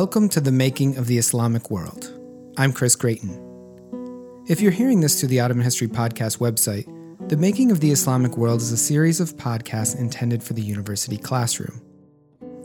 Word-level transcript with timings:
Welcome 0.00 0.28
to 0.28 0.40
the 0.40 0.52
Making 0.52 0.96
of 0.96 1.08
the 1.08 1.18
Islamic 1.18 1.72
World. 1.72 2.16
I'm 2.56 2.72
Chris 2.72 2.94
Gratien. 2.94 3.34
If 4.48 4.60
you're 4.60 4.70
hearing 4.70 5.00
this 5.00 5.18
through 5.18 5.30
the 5.30 5.40
Ottoman 5.40 5.64
History 5.64 5.88
Podcast 5.88 6.38
website, 6.38 6.86
The 7.28 7.36
Making 7.36 7.72
of 7.72 7.80
the 7.80 7.90
Islamic 7.90 8.36
World 8.36 8.60
is 8.60 8.70
a 8.70 8.76
series 8.76 9.18
of 9.18 9.36
podcasts 9.36 9.98
intended 9.98 10.40
for 10.40 10.52
the 10.52 10.62
university 10.62 11.16
classroom. 11.16 11.82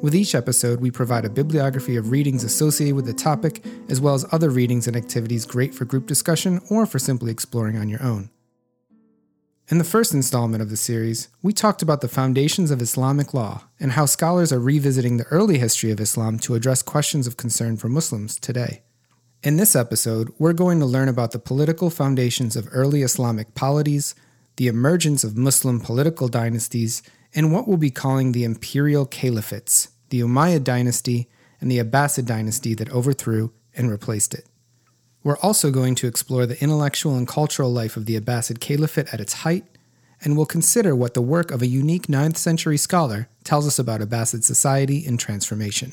With 0.04 0.14
each 0.14 0.36
episode, 0.36 0.79
we 0.79 0.91
provide 0.91 1.25
a 1.25 1.29
bibliography 1.32 1.96
of 1.96 2.11
readings 2.11 2.43
associated 2.43 2.96
with 2.96 3.07
the 3.07 3.14
topic, 3.14 3.65
as 3.89 4.00
well 4.00 4.13
as 4.13 4.27
other 4.32 4.52
readings 4.52 4.86
and 4.86 4.96
activities 4.96 5.43
great 5.43 5.74
for 5.74 5.86
group 5.86 6.05
discussion 6.05 6.61
or 6.69 6.86
for 6.86 7.00
simply 7.00 7.32
exploring 7.32 7.79
on 7.79 7.89
your 7.89 8.04
own. 8.04 8.29
In 9.72 9.78
the 9.78 9.86
first 9.86 10.14
installment 10.14 10.62
of 10.62 10.70
the 10.70 10.76
series, 10.76 11.30
we 11.42 11.54
talked 11.54 11.82
about 11.82 12.02
the 12.02 12.10
foundations 12.10 12.70
of 12.70 12.82
Islamic 12.82 13.34
law 13.34 13.64
and 13.80 13.94
how 13.94 14.06
scholars 14.06 14.52
are 14.52 14.60
revisiting 14.60 15.16
the 15.16 15.28
early 15.28 15.58
history 15.58 15.89
of 15.89 16.02
Islam 16.02 16.38
to 16.39 16.56
address 16.56 16.82
questions 16.82 17.28
of 17.28 17.38
concern 17.38 17.78
for 17.78 17.88
Muslims 17.88 18.38
today. 18.38 18.82
In 19.42 19.56
this 19.56 19.74
episode, 19.74 20.34
we're 20.38 20.52
going 20.52 20.80
to 20.80 20.86
learn 20.86 21.08
about 21.08 21.32
the 21.32 21.39
political 21.39 21.89
foundations 21.89 22.58
of 22.58 22.68
early 22.74 23.04
Islamic 23.04 23.56
polities, 23.56 24.16
the 24.58 24.68
emergence 24.68 25.24
of 25.24 25.38
Muslim 25.38 25.80
political 25.80 26.28
dynasties, 26.28 27.02
and 27.34 27.54
what 27.54 27.66
we'll 27.66 27.78
be 27.78 27.89
calling 27.89 28.34
the 28.34 28.44
imperial 28.44 29.08
caliphates, 29.08 29.88
the 30.10 30.20
Umayyad 30.20 30.66
dynasty 30.66 31.30
and 31.61 31.72
the 31.72 31.80
Abbasid 31.80 32.25
dynasty 32.25 32.73
that 32.73 32.92
overthrew 32.92 33.53
and 33.77 33.89
replaced 33.89 34.33
it. 34.33 34.45
We're 35.23 35.38
also 35.38 35.71
going 35.71 35.95
to 35.95 36.07
explore 36.07 36.45
the 36.45 36.61
intellectual 36.61 37.16
and 37.16 37.25
cultural 37.25 37.71
life 37.71 37.95
of 37.95 38.05
the 38.05 38.19
Abbasid 38.19 38.59
Caliphate 38.59 39.13
at 39.13 39.21
its 39.21 39.33
height, 39.33 39.65
and 40.21 40.35
we'll 40.35 40.45
consider 40.45 40.93
what 40.95 41.13
the 41.13 41.21
work 41.21 41.49
of 41.49 41.61
a 41.61 41.67
unique 41.67 42.07
9th 42.07 42.35
century 42.35 42.77
scholar 42.77 43.30
tells 43.45 43.65
us 43.65 43.80
about 43.80 44.02
Abbasid 44.02 44.43
society 44.43 45.05
and 45.05 45.17
transformation. 45.17 45.91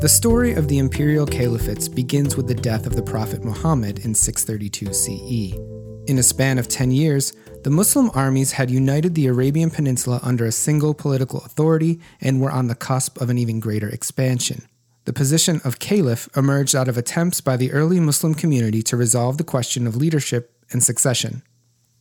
The 0.00 0.08
story 0.08 0.54
of 0.54 0.68
the 0.68 0.78
imperial 0.78 1.26
caliphates 1.26 1.92
begins 1.92 2.36
with 2.36 2.46
the 2.46 2.54
death 2.54 2.86
of 2.86 2.94
the 2.94 3.02
Prophet 3.02 3.44
Muhammad 3.44 3.98
in 4.04 4.14
632 4.14 4.94
CE. 4.94 5.75
In 6.06 6.18
a 6.18 6.22
span 6.22 6.58
of 6.58 6.68
10 6.68 6.92
years, 6.92 7.32
the 7.64 7.70
Muslim 7.70 8.12
armies 8.14 8.52
had 8.52 8.70
united 8.70 9.16
the 9.16 9.26
Arabian 9.26 9.70
Peninsula 9.70 10.20
under 10.22 10.44
a 10.44 10.52
single 10.52 10.94
political 10.94 11.40
authority 11.40 12.00
and 12.20 12.40
were 12.40 12.52
on 12.52 12.68
the 12.68 12.76
cusp 12.76 13.20
of 13.20 13.28
an 13.28 13.38
even 13.38 13.58
greater 13.58 13.88
expansion. 13.88 14.62
The 15.04 15.12
position 15.12 15.60
of 15.64 15.80
caliph 15.80 16.28
emerged 16.36 16.76
out 16.76 16.86
of 16.86 16.96
attempts 16.96 17.40
by 17.40 17.56
the 17.56 17.72
early 17.72 17.98
Muslim 17.98 18.36
community 18.36 18.82
to 18.82 18.96
resolve 18.96 19.36
the 19.36 19.42
question 19.42 19.84
of 19.84 19.96
leadership 19.96 20.52
and 20.70 20.80
succession. 20.80 21.42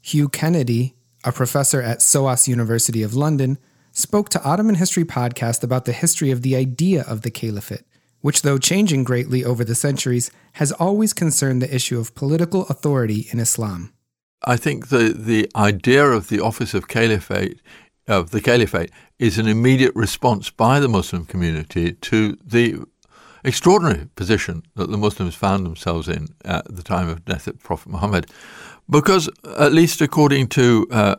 Hugh 0.02 0.30
Kennedy, 0.30 0.94
a 1.24 1.32
professor 1.32 1.82
at 1.82 2.04
SOAS 2.04 2.48
University 2.48 3.02
of 3.02 3.16
London, 3.16 3.58
spoke 3.92 4.30
to 4.30 4.44
Ottoman 4.44 4.76
History 4.76 5.04
Podcast 5.04 5.64
about 5.64 5.86
the 5.86 5.94
history 5.94 6.30
of 6.30 6.44
the 6.44 6.56
idea 6.56 7.02
of 7.08 7.22
the 7.22 7.32
caliphate, 7.32 7.86
which, 8.22 8.44
though 8.44 8.60
changing 8.60 9.04
greatly 9.04 9.44
over 9.44 9.64
the 9.64 9.74
centuries, 9.74 10.30
has 10.54 10.72
always 10.74 11.12
concerned 11.12 11.60
the 11.60 11.74
issue 11.74 12.00
of 12.00 12.14
political 12.14 12.68
authority 12.68 13.28
in 13.32 13.40
Islam. 13.40 13.94
I 14.46 14.58
think 14.58 14.90
the, 14.90 15.14
the 15.18 15.50
idea 15.56 16.06
of 16.06 16.30
the 16.30 16.40
office 16.40 16.74
of 16.74 16.88
caliphate 16.88 17.60
of 18.08 18.30
the 18.30 18.42
caliphate 18.42 18.92
is 19.18 19.38
an 19.38 19.48
immediate 19.48 19.96
response 19.96 20.50
by 20.52 20.80
the 20.80 20.88
Muslim 20.88 21.26
community 21.26 21.94
to 21.94 22.38
the 22.46 22.84
extraordinary 23.44 24.08
position 24.16 24.64
that 24.76 24.92
the 24.92 24.98
Muslims 24.98 25.36
found 25.36 25.66
themselves 25.66 26.08
in 26.08 26.28
at 26.44 26.66
the 26.74 26.84
time 26.84 27.10
of 27.10 27.26
death 27.26 27.48
of 27.48 27.60
Prophet 27.62 27.90
Muhammad, 27.90 28.28
because 28.90 29.30
at 29.58 29.74
least 29.74 30.02
according 30.02 30.48
to 30.50 30.88
uh, 30.92 31.16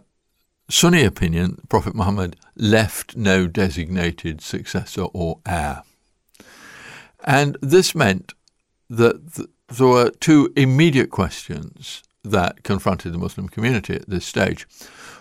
Sunni 0.68 1.04
opinion, 1.04 1.60
Prophet 1.68 1.94
Muhammad 1.94 2.36
left 2.56 3.16
no 3.16 3.46
designated 3.46 4.40
successor 4.40 5.06
or 5.12 5.40
heir, 5.46 5.82
and 7.24 7.56
this 7.60 7.94
meant 7.94 8.34
that 8.88 9.34
th- 9.34 9.48
there 9.68 9.86
were 9.86 10.10
two 10.10 10.52
immediate 10.56 11.10
questions 11.10 12.02
that 12.30 12.62
confronted 12.62 13.12
the 13.12 13.18
Muslim 13.18 13.48
community 13.48 13.94
at 13.94 14.08
this 14.08 14.24
stage. 14.24 14.66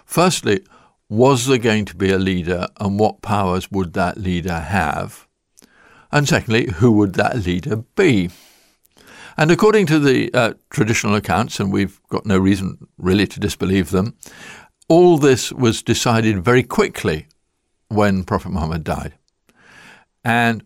Firstly, 0.06 0.62
was 1.10 1.46
there 1.46 1.58
going 1.58 1.86
to 1.86 1.96
be 1.96 2.12
a 2.12 2.18
leader 2.18 2.68
and 2.80 3.00
what 3.00 3.22
powers 3.22 3.72
would 3.72 3.94
that 3.94 4.18
leader 4.18 4.60
have? 4.60 5.28
And 6.12 6.28
secondly, 6.28 6.72
who 6.72 6.92
would 6.94 7.14
that 7.16 7.46
leader 7.46 7.78
be? 7.96 8.30
And 9.38 9.52
according 9.52 9.86
to 9.88 10.00
the 10.00 10.34
uh, 10.34 10.54
traditional 10.70 11.16
accounts, 11.16 11.60
and 11.60 11.72
we've 11.72 12.02
got 12.10 12.26
no 12.26 12.38
reason 12.38 12.88
really 12.98 13.28
to 13.28 13.40
disbelieve 13.40 13.92
them, 13.92 14.16
all 14.88 15.18
this 15.18 15.52
was 15.52 15.84
decided 15.84 16.44
very 16.44 16.64
quickly 16.64 17.28
when 17.90 18.24
Prophet 18.24 18.50
Muhammad 18.50 18.84
died. 18.84 19.14
And 20.24 20.64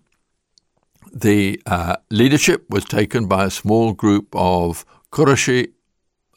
the 1.11 1.61
uh, 1.65 1.95
leadership 2.11 2.65
was 2.69 2.85
taken 2.85 3.27
by 3.27 3.45
a 3.45 3.49
small 3.49 3.93
group 3.93 4.27
of 4.33 4.85
Qurashi 5.11 5.71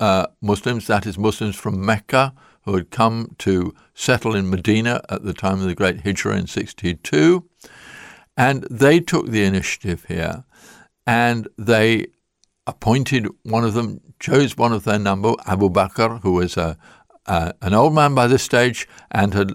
uh, 0.02 0.26
Muslims, 0.40 0.88
that 0.88 1.06
is, 1.06 1.16
Muslims 1.16 1.54
from 1.54 1.86
Mecca 1.86 2.34
who 2.64 2.74
had 2.74 2.90
come 2.90 3.36
to 3.38 3.72
settle 3.94 4.34
in 4.34 4.50
Medina 4.50 5.00
at 5.08 5.22
the 5.22 5.32
time 5.32 5.60
of 5.60 5.66
the 5.66 5.76
Great 5.76 6.00
Hijrah 6.00 6.36
in 6.36 6.48
62. 6.48 7.44
And 8.36 8.64
they 8.64 8.98
took 8.98 9.26
the 9.28 9.44
initiative 9.44 10.06
here 10.08 10.44
and 11.06 11.46
they 11.56 12.08
appointed 12.66 13.28
one 13.44 13.64
of 13.64 13.74
them, 13.74 14.00
chose 14.18 14.56
one 14.56 14.72
of 14.72 14.82
their 14.82 14.98
number, 14.98 15.34
Abu 15.46 15.70
Bakr, 15.70 16.20
who 16.22 16.32
was 16.32 16.56
a, 16.56 16.76
an 17.26 17.72
old 17.72 17.94
man 17.94 18.14
by 18.14 18.26
this 18.26 18.42
stage 18.42 18.88
and 19.12 19.34
had 19.34 19.52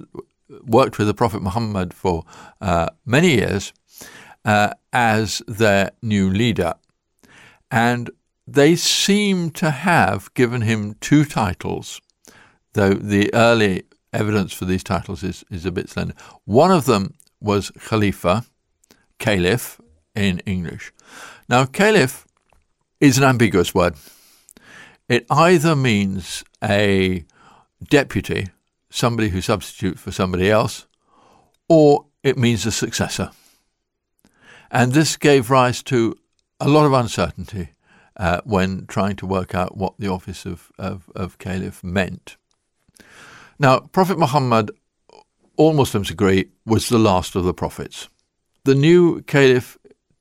worked 0.65 0.97
with 0.97 1.07
the 1.07 1.13
Prophet 1.13 1.41
Muhammad 1.41 1.93
for 1.93 2.23
uh, 2.61 2.87
many 3.05 3.35
years, 3.35 3.73
uh, 4.45 4.73
as 4.93 5.41
their 5.45 5.91
new 6.01 6.29
leader. 6.29 6.73
And 7.69 8.09
they 8.47 8.77
seem 8.77 9.51
to 9.51 9.69
have 9.69 10.33
given 10.33 10.61
him 10.61 10.95
two 11.01 11.25
titles, 11.25 11.99
though 12.73 12.93
the 12.93 13.33
early 13.33 13.83
evidence 14.13 14.53
for 14.53 14.63
these 14.63 14.83
titles 14.83 15.21
is, 15.21 15.43
is 15.51 15.65
a 15.65 15.71
bit 15.71 15.89
slender. 15.89 16.13
One 16.45 16.71
of 16.71 16.85
them 16.85 17.15
was 17.41 17.71
Khalifa, 17.71 18.45
Caliph 19.19 19.81
in 20.15 20.39
English. 20.45 20.93
Now, 21.49 21.65
Caliph 21.65 22.25
is 23.01 23.17
an 23.17 23.25
ambiguous 23.25 23.75
word. 23.75 23.95
It 25.09 25.25
either 25.29 25.75
means 25.75 26.43
a 26.63 27.25
deputy, 27.83 28.47
somebody 28.89 29.29
who 29.29 29.41
substitutes 29.41 30.01
for 30.01 30.11
somebody 30.11 30.49
else, 30.49 30.87
or 31.67 32.05
it 32.23 32.37
means 32.37 32.65
a 32.65 32.71
successor. 32.71 33.31
And 34.71 34.93
this 34.93 35.17
gave 35.17 35.49
rise 35.49 35.83
to 35.83 36.15
a 36.59 36.67
lot 36.67 36.85
of 36.85 36.93
uncertainty 36.93 37.69
uh, 38.17 38.41
when 38.43 38.85
trying 38.87 39.15
to 39.17 39.25
work 39.25 39.55
out 39.55 39.77
what 39.77 39.93
the 39.99 40.07
office 40.07 40.45
of, 40.45 40.71
of, 40.77 41.09
of 41.15 41.37
caliph 41.37 41.83
meant. 41.83 42.35
Now, 43.59 43.79
Prophet 43.79 44.19
Muhammad, 44.19 44.71
all 45.55 45.73
Muslims 45.73 46.09
agree, 46.09 46.49
was 46.65 46.89
the 46.89 46.99
last 46.99 47.35
of 47.35 47.43
the 47.43 47.53
prophets. 47.53 48.09
The 48.63 48.75
new 48.75 49.21
caliph 49.21 49.77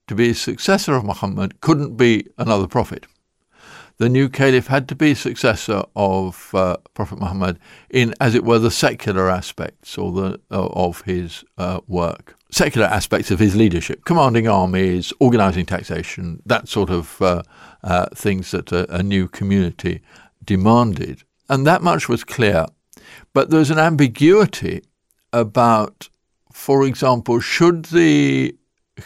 to 0.06 0.15
be 0.15 0.31
a 0.31 0.35
successor 0.35 0.94
of 0.94 1.05
Muhammad 1.05 1.61
couldn't 1.61 1.97
be 1.97 2.26
another 2.38 2.67
prophet. 2.67 3.06
The 3.99 4.09
new 4.11 4.29
caliph 4.29 4.67
had 4.67 4.88
to 4.88 4.94
be 4.94 5.15
successor 5.15 5.82
of 5.97 6.55
uh, 6.55 6.76
Prophet 6.93 7.19
Muhammad 7.19 7.59
in, 7.88 8.15
as 8.20 8.35
it 8.35 8.44
were, 8.44 8.59
the 8.59 8.70
secular 8.70 9.31
aspects 9.31 9.97
or 9.97 10.12
the 10.12 10.41
uh, 10.50 10.67
of 10.67 11.00
his 11.03 11.44
uh, 11.56 11.81
work 11.88 12.37
secular 12.50 12.87
aspects 12.87 13.31
of 13.31 13.38
his 13.38 13.56
leadership, 13.56 14.05
commanding 14.05 14.49
armies, 14.49 15.12
organizing 15.19 15.67
taxation, 15.67 16.43
that 16.47 16.69
sort 16.69 16.91
of 16.91 17.20
uh, 17.82 18.06
things 18.14 18.50
that 18.50 18.73
a, 18.73 18.93
a, 18.94 19.02
new 19.02 19.28
community 19.28 20.02
demanded. 20.44 21.23
And 21.49 21.67
that 21.67 21.82
much 21.82 22.08
was 22.08 22.25
clear. 22.25 22.67
But 23.32 23.50
there's 23.50 23.70
an 23.70 23.78
ambiguity 23.78 24.82
about, 25.32 26.08
for 26.52 26.84
example, 26.84 27.40
should 27.40 27.87
the 27.87 28.56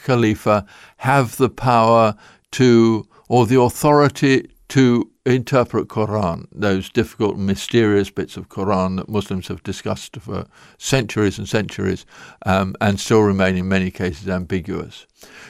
Khalifa 0.04 0.66
have 0.98 1.36
the 1.36 1.50
power 1.50 2.14
to, 2.52 3.06
or 3.28 3.46
the 3.46 3.60
authority 3.60 4.48
to 4.68 5.10
interpret 5.26 5.88
Quran, 5.88 6.46
those 6.52 6.88
difficult, 6.88 7.36
mysterious 7.36 8.08
bits 8.10 8.36
of 8.36 8.48
Quran 8.48 8.96
that 8.96 9.08
Muslims 9.08 9.48
have 9.48 9.62
discussed 9.62 10.16
for 10.16 10.46
centuries 10.78 11.38
and 11.38 11.48
centuries, 11.48 12.06
um, 12.46 12.74
and 12.80 12.98
still 12.98 13.20
remain 13.20 13.56
in 13.56 13.68
many 13.68 13.90
cases 13.90 14.28
ambiguous. 14.28 15.06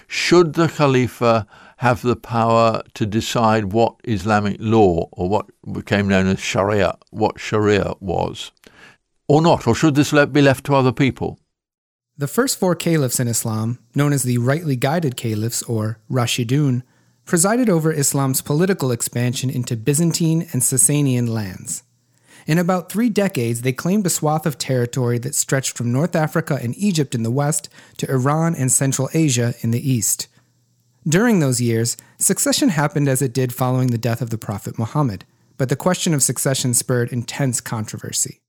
Should 0.06 0.54
the 0.54 0.68
Khalifa 0.68 1.46
have 1.80 2.02
the 2.02 2.14
power 2.14 2.82
to 2.92 3.06
decide 3.06 3.72
what 3.72 3.96
Islamic 4.04 4.58
law, 4.60 5.08
or 5.12 5.30
what 5.30 5.46
became 5.72 6.06
known 6.06 6.26
as 6.26 6.38
Sharia, 6.38 6.98
what 7.08 7.40
Sharia 7.40 7.94
was, 8.00 8.52
or 9.28 9.40
not, 9.40 9.66
or 9.66 9.74
should 9.74 9.94
this 9.94 10.12
be 10.12 10.42
left 10.42 10.66
to 10.66 10.74
other 10.74 10.92
people? 10.92 11.38
The 12.18 12.28
first 12.28 12.58
four 12.58 12.74
caliphs 12.74 13.18
in 13.18 13.28
Islam, 13.28 13.78
known 13.94 14.12
as 14.12 14.24
the 14.24 14.36
rightly 14.36 14.76
guided 14.76 15.16
caliphs 15.16 15.62
or 15.62 15.98
Rashidun, 16.10 16.82
presided 17.24 17.70
over 17.70 17.90
Islam's 17.90 18.42
political 18.42 18.92
expansion 18.92 19.48
into 19.48 19.74
Byzantine 19.74 20.42
and 20.52 20.60
Sasanian 20.60 21.30
lands. 21.30 21.82
In 22.46 22.58
about 22.58 22.92
three 22.92 23.08
decades, 23.08 23.62
they 23.62 23.72
claimed 23.72 24.04
a 24.04 24.10
swath 24.10 24.44
of 24.44 24.58
territory 24.58 25.16
that 25.20 25.34
stretched 25.34 25.78
from 25.78 25.92
North 25.92 26.14
Africa 26.14 26.58
and 26.62 26.76
Egypt 26.76 27.14
in 27.14 27.22
the 27.22 27.30
west 27.30 27.70
to 27.96 28.10
Iran 28.10 28.54
and 28.54 28.70
Central 28.70 29.08
Asia 29.14 29.54
in 29.62 29.70
the 29.70 29.90
east. 29.90 30.28
During 31.08 31.40
those 31.40 31.62
years, 31.62 31.96
succession 32.18 32.68
happened 32.68 33.08
as 33.08 33.22
it 33.22 33.32
did 33.32 33.54
following 33.54 33.88
the 33.88 33.96
death 33.98 34.20
of 34.20 34.28
the 34.28 34.36
Prophet 34.36 34.78
Muhammad, 34.78 35.24
but 35.56 35.70
the 35.70 35.76
question 35.76 36.12
of 36.12 36.22
succession 36.22 36.74
spurred 36.74 37.10
intense 37.10 37.60
controversy. 37.62 38.40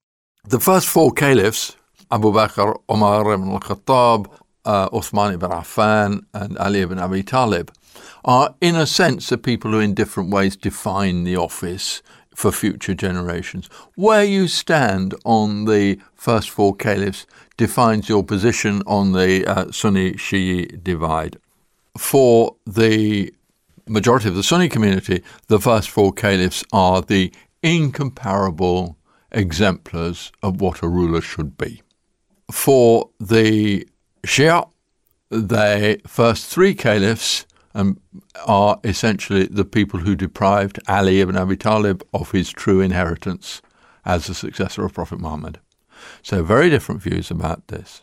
The 0.46 0.60
first 0.60 0.88
four 0.90 1.14
caliphs, 1.14 1.78
Abu 2.12 2.34
Bakr, 2.34 2.78
Umar 2.92 3.32
ibn 3.34 3.52
al-Khattab, 3.52 4.30
uh, 4.66 4.90
Uthman 4.90 5.34
ibn 5.36 5.50
Affan, 5.50 6.26
and 6.34 6.58
Ali 6.58 6.82
ibn 6.82 7.00
Abi 7.00 7.24
Talib, 7.24 7.72
are 8.26 8.54
in 8.60 8.76
a 8.76 8.86
sense 8.86 9.30
the 9.30 9.38
people 9.38 9.72
who 9.72 9.80
in 9.80 9.94
different 9.94 10.30
ways 10.30 10.58
define 10.58 11.24
the 11.24 11.38
office 11.38 12.02
for 12.36 12.52
future 12.52 12.94
generations. 12.94 13.70
Where 13.96 14.26
you 14.26 14.50
stand 14.50 15.16
on 15.24 15.66
the 15.66 16.00
first 16.16 16.50
four 16.50 16.76
caliphs 16.76 17.26
defines 17.56 18.10
your 18.10 18.24
position 18.24 18.84
on 18.86 19.14
the 19.14 19.46
uh, 19.46 19.72
Sunni 19.72 20.14
Shi'i 20.14 20.84
divide. 20.84 21.38
For 21.98 22.56
the 22.66 23.34
majority 23.88 24.30
of 24.30 24.36
the 24.36 24.44
Sunni 24.44 24.70
community, 24.70 25.24
the 25.48 25.60
first 25.60 25.90
four 25.90 26.14
caliphs 26.14 26.64
are 26.72 27.02
the 27.02 27.32
incomparable 27.62 28.98
exemplars 29.32 30.32
of 30.42 30.62
what 30.62 30.82
a 30.82 30.88
ruler 30.88 31.22
should 31.22 31.58
be. 31.58 31.82
For 32.52 33.10
the 33.20 33.88
Shia, 34.24 34.70
the 35.30 36.02
first 36.06 36.48
three 36.48 36.76
caliphs 36.76 37.46
um, 37.74 38.00
are 38.46 38.80
essentially 38.84 39.46
the 39.46 39.66
people 39.66 40.02
who 40.02 40.16
deprived 40.16 40.80
Ali 40.88 41.22
ibn 41.22 41.38
Abi 41.38 41.56
Talib 41.56 42.04
of 42.14 42.32
his 42.32 42.50
true 42.50 42.82
inheritance 42.82 43.62
as 44.06 44.28
the 44.28 44.34
successor 44.34 44.84
of 44.84 44.94
Prophet 44.94 45.20
Muhammad. 45.20 45.60
So, 46.22 46.44
very 46.44 46.70
different 46.70 47.02
views 47.02 47.32
about 47.32 47.68
this. 47.68 48.02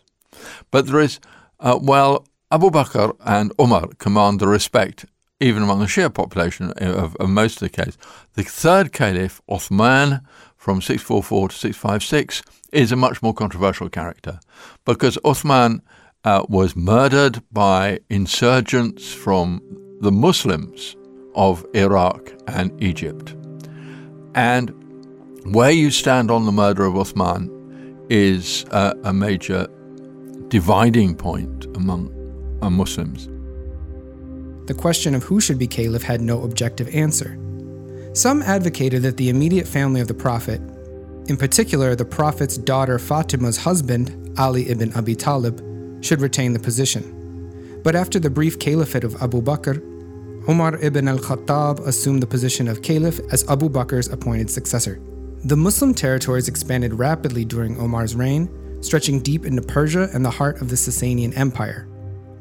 But 0.70 0.86
there 0.86 1.00
is, 1.00 1.20
uh, 1.60 1.78
well, 1.82 2.26
Abu 2.50 2.70
Bakr 2.70 3.14
and 3.26 3.52
Umar 3.60 3.88
command 3.98 4.40
the 4.40 4.48
respect, 4.48 5.04
even 5.38 5.62
among 5.62 5.80
the 5.80 5.84
Shia 5.84 6.12
population 6.12 6.72
of, 6.78 7.14
of 7.16 7.28
most 7.28 7.60
of 7.60 7.70
the 7.70 7.84
case. 7.84 7.98
The 8.36 8.42
third 8.42 8.90
caliph, 8.90 9.42
Uthman, 9.50 10.22
from 10.56 10.80
644 10.80 11.50
to 11.50 11.54
656, 11.54 12.42
is 12.72 12.90
a 12.90 12.96
much 12.96 13.22
more 13.22 13.34
controversial 13.34 13.90
character 13.90 14.40
because 14.86 15.18
Uthman 15.26 15.82
uh, 16.24 16.46
was 16.48 16.74
murdered 16.74 17.42
by 17.52 18.00
insurgents 18.08 19.12
from 19.12 19.60
the 20.00 20.10
Muslims 20.10 20.96
of 21.34 21.66
Iraq 21.74 22.32
and 22.46 22.82
Egypt. 22.82 23.34
And 24.34 24.72
where 25.54 25.70
you 25.70 25.90
stand 25.90 26.30
on 26.30 26.46
the 26.46 26.52
murder 26.52 26.86
of 26.86 26.94
Uthman 26.94 27.50
is 28.08 28.64
uh, 28.70 28.94
a 29.04 29.12
major 29.12 29.66
dividing 30.48 31.14
point 31.14 31.66
among 31.76 32.17
uh, 32.62 32.70
Muslims. 32.70 33.28
The 34.66 34.74
question 34.74 35.14
of 35.14 35.22
who 35.22 35.40
should 35.40 35.58
be 35.58 35.66
caliph 35.66 36.02
had 36.02 36.20
no 36.20 36.42
objective 36.42 36.94
answer. 36.94 37.38
Some 38.12 38.42
advocated 38.42 39.02
that 39.02 39.16
the 39.16 39.30
immediate 39.30 39.66
family 39.66 40.00
of 40.00 40.08
the 40.08 40.14
Prophet, 40.14 40.60
in 41.28 41.36
particular 41.36 41.94
the 41.94 42.04
Prophet's 42.04 42.58
daughter 42.58 42.98
Fatima's 42.98 43.56
husband, 43.56 44.38
Ali 44.38 44.68
ibn 44.68 44.92
Abi 44.94 45.14
Talib, 45.14 45.64
should 46.04 46.20
retain 46.20 46.52
the 46.52 46.58
position. 46.58 47.80
But 47.82 47.96
after 47.96 48.18
the 48.18 48.30
brief 48.30 48.58
caliphate 48.58 49.04
of 49.04 49.22
Abu 49.22 49.40
Bakr, 49.40 49.82
Umar 50.48 50.76
ibn 50.76 51.08
al 51.08 51.18
Khattab 51.18 51.86
assumed 51.86 52.22
the 52.22 52.26
position 52.26 52.68
of 52.68 52.82
caliph 52.82 53.20
as 53.32 53.48
Abu 53.48 53.68
Bakr's 53.68 54.08
appointed 54.08 54.50
successor. 54.50 55.00
The 55.44 55.56
Muslim 55.56 55.94
territories 55.94 56.48
expanded 56.48 56.94
rapidly 56.94 57.44
during 57.44 57.78
Omar's 57.80 58.14
reign, 58.14 58.50
stretching 58.82 59.20
deep 59.20 59.46
into 59.46 59.62
Persia 59.62 60.10
and 60.12 60.24
the 60.24 60.30
heart 60.30 60.60
of 60.60 60.68
the 60.68 60.76
Sasanian 60.76 61.36
Empire. 61.36 61.87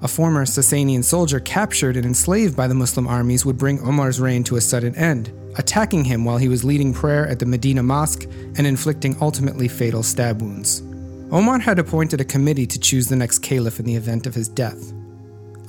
A 0.02 0.08
former 0.08 0.46
Sasanian 0.46 1.04
soldier 1.04 1.40
captured 1.40 1.98
and 1.98 2.06
enslaved 2.06 2.56
by 2.56 2.68
the 2.68 2.76
Muslim 2.76 3.08
armies 3.08 3.46
would 3.46 3.58
bring 3.58 3.80
Omar's 3.82 4.20
reign 4.20 4.44
to 4.44 4.56
a 4.56 4.62
sudden 4.62 4.96
end, 4.96 5.32
attacking 5.56 6.04
him 6.04 6.24
while 6.24 6.38
he 6.38 6.48
was 6.48 6.64
leading 6.64 6.94
prayer 6.94 7.28
at 7.28 7.40
the 7.40 7.48
Medina 7.48 7.82
Mosque 7.82 8.26
and 8.58 8.68
inflicting 8.68 9.18
ultimately 9.22 9.68
fatal 9.68 10.04
stab 10.04 10.42
wounds. 10.42 10.82
Omar 11.32 11.60
had 11.60 11.80
appointed 11.80 12.22
a 12.22 12.26
committee 12.26 12.68
to 12.68 12.80
choose 12.80 13.08
the 13.08 13.16
next 13.16 13.40
caliph 13.40 13.80
in 13.80 13.86
the 13.86 13.96
event 13.96 14.28
of 14.28 14.36
his 14.36 14.48
death. 14.48 14.94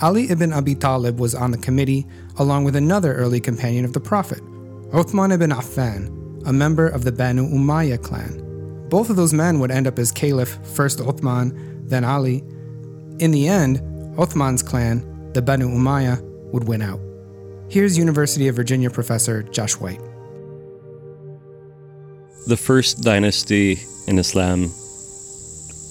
Ali 0.02 0.30
ibn 0.30 0.52
Abi 0.52 0.74
Talib 0.74 1.18
was 1.18 1.34
on 1.34 1.50
the 1.50 1.58
committee, 1.58 2.06
along 2.36 2.64
with 2.64 2.76
another 2.76 3.14
early 3.14 3.40
companion 3.40 3.84
of 3.84 3.94
the 3.94 4.00
Prophet, 4.00 4.40
Uthman 4.92 5.32
ibn 5.32 5.50
Affan, 5.50 6.46
a 6.46 6.52
member 6.52 6.86
of 6.86 7.02
the 7.02 7.10
Banu 7.10 7.48
Umayyah 7.48 8.02
clan. 8.02 8.44
Both 8.88 9.10
of 9.10 9.16
those 9.16 9.32
men 9.34 9.58
would 9.58 9.70
end 9.70 9.86
up 9.86 9.98
as 9.98 10.12
caliph, 10.12 10.58
first 10.62 10.98
Uthman, 10.98 11.88
then 11.88 12.04
Ali. 12.04 12.44
In 13.18 13.32
the 13.32 13.48
end, 13.48 13.82
Uthman's 14.18 14.64
clan, 14.64 15.32
the 15.32 15.40
Banu 15.40 15.68
Umayyah, 15.68 16.20
would 16.52 16.66
win 16.66 16.82
out. 16.82 16.98
Here's 17.70 17.96
University 17.96 18.48
of 18.48 18.56
Virginia 18.56 18.90
professor 18.90 19.44
Josh 19.44 19.74
White. 19.74 20.00
The 22.48 22.56
first 22.56 23.02
dynasty 23.02 23.78
in 24.08 24.18
Islam 24.18 24.72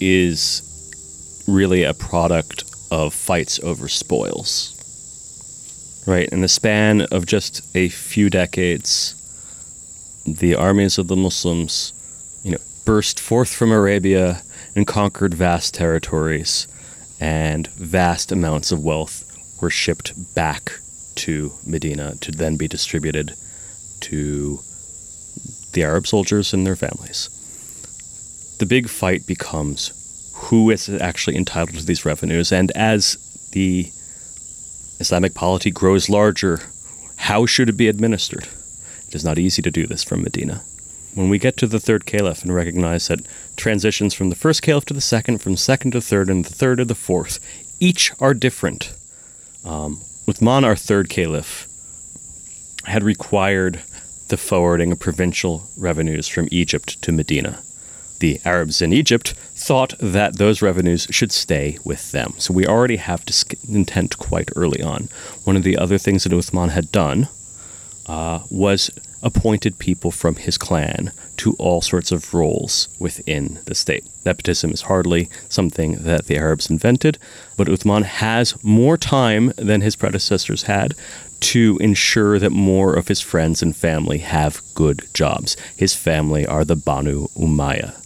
is 0.01 1.45
really 1.47 1.83
a 1.83 1.93
product 1.93 2.65
of 2.91 3.13
fights 3.13 3.61
over 3.61 3.87
spoils. 3.87 4.73
Right? 6.05 6.27
In 6.29 6.41
the 6.41 6.49
span 6.49 7.03
of 7.11 7.25
just 7.25 7.75
a 7.77 7.87
few 7.87 8.29
decades, 8.29 9.13
the 10.25 10.55
armies 10.55 10.97
of 10.97 11.07
the 11.07 11.15
Muslims, 11.15 11.93
you 12.43 12.51
know, 12.51 12.57
burst 12.85 13.21
forth 13.21 13.53
from 13.53 13.71
Arabia 13.71 14.41
and 14.75 14.85
conquered 14.85 15.33
vast 15.33 15.73
territories, 15.73 16.67
and 17.19 17.67
vast 17.67 18.31
amounts 18.31 18.71
of 18.71 18.83
wealth 18.83 19.23
were 19.61 19.69
shipped 19.69 20.35
back 20.35 20.79
to 21.15 21.51
Medina 21.65 22.15
to 22.21 22.31
then 22.31 22.57
be 22.57 22.67
distributed 22.67 23.33
to 24.01 24.59
the 25.73 25.83
Arab 25.83 26.05
soldiers 26.07 26.53
and 26.53 26.65
their 26.65 26.75
families 26.75 27.29
the 28.57 28.65
big 28.65 28.89
fight 28.89 29.25
becomes 29.25 29.93
who 30.35 30.69
is 30.69 30.89
actually 30.89 31.35
entitled 31.35 31.79
to 31.79 31.85
these 31.85 32.05
revenues. 32.05 32.51
And 32.51 32.71
as 32.71 33.17
the 33.51 33.91
Islamic 34.99 35.33
polity 35.33 35.71
grows 35.71 36.09
larger, 36.09 36.61
how 37.17 37.45
should 37.45 37.69
it 37.69 37.77
be 37.77 37.87
administered? 37.87 38.47
It 39.07 39.15
is 39.15 39.23
not 39.23 39.39
easy 39.39 39.61
to 39.61 39.71
do 39.71 39.87
this 39.87 40.03
from 40.03 40.23
Medina. 40.23 40.63
When 41.13 41.29
we 41.29 41.39
get 41.39 41.57
to 41.57 41.67
the 41.67 41.79
third 41.79 42.05
caliph 42.05 42.43
and 42.43 42.53
recognize 42.53 43.07
that 43.07 43.25
transitions 43.57 44.13
from 44.13 44.29
the 44.29 44.35
first 44.35 44.61
caliph 44.61 44.85
to 44.85 44.93
the 44.93 45.01
second, 45.01 45.39
from 45.39 45.57
second 45.57 45.91
to 45.91 46.01
third, 46.01 46.29
and 46.29 46.45
the 46.45 46.53
third 46.53 46.77
to 46.77 46.85
the 46.85 46.95
fourth, 46.95 47.39
each 47.79 48.11
are 48.19 48.33
different. 48.33 48.95
Um, 49.65 49.97
Uthman, 50.27 50.63
our 50.63 50.75
third 50.75 51.09
caliph, 51.09 51.67
had 52.85 53.03
required 53.03 53.81
the 54.29 54.37
forwarding 54.37 54.91
of 54.91 54.99
provincial 54.99 55.69
revenues 55.77 56.27
from 56.27 56.47
Egypt 56.51 57.01
to 57.01 57.11
Medina 57.11 57.59
the 58.19 58.39
Arabs 58.45 58.81
in 58.81 58.93
Egypt 58.93 59.33
thought 59.55 59.93
that 59.99 60.37
those 60.37 60.61
revenues 60.61 61.07
should 61.11 61.31
stay 61.31 61.77
with 61.83 62.11
them. 62.11 62.33
So 62.37 62.53
we 62.53 62.65
already 62.65 62.97
have 62.97 63.25
discontent 63.25 64.17
quite 64.17 64.49
early 64.55 64.81
on. 64.81 65.09
One 65.43 65.55
of 65.55 65.63
the 65.63 65.77
other 65.77 65.97
things 65.97 66.23
that 66.23 66.33
Uthman 66.33 66.69
had 66.69 66.91
done 66.91 67.29
uh, 68.05 68.39
was 68.49 68.89
appointed 69.23 69.79
people 69.79 70.11
from 70.11 70.35
his 70.35 70.57
clan 70.57 71.11
to 71.37 71.53
all 71.59 71.81
sorts 71.81 72.11
of 72.11 72.33
roles 72.33 72.87
within 72.99 73.59
the 73.65 73.75
state. 73.75 74.05
Nepotism 74.25 74.71
is 74.71 74.81
hardly 74.83 75.29
something 75.49 76.03
that 76.03 76.25
the 76.25 76.37
Arabs 76.37 76.69
invented, 76.69 77.17
but 77.55 77.67
Uthman 77.67 78.03
has 78.03 78.61
more 78.63 78.97
time 78.97 79.53
than 79.57 79.81
his 79.81 79.95
predecessors 79.95 80.63
had 80.63 80.93
to 81.39 81.77
ensure 81.79 82.39
that 82.39 82.51
more 82.51 82.93
of 82.93 83.07
his 83.07 83.21
friends 83.21 83.61
and 83.61 83.75
family 83.75 84.19
have 84.19 84.61
good 84.73 85.03
jobs. 85.13 85.55
His 85.75 85.95
family 85.95 86.45
are 86.45 86.65
the 86.65 86.75
Banu 86.75 87.27
Umayyah 87.37 88.03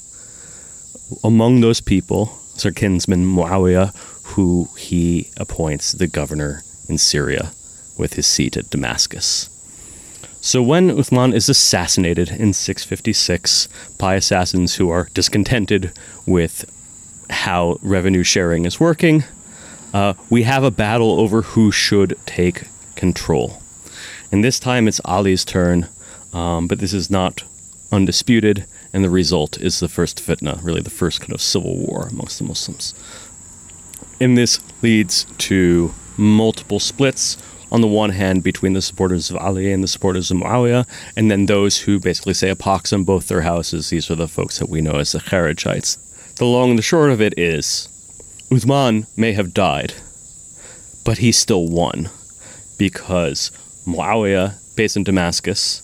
among 1.24 1.62
those 1.62 1.82
people 1.82 2.38
our 2.64 2.70
kinsman 2.72 3.26
Muawiyah, 3.26 3.96
who 4.36 4.70
he 4.78 5.32
appoints 5.38 5.94
the 5.94 6.06
governor 6.06 6.62
in 6.88 7.00
Syria 7.00 7.54
with 7.98 8.14
his 8.14 8.28
seat 8.28 8.56
at 8.56 8.70
Damascus. 8.70 9.50
So 10.44 10.64
when 10.64 10.90
Uthman 10.90 11.36
is 11.36 11.50
assassinated 11.50 12.30
in 12.30 12.54
656 12.54 13.68
by 14.00 14.16
assassins 14.16 14.76
who 14.76 14.90
are 14.90 15.08
discontented 15.14 15.92
with 16.26 16.66
how 17.30 17.78
revenue 17.84 18.24
sharing 18.24 18.66
is 18.66 18.80
working, 18.80 19.24
uh, 19.94 20.16
we 20.32 20.44
have 20.44 20.64
a 20.64 20.72
battle 20.72 21.20
over 21.20 21.44
who 21.44 21.72
should 21.72 22.18
take 22.26 22.64
control. 22.96 23.62
And 24.32 24.44
this 24.44 24.60
time 24.60 24.88
it's 24.88 25.00
Ali's 25.06 25.46
turn, 25.46 25.88
um, 26.34 26.68
but 26.68 26.80
this 26.80 26.94
is 26.94 27.12
not 27.12 27.44
undisputed 27.92 28.66
and 28.94 29.04
the 29.04 29.10
result 29.10 29.60
is 29.60 29.80
the 29.80 29.88
first 29.88 30.26
fitna, 30.26 30.64
really 30.64 30.82
the 30.82 30.90
first 30.90 31.22
kind 31.22 31.34
of 31.34 31.42
civil 31.42 31.78
war 31.78 32.08
amongst 32.10 32.40
the 32.40 32.46
Muslims. 32.46 32.94
And 34.20 34.38
this 34.38 34.60
leads 34.82 35.26
to 35.40 35.94
multiple 36.18 36.80
splits. 36.80 37.38
On 37.72 37.82
the 37.82 37.88
one 37.88 38.12
hand, 38.12 38.44
between 38.44 38.74
the 38.74 38.82
supporters 38.82 39.30
of 39.30 39.38
Ali 39.38 39.72
and 39.72 39.84
the 39.84 39.88
supporters 39.88 40.30
of 40.30 40.38
Muawiyah, 40.38 40.88
and 41.16 41.32
then 41.32 41.46
those 41.46 41.80
who 41.80 42.00
basically 42.00 42.34
say 42.34 42.50
a 42.50 42.56
pox 42.56 42.92
on 42.92 43.04
both 43.04 43.28
their 43.28 43.42
houses. 43.42 43.90
These 43.90 44.12
are 44.12 44.16
the 44.16 44.28
folks 44.28 44.60
that 44.60 44.70
we 44.70 44.82
know 44.82 44.94
as 44.94 45.14
the 45.14 45.20
Kharijites. 45.20 46.36
The 46.36 46.46
long 46.46 46.72
and 46.72 46.80
the 46.80 46.84
short 46.84 47.12
of 47.12 47.22
it 47.22 47.38
is 47.38 47.88
Uthman 48.50 49.08
may 49.16 49.34
have 49.34 49.54
died, 49.54 49.94
but 51.06 51.20
he 51.20 51.32
still 51.32 51.68
won 51.68 52.10
because 52.78 53.52
Muawiyah, 53.86 54.56
based 54.76 54.98
in 54.98 55.04
Damascus, 55.04 55.82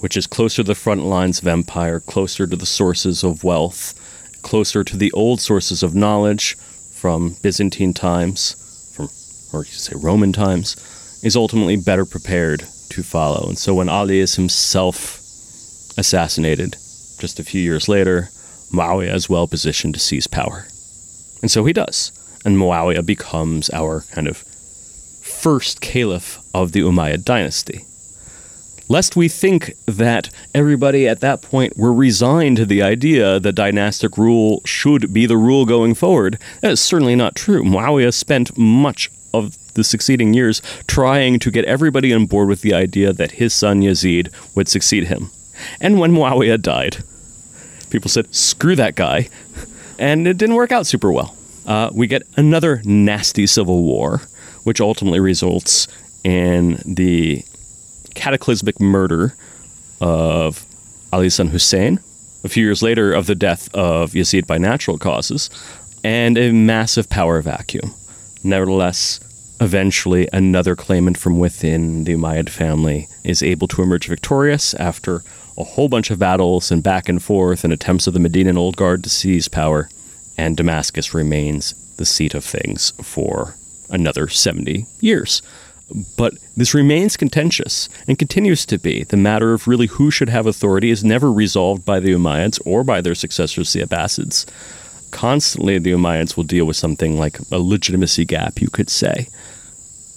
which 0.00 0.16
is 0.16 0.26
closer 0.26 0.56
to 0.56 0.66
the 0.66 0.74
front 0.74 1.04
lines 1.04 1.40
of 1.40 1.46
empire, 1.46 2.00
closer 2.00 2.46
to 2.46 2.56
the 2.56 2.66
sources 2.66 3.22
of 3.22 3.44
wealth, 3.44 3.94
closer 4.42 4.82
to 4.82 4.96
the 4.96 5.12
old 5.12 5.40
sources 5.40 5.82
of 5.82 5.94
knowledge 5.94 6.56
from 6.92 7.36
Byzantine 7.42 7.94
times, 7.94 8.56
from 8.94 9.08
or 9.52 9.64
you 9.64 9.70
could 9.70 9.80
say 9.80 9.94
Roman 9.96 10.32
times, 10.32 10.76
is 11.22 11.36
ultimately 11.36 11.76
better 11.76 12.04
prepared 12.04 12.60
to 12.90 13.02
follow. 13.02 13.48
And 13.48 13.58
so 13.58 13.74
when 13.74 13.88
Ali 13.88 14.20
is 14.20 14.34
himself 14.34 15.18
assassinated 15.96 16.76
just 17.18 17.38
a 17.38 17.44
few 17.44 17.62
years 17.62 17.88
later, 17.88 18.28
Muawiyah 18.72 19.14
is 19.14 19.28
well 19.28 19.46
positioned 19.46 19.94
to 19.94 20.00
seize 20.00 20.26
power. 20.26 20.66
And 21.40 21.50
so 21.50 21.64
he 21.64 21.72
does. 21.72 22.12
And 22.44 22.56
Muawiyah 22.56 23.06
becomes 23.06 23.70
our 23.70 24.02
kind 24.12 24.26
of 24.26 24.38
first 24.38 25.80
caliph 25.80 26.40
of 26.54 26.72
the 26.72 26.80
Umayyad 26.80 27.24
dynasty 27.24 27.86
lest 28.92 29.16
we 29.16 29.26
think 29.26 29.72
that 29.86 30.28
everybody 30.54 31.08
at 31.08 31.20
that 31.20 31.40
point 31.40 31.76
were 31.78 31.92
resigned 31.92 32.58
to 32.58 32.66
the 32.66 32.82
idea 32.82 33.40
that 33.40 33.54
dynastic 33.54 34.18
rule 34.18 34.60
should 34.66 35.14
be 35.14 35.24
the 35.24 35.36
rule 35.36 35.64
going 35.64 35.94
forward. 35.94 36.38
That 36.60 36.72
is 36.72 36.80
certainly 36.80 37.16
not 37.16 37.34
true. 37.34 37.62
Muawiyah 37.62 38.12
spent 38.12 38.56
much 38.58 39.10
of 39.32 39.56
the 39.74 39.84
succeeding 39.84 40.34
years 40.34 40.62
trying 40.86 41.38
to 41.38 41.50
get 41.50 41.64
everybody 41.64 42.12
on 42.12 42.26
board 42.26 42.48
with 42.48 42.62
the 42.62 42.74
idea 42.74 43.12
that 43.12 43.32
his 43.32 43.54
son 43.54 43.80
Yazid 43.80 44.32
would 44.54 44.68
succeed 44.68 45.04
him. 45.04 45.30
And 45.80 45.98
when 45.98 46.12
Muawiyah 46.12 46.60
died, 46.60 47.04
people 47.90 48.10
said, 48.10 48.34
screw 48.34 48.76
that 48.76 48.94
guy. 48.94 49.28
And 49.98 50.26
it 50.26 50.36
didn't 50.36 50.56
work 50.56 50.72
out 50.72 50.86
super 50.86 51.12
well. 51.12 51.36
Uh, 51.66 51.90
we 51.92 52.06
get 52.06 52.26
another 52.36 52.82
nasty 52.84 53.46
civil 53.46 53.82
war, 53.84 54.22
which 54.64 54.80
ultimately 54.80 55.20
results 55.20 55.86
in 56.24 56.80
the 56.84 57.44
cataclysmic 58.14 58.80
murder 58.80 59.34
of 60.00 60.66
Ali 61.12 61.30
son 61.30 61.48
Hussein, 61.48 62.00
a 62.42 62.48
few 62.48 62.64
years 62.64 62.82
later 62.82 63.12
of 63.12 63.26
the 63.26 63.34
death 63.34 63.72
of 63.74 64.12
Yazid 64.12 64.46
by 64.46 64.58
natural 64.58 64.98
causes, 64.98 65.50
and 66.02 66.36
a 66.36 66.50
massive 66.50 67.08
power 67.08 67.40
vacuum. 67.40 67.94
Nevertheless, 68.42 69.20
eventually 69.62 70.28
another 70.32 70.74
claimant 70.74 71.16
from 71.16 71.38
within 71.38 72.04
the 72.04 72.14
Umayyad 72.14 72.48
family 72.48 73.08
is 73.22 73.42
able 73.42 73.68
to 73.68 73.82
emerge 73.82 74.08
victorious 74.08 74.74
after 74.74 75.22
a 75.56 75.64
whole 75.64 75.88
bunch 75.88 76.10
of 76.10 76.18
battles 76.18 76.70
and 76.70 76.82
back 76.82 77.08
and 77.08 77.22
forth 77.22 77.62
and 77.62 77.72
attempts 77.72 78.06
of 78.06 78.14
the 78.14 78.20
Medinan 78.20 78.58
Old 78.58 78.76
Guard 78.76 79.04
to 79.04 79.10
seize 79.10 79.48
power, 79.48 79.88
and 80.36 80.56
Damascus 80.56 81.14
remains 81.14 81.74
the 81.96 82.04
seat 82.04 82.34
of 82.34 82.44
things 82.44 82.90
for 83.02 83.54
another 83.88 84.28
70 84.28 84.86
years. 85.00 85.42
But 86.16 86.34
this 86.56 86.74
remains 86.74 87.16
contentious 87.16 87.88
and 88.08 88.18
continues 88.18 88.66
to 88.66 88.78
be. 88.78 89.04
The 89.04 89.16
matter 89.16 89.52
of 89.52 89.68
really 89.68 89.86
who 89.86 90.10
should 90.10 90.30
have 90.30 90.46
authority 90.46 90.90
is 90.90 91.04
never 91.04 91.30
resolved 91.30 91.84
by 91.84 92.00
the 92.00 92.12
Umayyads 92.12 92.60
or 92.64 92.82
by 92.82 93.00
their 93.00 93.14
successors, 93.14 93.72
the 93.72 93.82
Abbasids. 93.82 94.46
Constantly, 95.10 95.78
the 95.78 95.92
Umayyads 95.92 96.36
will 96.36 96.44
deal 96.44 96.64
with 96.64 96.76
something 96.76 97.18
like 97.18 97.38
a 97.50 97.58
legitimacy 97.58 98.24
gap, 98.24 98.60
you 98.60 98.68
could 98.68 98.88
say. 98.88 99.28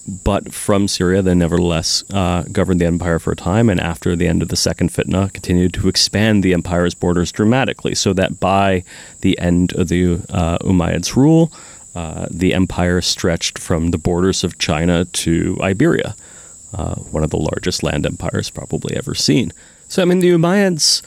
But 0.07 0.53
from 0.53 0.87
Syria, 0.87 1.23
they 1.23 1.33
nevertheless 1.33 2.03
uh, 2.13 2.43
governed 2.51 2.79
the 2.79 2.85
empire 2.85 3.17
for 3.17 3.31
a 3.31 3.35
time, 3.35 3.69
and 3.69 3.79
after 3.79 4.15
the 4.15 4.27
end 4.27 4.43
of 4.43 4.49
the 4.49 4.55
Second 4.55 4.91
Fitna, 4.91 5.33
continued 5.33 5.73
to 5.73 5.87
expand 5.87 6.43
the 6.43 6.53
empire's 6.53 6.93
borders 6.93 7.31
dramatically, 7.31 7.95
so 7.95 8.13
that 8.13 8.39
by 8.39 8.83
the 9.21 9.37
end 9.39 9.73
of 9.73 9.87
the 9.87 10.23
uh, 10.29 10.59
Umayyads' 10.59 11.15
rule, 11.15 11.51
uh, 11.95 12.27
the 12.29 12.53
empire 12.53 13.01
stretched 13.01 13.57
from 13.57 13.89
the 13.89 13.97
borders 13.97 14.43
of 14.43 14.59
China 14.59 15.05
to 15.05 15.57
Iberia, 15.61 16.15
uh, 16.73 16.95
one 16.95 17.23
of 17.23 17.31
the 17.31 17.37
largest 17.37 17.81
land 17.81 18.05
empires 18.05 18.51
probably 18.51 18.95
ever 18.95 19.15
seen. 19.15 19.51
So, 19.87 20.03
I 20.03 20.05
mean, 20.05 20.19
the 20.19 20.29
Umayyads 20.29 21.01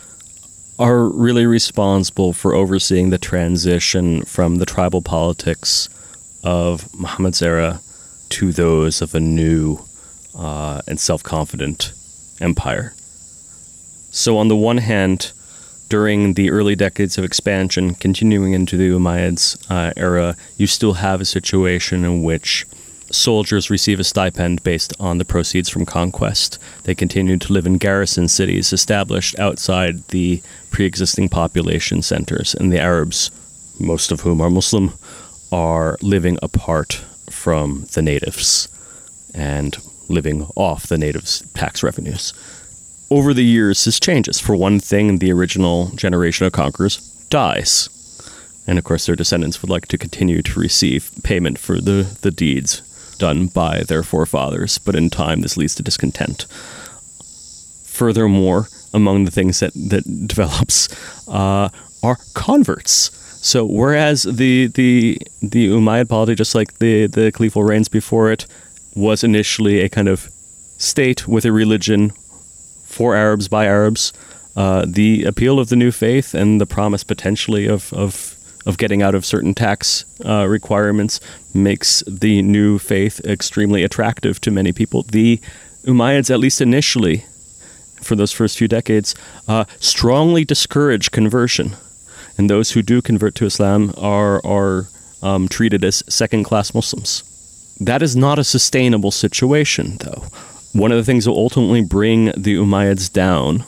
are 0.78 1.08
really 1.08 1.46
responsible 1.46 2.32
for 2.32 2.54
overseeing 2.54 3.10
the 3.10 3.18
transition 3.18 4.22
from 4.22 4.56
the 4.56 4.66
tribal 4.66 5.02
politics 5.02 5.88
of 6.42 6.92
Muhammad's 6.98 7.42
era 7.42 7.80
to 8.30 8.52
those 8.52 9.00
of 9.02 9.14
a 9.14 9.20
new 9.20 9.78
uh, 10.36 10.80
and 10.86 11.00
self 11.00 11.22
confident 11.22 11.92
empire. 12.40 12.94
So, 14.10 14.38
on 14.38 14.48
the 14.48 14.56
one 14.56 14.78
hand, 14.78 15.32
during 15.88 16.34
the 16.34 16.50
early 16.50 16.76
decades 16.76 17.18
of 17.18 17.24
expansion, 17.24 17.94
continuing 17.94 18.52
into 18.52 18.76
the 18.76 18.90
Umayyads 18.90 19.58
uh, 19.70 19.92
era, 19.96 20.36
you 20.56 20.66
still 20.66 20.94
have 20.94 21.20
a 21.20 21.24
situation 21.24 22.04
in 22.04 22.22
which 22.22 22.66
soldiers 23.10 23.70
receive 23.70 23.98
a 23.98 24.04
stipend 24.04 24.62
based 24.62 24.92
on 25.00 25.18
the 25.18 25.24
proceeds 25.24 25.68
from 25.68 25.86
conquest. 25.86 26.58
They 26.84 26.94
continue 26.94 27.38
to 27.38 27.52
live 27.52 27.66
in 27.66 27.78
garrison 27.78 28.28
cities 28.28 28.72
established 28.72 29.38
outside 29.38 30.06
the 30.08 30.42
pre 30.70 30.84
existing 30.84 31.30
population 31.30 32.02
centers, 32.02 32.54
and 32.54 32.72
the 32.72 32.80
Arabs, 32.80 33.30
most 33.80 34.12
of 34.12 34.20
whom 34.20 34.40
are 34.40 34.50
Muslim, 34.50 34.92
are 35.50 35.96
living 36.02 36.38
apart 36.42 37.02
from 37.30 37.86
the 37.92 38.02
natives 38.02 38.68
and 39.34 39.76
living 40.08 40.48
off 40.56 40.86
the 40.86 40.98
natives' 40.98 41.42
tax 41.52 41.82
revenues 41.82 42.32
over 43.10 43.32
the 43.32 43.44
years, 43.44 43.84
this 43.84 43.98
changes. 43.98 44.38
For 44.38 44.54
one 44.54 44.80
thing, 44.80 45.18
the 45.18 45.32
original 45.32 45.90
generation 45.94 46.46
of 46.46 46.52
conquerors 46.52 46.98
dies. 47.30 47.88
And 48.66 48.78
of 48.78 48.84
course, 48.84 49.06
their 49.06 49.16
descendants 49.16 49.62
would 49.62 49.70
like 49.70 49.86
to 49.88 49.98
continue 49.98 50.42
to 50.42 50.60
receive 50.60 51.10
payment 51.22 51.58
for 51.58 51.80
the, 51.80 52.18
the 52.20 52.30
deeds 52.30 52.82
done 53.18 53.46
by 53.46 53.82
their 53.82 54.02
forefathers, 54.02 54.78
but 54.78 54.94
in 54.94 55.10
time, 55.10 55.40
this 55.40 55.56
leads 55.56 55.74
to 55.76 55.82
discontent. 55.82 56.46
Furthermore, 57.84 58.68
among 58.92 59.24
the 59.24 59.30
things 59.30 59.60
that, 59.60 59.72
that 59.74 60.26
develops 60.26 60.88
uh, 61.28 61.70
are 62.02 62.18
converts. 62.34 63.10
So, 63.40 63.64
whereas 63.64 64.24
the, 64.24 64.66
the, 64.66 65.18
the 65.40 65.68
Umayyad 65.68 66.08
polity, 66.08 66.34
just 66.34 66.54
like 66.54 66.78
the, 66.78 67.06
the 67.06 67.30
caliphal 67.32 67.62
reigns 67.62 67.88
before 67.88 68.30
it, 68.30 68.46
was 68.94 69.22
initially 69.22 69.80
a 69.80 69.88
kind 69.88 70.08
of 70.08 70.28
state 70.76 71.28
with 71.28 71.44
a 71.44 71.52
religion 71.52 72.10
for 72.84 73.14
Arabs 73.14 73.48
by 73.48 73.66
Arabs, 73.66 74.12
uh, 74.56 74.84
the 74.88 75.24
appeal 75.24 75.60
of 75.60 75.68
the 75.68 75.76
new 75.76 75.92
faith 75.92 76.34
and 76.34 76.60
the 76.60 76.66
promise 76.66 77.04
potentially 77.04 77.68
of, 77.68 77.92
of, 77.92 78.36
of 78.66 78.76
getting 78.76 79.02
out 79.02 79.14
of 79.14 79.24
certain 79.24 79.54
tax 79.54 80.04
uh, 80.24 80.46
requirements 80.48 81.20
makes 81.54 82.02
the 82.08 82.42
new 82.42 82.78
faith 82.78 83.20
extremely 83.24 83.84
attractive 83.84 84.40
to 84.40 84.50
many 84.50 84.72
people. 84.72 85.04
The 85.04 85.40
Umayyads, 85.84 86.28
at 86.30 86.40
least 86.40 86.60
initially, 86.60 87.24
for 88.02 88.16
those 88.16 88.32
first 88.32 88.58
few 88.58 88.66
decades, 88.66 89.14
uh, 89.46 89.64
strongly 89.78 90.44
discourage 90.44 91.12
conversion. 91.12 91.76
And 92.38 92.48
those 92.48 92.70
who 92.70 92.82
do 92.82 93.02
convert 93.02 93.34
to 93.36 93.46
Islam 93.46 93.92
are, 93.98 94.40
are 94.46 94.86
um, 95.22 95.48
treated 95.48 95.84
as 95.84 96.04
second 96.08 96.44
class 96.44 96.72
Muslims. 96.72 97.24
That 97.80 98.02
is 98.02 98.16
not 98.16 98.38
a 98.38 98.44
sustainable 98.44 99.10
situation, 99.10 99.98
though. 99.98 100.24
One 100.72 100.92
of 100.92 100.98
the 100.98 101.04
things 101.04 101.24
that 101.24 101.32
will 101.32 101.38
ultimately 101.38 101.82
bring 101.82 102.26
the 102.36 102.56
Umayyads 102.56 103.12
down 103.12 103.64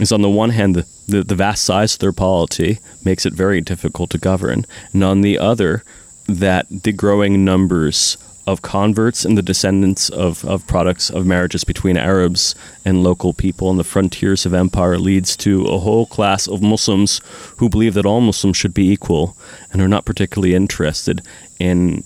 is 0.00 0.12
on 0.12 0.22
the 0.22 0.28
one 0.28 0.50
hand, 0.50 0.74
the, 0.74 0.86
the, 1.06 1.22
the, 1.22 1.34
vast 1.34 1.64
size 1.64 1.94
of 1.94 2.00
their 2.00 2.12
polity 2.12 2.80
makes 3.04 3.24
it 3.24 3.32
very 3.32 3.60
difficult 3.60 4.10
to 4.10 4.18
govern, 4.18 4.66
and 4.92 5.02
on 5.02 5.22
the 5.22 5.38
other, 5.38 5.84
that 6.26 6.66
the 6.68 6.92
growing 6.92 7.44
numbers 7.44 8.18
of 8.46 8.62
converts 8.62 9.24
and 9.24 9.36
the 9.36 9.42
descendants 9.42 10.08
of, 10.08 10.44
of 10.44 10.66
products 10.66 11.10
of 11.10 11.26
marriages 11.26 11.64
between 11.64 11.96
Arabs 11.96 12.54
and 12.84 13.02
local 13.02 13.32
people 13.32 13.68
on 13.68 13.76
the 13.76 13.84
frontiers 13.84 14.46
of 14.46 14.54
empire 14.54 14.98
leads 14.98 15.36
to 15.36 15.64
a 15.66 15.78
whole 15.78 16.06
class 16.06 16.46
of 16.46 16.62
Muslims 16.62 17.20
who 17.56 17.68
believe 17.68 17.94
that 17.94 18.06
all 18.06 18.20
Muslims 18.20 18.56
should 18.56 18.74
be 18.74 18.90
equal 18.90 19.36
and 19.72 19.82
are 19.82 19.88
not 19.88 20.04
particularly 20.04 20.54
interested 20.54 21.22
in 21.58 22.04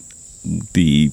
the 0.73 1.13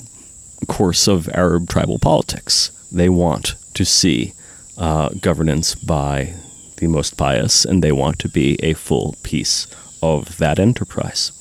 course 0.68 1.08
of 1.08 1.30
Arab 1.30 1.68
tribal 1.68 2.00
politics 2.00 2.72
they 2.92 3.10
want 3.10 3.56
to 3.74 3.86
see 3.86 4.34
uh, 4.78 5.10
governance 5.22 5.76
by 5.76 6.34
the 6.78 6.88
most 6.88 7.18
pious, 7.18 7.66
and 7.66 7.84
they 7.84 7.92
want 7.92 8.20
to 8.20 8.30
be 8.30 8.56
a 8.64 8.74
full 8.74 9.16
piece 9.24 9.68
of 10.02 10.38
that 10.38 10.60
enterprise. 10.60 11.32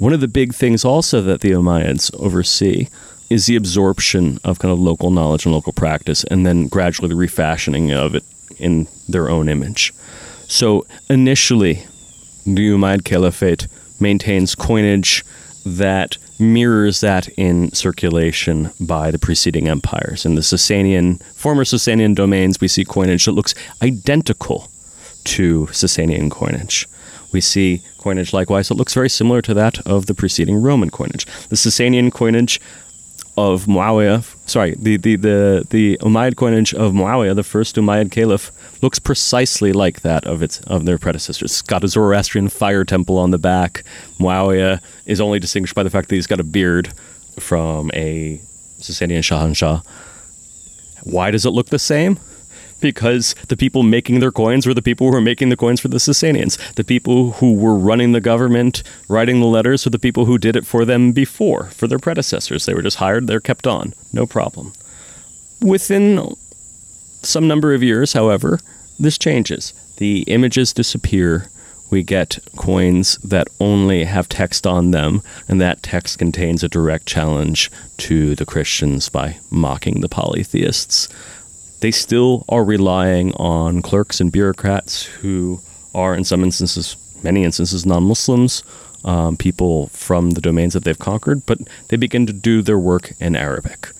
One 0.00 0.14
of 0.14 0.20
the 0.22 0.28
big 0.28 0.54
things 0.54 0.82
also 0.82 1.20
that 1.20 1.42
the 1.42 1.50
Umayyads 1.50 2.10
oversee 2.18 2.88
is 3.28 3.44
the 3.44 3.54
absorption 3.54 4.38
of 4.42 4.58
kind 4.58 4.72
of 4.72 4.80
local 4.80 5.10
knowledge 5.10 5.44
and 5.44 5.54
local 5.54 5.74
practice, 5.74 6.24
and 6.24 6.46
then 6.46 6.68
gradually 6.68 7.10
the 7.10 7.16
refashioning 7.16 7.92
of 7.92 8.14
it 8.14 8.24
in 8.56 8.88
their 9.06 9.28
own 9.28 9.50
image. 9.50 9.92
So 10.48 10.86
initially, 11.10 11.84
the 12.46 12.70
Umayyad 12.70 13.04
Caliphate 13.04 13.68
maintains 14.00 14.54
coinage 14.54 15.22
that 15.66 16.16
mirrors 16.38 17.02
that 17.02 17.28
in 17.36 17.70
circulation 17.72 18.70
by 18.80 19.10
the 19.10 19.18
preceding 19.18 19.68
empires. 19.68 20.24
In 20.24 20.34
the 20.34 20.40
Sasanian, 20.40 21.22
former 21.34 21.64
Sasanian 21.64 22.14
domains, 22.14 22.58
we 22.58 22.68
see 22.68 22.86
coinage 22.86 23.26
that 23.26 23.32
looks 23.32 23.54
identical 23.82 24.70
to 25.24 25.66
Sasanian 25.66 26.30
coinage. 26.30 26.88
We 27.32 27.40
see 27.40 27.82
coinage 27.98 28.32
likewise 28.32 28.68
that 28.68 28.74
looks 28.74 28.94
very 28.94 29.08
similar 29.08 29.42
to 29.42 29.54
that 29.54 29.86
of 29.86 30.06
the 30.06 30.14
preceding 30.14 30.60
Roman 30.60 30.90
coinage. 30.90 31.26
The 31.48 31.56
Sasanian 31.56 32.12
coinage 32.12 32.60
of 33.36 33.66
Muawiyah, 33.66 34.24
sorry, 34.48 34.74
the, 34.78 34.96
the, 34.96 35.16
the, 35.16 35.66
the 35.70 35.96
Umayyad 35.98 36.36
coinage 36.36 36.74
of 36.74 36.92
Muawiyah, 36.92 37.34
the 37.36 37.42
first 37.42 37.76
Umayyad 37.76 38.10
caliph, 38.10 38.50
looks 38.82 38.98
precisely 38.98 39.72
like 39.72 40.00
that 40.00 40.26
of 40.26 40.42
its 40.42 40.60
of 40.62 40.84
their 40.84 40.98
predecessors. 40.98 41.52
It's 41.52 41.62
got 41.62 41.84
a 41.84 41.88
Zoroastrian 41.88 42.48
fire 42.48 42.84
temple 42.84 43.18
on 43.18 43.30
the 43.30 43.38
back. 43.38 43.84
Muawiyah 44.18 44.80
is 45.06 45.20
only 45.20 45.38
distinguished 45.38 45.74
by 45.74 45.82
the 45.82 45.90
fact 45.90 46.08
that 46.08 46.16
he's 46.16 46.26
got 46.26 46.40
a 46.40 46.44
beard 46.44 46.92
from 47.38 47.90
a 47.94 48.40
Sasanian 48.78 49.20
Shahanshah. 49.20 49.84
Why 51.04 51.30
does 51.30 51.46
it 51.46 51.50
look 51.50 51.68
the 51.68 51.78
same? 51.78 52.18
Because 52.80 53.34
the 53.48 53.56
people 53.56 53.82
making 53.82 54.20
their 54.20 54.32
coins 54.32 54.66
were 54.66 54.74
the 54.74 54.82
people 54.82 55.06
who 55.06 55.12
were 55.12 55.20
making 55.20 55.48
the 55.48 55.56
coins 55.56 55.80
for 55.80 55.88
the 55.88 55.98
Sasanians. 55.98 56.56
The 56.74 56.84
people 56.84 57.32
who 57.32 57.54
were 57.54 57.76
running 57.76 58.12
the 58.12 58.20
government, 58.20 58.82
writing 59.08 59.40
the 59.40 59.46
letters, 59.46 59.84
were 59.84 59.90
the 59.90 59.98
people 59.98 60.24
who 60.24 60.38
did 60.38 60.56
it 60.56 60.66
for 60.66 60.84
them 60.84 61.12
before, 61.12 61.66
for 61.66 61.86
their 61.86 61.98
predecessors. 61.98 62.66
They 62.66 62.74
were 62.74 62.82
just 62.82 62.98
hired, 62.98 63.26
they're 63.26 63.40
kept 63.40 63.66
on, 63.66 63.94
no 64.12 64.26
problem. 64.26 64.72
Within 65.60 66.34
some 67.22 67.46
number 67.46 67.74
of 67.74 67.82
years, 67.82 68.14
however, 68.14 68.58
this 68.98 69.18
changes. 69.18 69.74
The 69.96 70.22
images 70.22 70.72
disappear. 70.72 71.50
We 71.90 72.02
get 72.02 72.38
coins 72.56 73.16
that 73.18 73.48
only 73.58 74.04
have 74.04 74.28
text 74.28 74.66
on 74.66 74.92
them, 74.92 75.22
and 75.48 75.60
that 75.60 75.82
text 75.82 76.18
contains 76.18 76.62
a 76.62 76.68
direct 76.68 77.06
challenge 77.06 77.70
to 77.98 78.34
the 78.36 78.46
Christians 78.46 79.08
by 79.08 79.38
mocking 79.50 80.00
the 80.00 80.08
polytheists 80.08 81.08
they 81.80 81.90
still 81.90 82.44
are 82.48 82.64
relying 82.64 83.32
on 83.34 83.82
clerks 83.82 84.20
and 84.20 84.30
bureaucrats 84.30 85.04
who 85.04 85.60
are, 85.94 86.14
in 86.14 86.24
some 86.24 86.44
instances, 86.44 86.96
many 87.22 87.44
instances, 87.44 87.84
non 87.84 88.04
Muslims, 88.04 88.62
um, 89.04 89.36
people 89.36 89.88
from 89.88 90.30
the 90.30 90.40
domains 90.40 90.74
that 90.74 90.84
they've 90.84 90.98
conquered, 90.98 91.44
but 91.46 91.58
they 91.88 91.96
begin 91.96 92.26
to 92.26 92.32
do 92.32 92.62
their 92.62 92.78
work 92.78 93.12
in 93.18 93.34
Arabic. 93.34 93.90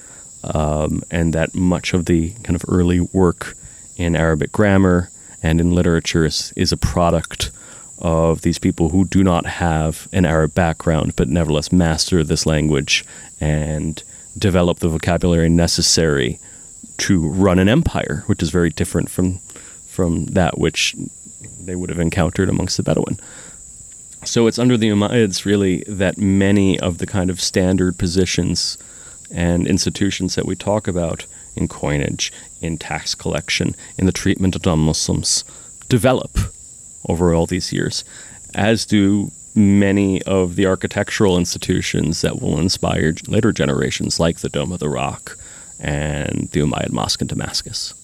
Um, 0.42 1.02
and 1.10 1.32
that 1.34 1.54
much 1.54 1.92
of 1.92 2.06
the 2.06 2.30
kind 2.42 2.56
of 2.56 2.64
early 2.68 3.00
work 3.00 3.56
in 3.96 4.16
Arabic 4.16 4.52
grammar 4.52 5.10
and 5.42 5.60
in 5.60 5.74
literature 5.74 6.24
is, 6.24 6.52
is 6.56 6.72
a 6.72 6.76
product 6.76 7.50
of 7.98 8.40
these 8.42 8.58
people 8.58 8.88
who 8.90 9.04
do 9.04 9.22
not 9.22 9.44
have 9.44 10.08
an 10.12 10.24
Arab 10.24 10.54
background, 10.54 11.14
but 11.16 11.28
nevertheless 11.28 11.70
master 11.70 12.24
this 12.24 12.46
language 12.46 13.04
and 13.40 14.02
develop 14.38 14.78
the 14.78 14.88
vocabulary 14.88 15.50
necessary 15.50 16.38
to 17.00 17.28
run 17.28 17.58
an 17.58 17.68
empire, 17.68 18.24
which 18.26 18.42
is 18.42 18.50
very 18.50 18.70
different 18.70 19.10
from 19.10 19.38
from 19.86 20.26
that 20.26 20.58
which 20.58 20.94
they 21.60 21.74
would 21.74 21.90
have 21.90 21.98
encountered 21.98 22.48
amongst 22.48 22.76
the 22.76 22.82
Bedouin. 22.82 23.18
So 24.24 24.46
it's 24.46 24.58
under 24.58 24.76
the 24.76 24.90
Umayyads 24.90 25.44
really 25.44 25.82
that 25.88 26.16
many 26.16 26.78
of 26.78 26.98
the 26.98 27.06
kind 27.06 27.30
of 27.30 27.40
standard 27.40 27.98
positions 27.98 28.78
and 29.30 29.66
institutions 29.66 30.34
that 30.34 30.46
we 30.46 30.54
talk 30.54 30.86
about 30.86 31.26
in 31.56 31.68
coinage, 31.68 32.32
in 32.60 32.78
tax 32.78 33.14
collection, 33.14 33.74
in 33.98 34.06
the 34.06 34.12
treatment 34.12 34.54
of 34.54 34.64
non-Muslims 34.64 35.44
develop 35.88 36.38
over 37.08 37.34
all 37.34 37.46
these 37.46 37.72
years, 37.72 38.04
as 38.54 38.86
do 38.86 39.32
many 39.54 40.22
of 40.22 40.54
the 40.56 40.66
architectural 40.66 41.36
institutions 41.36 42.20
that 42.20 42.40
will 42.40 42.58
inspire 42.58 43.14
later 43.26 43.52
generations, 43.52 44.20
like 44.20 44.38
the 44.38 44.48
Dome 44.48 44.72
of 44.72 44.80
the 44.80 44.88
Rock, 44.88 45.36
and 45.80 46.48
the 46.50 46.60
Umayyad 46.60 46.92
Mosque 46.92 47.22
in 47.22 47.26
Damascus. 47.26 47.94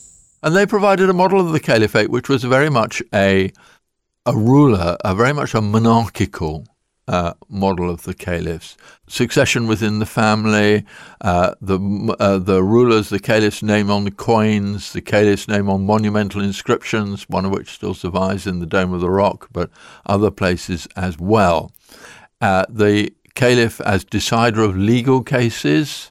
And 0.43 0.55
they 0.55 0.67
provided 0.67 1.09
a 1.11 1.15
model 1.15 1.41
of 1.41 1.53
the 1.53 1.61
caliphate 1.61 2.11
which 2.11 2.29
was 2.29 2.45
very 2.45 2.71
much 2.71 3.03
a 3.13 3.53
a 4.25 4.37
ruler, 4.37 4.97
a 5.05 5.15
very 5.15 5.33
much 5.33 5.55
a 5.55 5.61
monarchical 5.61 6.67
uh, 7.09 7.35
model 7.49 7.89
of 7.89 8.03
the 8.03 8.15
caliphs. 8.15 8.77
Succession 9.07 9.69
within 9.69 10.01
the 10.01 10.07
family, 10.07 10.85
uh, 11.21 11.55
the 11.61 11.79
uh, 12.19 12.39
the 12.39 12.63
rulers, 12.63 13.09
the 13.09 13.21
caliph's 13.21 13.63
name 13.63 13.91
on 13.91 14.05
the 14.05 14.11
coins, 14.11 14.93
the 14.93 15.01
caliph's 15.01 15.47
name 15.47 15.71
on 15.71 15.87
monumental 15.87 16.43
inscriptions, 16.43 17.29
one 17.29 17.45
of 17.45 17.53
which 17.53 17.71
still 17.71 17.95
survives 17.95 18.47
in 18.47 18.59
the 18.59 18.67
Dome 18.67 18.93
of 18.93 19.01
the 19.01 19.11
Rock, 19.11 19.49
but 19.53 19.71
other 20.07 20.31
places 20.31 20.89
as 20.97 21.19
well. 21.19 21.73
Uh, 22.41 22.65
the 22.69 23.13
caliph 23.35 23.81
as 23.83 24.05
decider 24.05 24.63
of 24.63 24.77
legal 24.77 25.23
cases, 25.23 26.11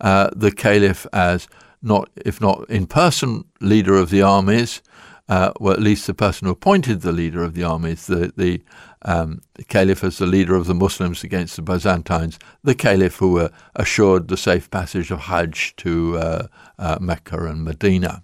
uh, 0.00 0.30
the 0.34 0.52
caliph 0.52 1.06
as 1.12 1.48
not, 1.82 2.10
if 2.16 2.40
not 2.40 2.68
in 2.68 2.86
person, 2.86 3.44
leader 3.60 3.96
of 3.96 4.10
the 4.10 4.22
armies, 4.22 4.82
uh, 5.28 5.52
well, 5.60 5.74
at 5.74 5.80
least 5.80 6.06
the 6.06 6.14
person 6.14 6.46
who 6.46 6.52
appointed 6.52 7.02
the 7.02 7.12
leader 7.12 7.44
of 7.44 7.54
the 7.54 7.62
armies, 7.62 8.06
the, 8.06 8.32
the, 8.36 8.62
um, 9.02 9.42
the 9.54 9.64
caliph 9.64 10.02
as 10.02 10.18
the 10.18 10.26
leader 10.26 10.54
of 10.54 10.66
the 10.66 10.74
Muslims 10.74 11.22
against 11.22 11.56
the 11.56 11.62
Byzantines, 11.62 12.38
the 12.64 12.74
caliph 12.74 13.16
who 13.16 13.38
uh, 13.38 13.48
assured 13.76 14.28
the 14.28 14.38
safe 14.38 14.70
passage 14.70 15.10
of 15.10 15.20
Hajj 15.20 15.76
to 15.76 16.16
uh, 16.16 16.46
uh, 16.78 16.98
Mecca 17.00 17.44
and 17.44 17.62
Medina. 17.62 18.22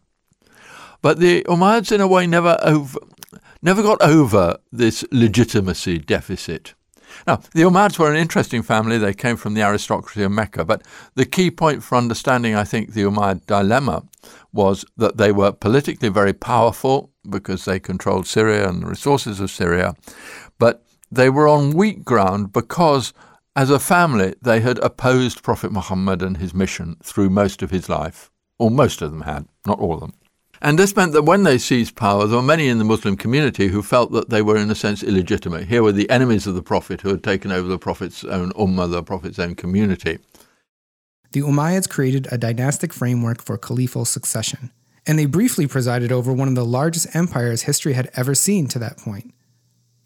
But 1.02 1.18
the 1.18 1.42
Umayyads, 1.44 1.92
in 1.92 2.00
a 2.00 2.06
way, 2.06 2.26
never 2.26 2.56
over, 2.62 2.98
never 3.60 3.82
got 3.82 4.00
over 4.00 4.56
this 4.72 5.04
legitimacy 5.12 5.98
deficit. 5.98 6.72
Now, 7.26 7.36
the 7.54 7.62
Umayyads 7.62 7.98
were 7.98 8.10
an 8.10 8.16
interesting 8.16 8.62
family. 8.62 8.98
They 8.98 9.14
came 9.14 9.36
from 9.36 9.54
the 9.54 9.62
aristocracy 9.62 10.22
of 10.22 10.32
Mecca. 10.32 10.64
But 10.64 10.82
the 11.14 11.24
key 11.24 11.50
point 11.50 11.82
for 11.82 11.96
understanding, 11.96 12.54
I 12.54 12.64
think, 12.64 12.92
the 12.92 13.02
Umayyad 13.02 13.46
dilemma 13.46 14.04
was 14.52 14.84
that 14.96 15.16
they 15.16 15.32
were 15.32 15.52
politically 15.52 16.08
very 16.08 16.32
powerful 16.32 17.10
because 17.28 17.64
they 17.64 17.80
controlled 17.80 18.26
Syria 18.26 18.68
and 18.68 18.82
the 18.82 18.86
resources 18.86 19.40
of 19.40 19.50
Syria. 19.50 19.94
But 20.58 20.84
they 21.10 21.30
were 21.30 21.48
on 21.48 21.72
weak 21.72 22.04
ground 22.04 22.52
because, 22.52 23.12
as 23.56 23.70
a 23.70 23.78
family, 23.78 24.34
they 24.42 24.60
had 24.60 24.78
opposed 24.78 25.42
Prophet 25.42 25.72
Muhammad 25.72 26.22
and 26.22 26.36
his 26.36 26.54
mission 26.54 26.96
through 27.02 27.30
most 27.30 27.62
of 27.62 27.70
his 27.70 27.88
life. 27.88 28.30
Or 28.58 28.70
most 28.70 29.02
of 29.02 29.10
them 29.10 29.22
had, 29.22 29.46
not 29.66 29.80
all 29.80 29.94
of 29.94 30.00
them. 30.00 30.14
And 30.64 30.78
this 30.78 30.96
meant 30.96 31.12
that 31.12 31.24
when 31.24 31.42
they 31.42 31.58
seized 31.58 31.94
power, 31.94 32.26
there 32.26 32.38
were 32.38 32.42
many 32.42 32.68
in 32.68 32.78
the 32.78 32.84
Muslim 32.84 33.18
community 33.18 33.68
who 33.68 33.82
felt 33.82 34.12
that 34.12 34.30
they 34.30 34.40
were, 34.40 34.56
in 34.56 34.70
a 34.70 34.74
sense, 34.74 35.02
illegitimate. 35.02 35.68
Here 35.68 35.82
were 35.82 35.92
the 35.92 36.08
enemies 36.08 36.46
of 36.46 36.54
the 36.54 36.62
Prophet 36.62 37.02
who 37.02 37.10
had 37.10 37.22
taken 37.22 37.52
over 37.52 37.68
the 37.68 37.76
Prophet's 37.76 38.24
own 38.24 38.50
ummah, 38.52 38.90
the 38.90 39.02
Prophet's 39.02 39.38
own 39.38 39.56
community. 39.56 40.20
The 41.32 41.42
Umayyads 41.42 41.86
created 41.86 42.28
a 42.32 42.38
dynastic 42.38 42.94
framework 42.94 43.42
for 43.42 43.58
caliphal 43.58 44.06
succession, 44.06 44.70
and 45.06 45.18
they 45.18 45.26
briefly 45.26 45.66
presided 45.66 46.10
over 46.10 46.32
one 46.32 46.48
of 46.48 46.54
the 46.54 46.64
largest 46.64 47.14
empires 47.14 47.64
history 47.64 47.92
had 47.92 48.10
ever 48.14 48.34
seen 48.34 48.66
to 48.68 48.78
that 48.78 48.96
point. 48.96 49.34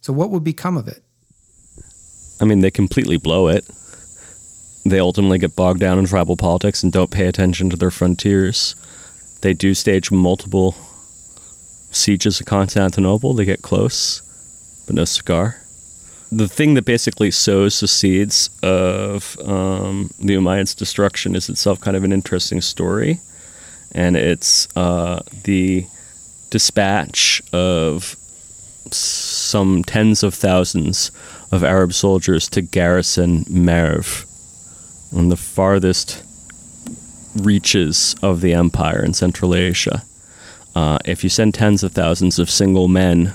So, 0.00 0.12
what 0.12 0.30
would 0.30 0.42
become 0.42 0.76
of 0.76 0.88
it? 0.88 1.04
I 2.40 2.46
mean, 2.46 2.62
they 2.62 2.72
completely 2.72 3.16
blow 3.16 3.46
it. 3.46 3.64
They 4.84 4.98
ultimately 4.98 5.38
get 5.38 5.54
bogged 5.54 5.78
down 5.78 6.00
in 6.00 6.06
tribal 6.06 6.36
politics 6.36 6.82
and 6.82 6.92
don't 6.92 7.12
pay 7.12 7.26
attention 7.26 7.70
to 7.70 7.76
their 7.76 7.92
frontiers. 7.92 8.74
They 9.40 9.54
do 9.54 9.74
stage 9.74 10.10
multiple 10.10 10.74
sieges 11.90 12.40
of 12.40 12.46
Constantinople. 12.46 13.34
They 13.34 13.44
get 13.44 13.62
close, 13.62 14.22
but 14.86 14.96
no 14.96 15.04
cigar. 15.04 15.62
The 16.30 16.48
thing 16.48 16.74
that 16.74 16.84
basically 16.84 17.30
sows 17.30 17.80
the 17.80 17.88
seeds 17.88 18.50
of 18.62 19.38
um, 19.40 20.10
the 20.18 20.34
Umayyads' 20.34 20.76
destruction 20.76 21.34
is 21.34 21.48
itself 21.48 21.80
kind 21.80 21.96
of 21.96 22.04
an 22.04 22.12
interesting 22.12 22.60
story, 22.60 23.20
and 23.92 24.16
it's 24.16 24.68
uh, 24.76 25.22
the 25.44 25.86
dispatch 26.50 27.42
of 27.52 28.16
some 28.90 29.84
tens 29.84 30.22
of 30.22 30.34
thousands 30.34 31.10
of 31.50 31.64
Arab 31.64 31.92
soldiers 31.94 32.48
to 32.50 32.60
garrison 32.60 33.44
Merv, 33.48 34.26
on 35.14 35.30
the 35.30 35.36
farthest 35.36 36.22
reaches 37.44 38.14
of 38.22 38.40
the 38.40 38.52
empire 38.52 39.04
in 39.04 39.14
Central 39.14 39.54
Asia. 39.54 40.02
Uh, 40.74 40.98
if 41.04 41.24
you 41.24 41.30
send 41.30 41.54
tens 41.54 41.82
of 41.82 41.92
thousands 41.92 42.38
of 42.38 42.50
single 42.50 42.88
men 42.88 43.34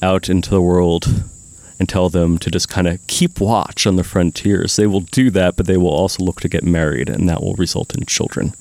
out 0.00 0.28
into 0.28 0.50
the 0.50 0.62
world 0.62 1.24
and 1.78 1.88
tell 1.88 2.08
them 2.08 2.38
to 2.38 2.50
just 2.50 2.68
kind 2.68 2.86
of 2.86 3.04
keep 3.06 3.40
watch 3.40 3.86
on 3.86 3.96
the 3.96 4.04
frontiers, 4.04 4.76
they 4.76 4.86
will 4.86 5.00
do 5.00 5.30
that, 5.30 5.56
but 5.56 5.66
they 5.66 5.76
will 5.76 5.88
also 5.88 6.22
look 6.22 6.40
to 6.40 6.48
get 6.48 6.64
married, 6.64 7.08
and 7.08 7.28
that 7.28 7.42
will 7.42 7.54
result 7.54 7.94
in 7.94 8.06
children. 8.06 8.54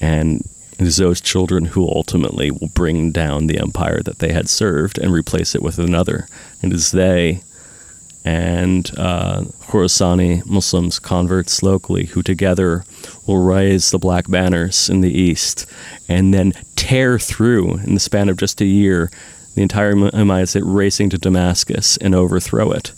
And 0.00 0.48
it 0.78 0.86
is 0.86 0.98
those 0.98 1.20
children 1.20 1.66
who 1.66 1.88
ultimately 1.88 2.50
will 2.50 2.68
bring 2.68 3.10
down 3.10 3.46
the 3.46 3.58
empire 3.58 4.02
that 4.02 4.18
they 4.18 4.32
had 4.32 4.48
served 4.48 4.98
and 4.98 5.10
replace 5.10 5.54
it 5.54 5.62
with 5.62 5.78
another. 5.78 6.28
It 6.62 6.72
is 6.72 6.90
they 6.90 7.40
and 8.26 8.90
uh, 8.98 9.42
Khorasani 9.62 10.44
Muslims, 10.44 10.98
converts 10.98 11.62
locally, 11.62 12.06
who 12.06 12.24
together 12.24 12.84
will 13.26 13.42
raise 13.42 13.90
the 13.90 13.98
black 13.98 14.30
banners 14.30 14.88
in 14.88 15.00
the 15.00 15.12
east 15.12 15.66
and 16.08 16.32
then 16.32 16.52
tear 16.76 17.18
through, 17.18 17.74
in 17.78 17.94
the 17.94 18.00
span 18.00 18.28
of 18.28 18.36
just 18.36 18.60
a 18.60 18.66
year, 18.66 19.10
the 19.54 19.62
entire 19.62 19.94
Umayyad 19.94 20.62
racing 20.64 21.10
to 21.10 21.18
Damascus 21.18 21.96
and 21.96 22.14
overthrow 22.14 22.70
it. 22.72 22.92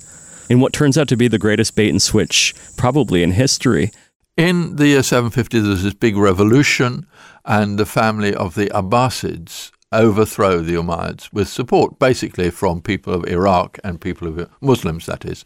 in 0.51 0.61
what 0.61 0.73
turns 0.73 0.97
out 0.97 1.09
to 1.09 1.17
be 1.17 1.29
the 1.29 1.39
greatest 1.39 1.77
bait 1.77 1.91
and 1.91 2.01
switch 2.01 2.55
probably 2.77 3.23
in 3.23 3.33
history. 3.33 3.91
In 4.37 4.77
the 4.77 4.89
year 4.89 5.03
750, 5.03 5.61
there's 5.61 5.83
this 5.83 5.95
big 5.95 6.17
revolution, 6.17 7.07
and 7.45 7.79
the 7.79 7.87
family 7.87 8.35
of 8.35 8.55
the 8.55 8.71
Abbasids 8.75 9.71
overthrow 9.93 10.61
the 10.61 10.75
Umayyads 10.75 11.33
with 11.33 11.49
support 11.49 11.99
basically 11.99 12.51
from 12.51 12.81
people 12.81 13.15
of 13.15 13.27
Iraq 13.27 13.79
and 13.85 14.01
people 14.01 14.29
of 14.29 14.51
Muslims, 14.61 15.07
that 15.07 15.25
is, 15.25 15.45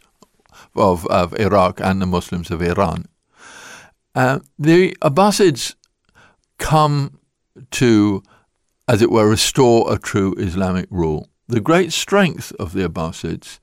of, 0.75 1.05
of 1.07 1.33
Iraq 1.39 1.79
and 1.81 2.01
the 2.01 2.05
Muslims 2.05 2.51
of 2.51 2.61
Iran. 2.61 3.05
Uh, 4.15 4.39
the 4.59 4.95
Abbasids 5.01 5.75
come 6.59 7.19
to, 7.71 8.23
as 8.87 9.01
it 9.01 9.11
were, 9.11 9.27
restore 9.27 9.91
a 9.91 9.97
true 9.97 10.33
Islamic 10.37 10.87
rule. 10.89 11.29
The 11.47 11.59
great 11.59 11.91
strength 11.91 12.53
of 12.59 12.73
the 12.73 12.87
Abbasids, 12.87 13.59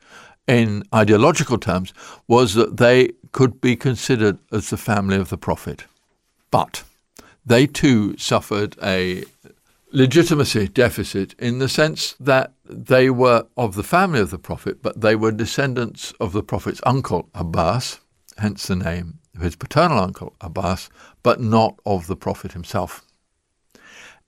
in 0.47 0.83
ideological 0.95 1.59
terms, 1.59 1.95
was 2.27 2.55
that 2.55 2.79
they 2.79 3.13
could 3.33 3.61
be 3.61 3.77
considered 3.77 4.39
as 4.53 4.71
the 4.71 4.77
family 4.77 5.17
of 5.17 5.29
the 5.29 5.39
Prophet. 5.39 5.85
But 6.51 6.83
they 7.47 7.67
too 7.67 8.17
suffered 8.19 8.77
a 8.83 9.25
legitimacy 9.93 10.69
deficit 10.69 11.35
in 11.39 11.59
the 11.59 11.69
sense 11.69 12.15
that 12.21 12.53
they 12.65 13.09
were 13.09 13.47
of 13.57 13.77
the 13.77 13.83
family 13.83 14.21
of 14.21 14.31
the 14.31 14.39
Prophet, 14.39 14.83
but 14.83 15.01
they 15.01 15.15
were 15.15 15.33
descendants 15.33 16.13
of 16.21 16.33
the 16.33 16.43
Prophet's 16.43 16.81
uncle 16.85 17.29
Abbas, 17.35 18.01
hence 18.37 18.67
the 18.67 18.77
name 18.77 19.20
his 19.39 19.57
paternal 19.57 19.99
uncle 19.99 20.35
Abbas, 20.41 20.89
but 21.23 21.41
not 21.41 21.79
of 21.87 22.07
the 22.07 22.17
Prophet 22.17 22.53
himself. 22.53 23.05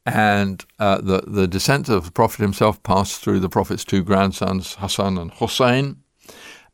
And 0.04 0.64
uh, 0.78 1.00
the, 1.00 1.22
the 1.26 1.46
descent 1.46 1.88
of 1.88 2.04
the 2.04 2.10
Prophet 2.10 2.40
himself 2.40 2.82
passed 2.82 3.20
through 3.22 3.40
the 3.40 3.48
Prophet's 3.48 3.84
two 3.84 4.02
grandsons, 4.02 4.74
Hassan 4.74 5.16
and 5.18 5.30
Hussein. 5.32 5.96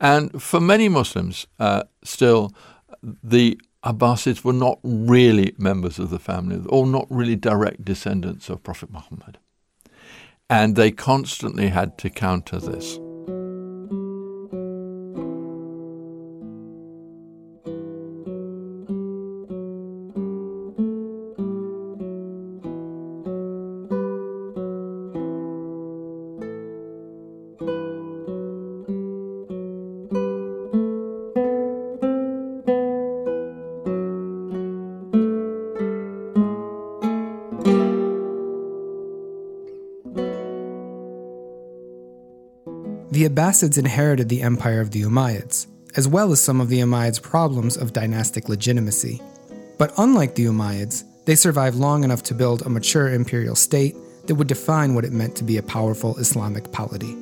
And 0.01 0.43
for 0.43 0.61
many 0.61 0.89
Muslims, 0.89 1.47
uh, 1.59 1.85
still, 2.03 2.53
the 3.03 3.61
Abbasids 3.85 4.45
were 4.45 4.53
not 4.53 4.79
really 4.83 5.55
members 5.59 5.99
of 5.99 6.11
the 6.11 6.19
family, 6.19 6.65
or 6.69 6.87
not 6.87 7.07
really 7.11 7.37
direct 7.37 7.85
descendants 7.85 8.49
of 8.49 8.63
Prophet 8.63 8.91
Muhammad. 8.91 9.39
And 10.49 10.77
they 10.77 10.91
constantly 10.91 11.69
had 11.69 11.99
to 11.99 12.11
counter 12.11 12.59
this. 12.59 12.99
The 43.19 43.29
Abbasids 43.29 43.77
inherited 43.77 44.29
the 44.29 44.43
empire 44.43 44.81
of 44.81 44.93
the 44.93 45.03
Umayyads, 45.03 45.67
as 45.97 46.07
well 46.07 46.31
as 46.31 46.41
some 46.41 46.61
of 46.61 46.69
the 46.69 46.79
Umayyads' 46.79 47.21
problems 47.21 47.77
of 47.77 47.93
dynastic 47.93 48.49
legitimacy. 48.49 49.21
But 49.77 49.93
unlike 49.99 50.37
the 50.37 50.45
Umayyads, 50.45 51.03
they 51.25 51.35
survived 51.35 51.77
long 51.77 52.05
enough 52.05 52.23
to 52.23 52.35
build 52.35 52.63
a 52.63 52.69
mature 52.69 53.13
imperial 53.13 53.57
state 53.57 53.97
that 54.27 54.37
would 54.37 54.47
define 54.47 54.95
what 54.95 55.05
it 55.05 55.11
meant 55.11 55.35
to 55.35 55.43
be 55.43 55.57
a 55.57 55.65
powerful 55.65 56.17
Islamic 56.19 56.71
polity. 56.71 57.17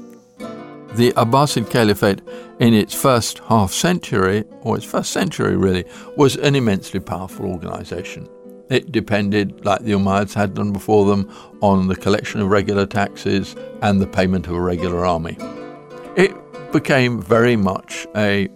The 0.96 1.12
Abbasid 1.12 1.70
Caliphate, 1.70 2.20
in 2.60 2.74
its 2.74 2.92
first 2.92 3.38
half 3.48 3.72
century, 3.72 4.44
or 4.60 4.76
its 4.76 4.84
first 4.84 5.12
century 5.12 5.56
really, 5.56 5.86
was 6.14 6.36
an 6.36 6.56
immensely 6.56 7.00
powerful 7.00 7.46
organization. 7.46 8.28
It 8.68 8.92
depended, 8.92 9.64
like 9.64 9.80
the 9.80 9.92
Umayyads 9.92 10.34
had 10.34 10.52
done 10.52 10.74
before 10.74 11.06
them, 11.06 11.34
on 11.62 11.88
the 11.88 11.96
collection 11.96 12.42
of 12.42 12.48
regular 12.48 12.84
taxes 12.84 13.56
and 13.80 13.98
the 13.98 14.06
payment 14.06 14.46
of 14.46 14.52
a 14.52 14.60
regular 14.60 15.06
army 15.06 15.38
it 16.16 16.32
became 16.72 17.20
very 17.22 17.56
much 17.56 18.06
a 18.16 18.48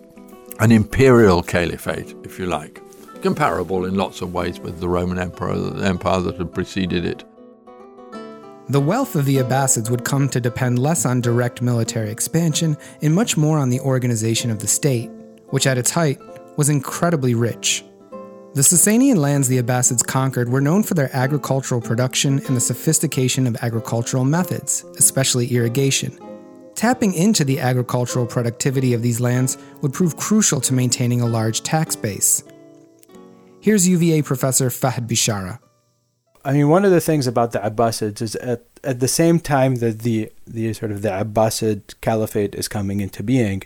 an 0.58 0.72
imperial 0.72 1.42
caliphate, 1.42 2.14
if 2.22 2.38
you 2.38 2.44
like, 2.44 2.82
comparable 3.22 3.86
in 3.86 3.94
lots 3.94 4.20
of 4.20 4.34
ways 4.34 4.60
with 4.60 4.78
the 4.78 4.88
Roman 4.88 5.18
Emperor, 5.18 5.56
the 5.56 5.86
empire 5.86 6.20
that 6.20 6.36
had 6.36 6.52
preceded 6.52 7.06
it. 7.06 7.24
The 8.68 8.80
wealth 8.80 9.16
of 9.16 9.24
the 9.24 9.38
Abbasids 9.38 9.90
would 9.90 10.04
come 10.04 10.28
to 10.28 10.40
depend 10.40 10.78
less 10.78 11.06
on 11.06 11.22
direct 11.22 11.62
military 11.62 12.10
expansion 12.10 12.76
and 13.00 13.14
much 13.14 13.36
more 13.38 13.58
on 13.58 13.70
the 13.70 13.80
organization 13.80 14.50
of 14.50 14.58
the 14.58 14.66
state, 14.66 15.10
which 15.48 15.66
at 15.66 15.78
its 15.78 15.90
height 15.90 16.18
was 16.56 16.68
incredibly 16.68 17.34
rich. 17.34 17.82
The 18.52 18.62
Sasanian 18.62 19.16
lands 19.16 19.48
the 19.48 19.62
Abbasids 19.62 20.06
conquered 20.06 20.50
were 20.50 20.60
known 20.60 20.82
for 20.82 20.94
their 20.94 21.14
agricultural 21.16 21.80
production 21.80 22.38
and 22.46 22.56
the 22.56 22.60
sophistication 22.60 23.46
of 23.46 23.56
agricultural 23.62 24.24
methods, 24.24 24.84
especially 24.98 25.48
irrigation, 25.48 26.18
Tapping 26.80 27.12
into 27.12 27.44
the 27.44 27.60
agricultural 27.60 28.24
productivity 28.24 28.94
of 28.94 29.02
these 29.02 29.20
lands 29.20 29.58
would 29.82 29.92
prove 29.92 30.16
crucial 30.16 30.62
to 30.62 30.72
maintaining 30.72 31.20
a 31.20 31.26
large 31.26 31.62
tax 31.62 31.94
base. 31.94 32.42
Here's 33.60 33.86
UVA 33.86 34.22
professor 34.22 34.70
Fahd 34.70 35.06
Bishara. 35.06 35.58
I 36.42 36.54
mean, 36.54 36.70
one 36.70 36.86
of 36.86 36.90
the 36.90 37.02
things 37.02 37.26
about 37.26 37.52
the 37.52 37.58
Abbasids 37.58 38.22
is 38.22 38.34
at, 38.36 38.64
at 38.82 38.98
the 38.98 39.08
same 39.08 39.40
time 39.40 39.74
that 39.74 39.98
the, 39.98 40.32
the 40.46 40.72
sort 40.72 40.90
of 40.90 41.02
the 41.02 41.10
Abbasid 41.10 42.00
Caliphate 42.00 42.54
is 42.54 42.66
coming 42.66 43.02
into 43.02 43.22
being, 43.22 43.62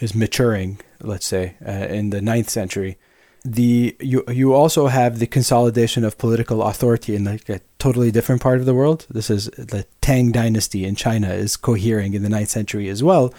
is 0.00 0.14
maturing, 0.14 0.80
let's 1.02 1.26
say, 1.26 1.56
uh, 1.68 1.70
in 1.70 2.08
the 2.08 2.22
ninth 2.22 2.48
century, 2.48 2.96
the 3.44 3.94
you 4.00 4.24
you 4.28 4.54
also 4.54 4.86
have 4.86 5.18
the 5.18 5.26
consolidation 5.26 6.02
of 6.02 6.16
political 6.16 6.62
authority 6.62 7.14
in 7.14 7.24
like 7.24 7.46
a 7.50 7.60
totally 7.78 8.10
different 8.10 8.40
part 8.40 8.58
of 8.58 8.64
the 8.64 8.72
world. 8.72 9.06
This 9.10 9.28
is 9.28 9.50
the 9.58 9.84
Tang 10.04 10.32
dynasty 10.32 10.84
in 10.84 10.96
China 10.96 11.32
is 11.32 11.56
cohering 11.56 12.12
in 12.12 12.22
the 12.22 12.28
ninth 12.28 12.50
century 12.50 12.90
as 12.90 13.02
well, 13.02 13.32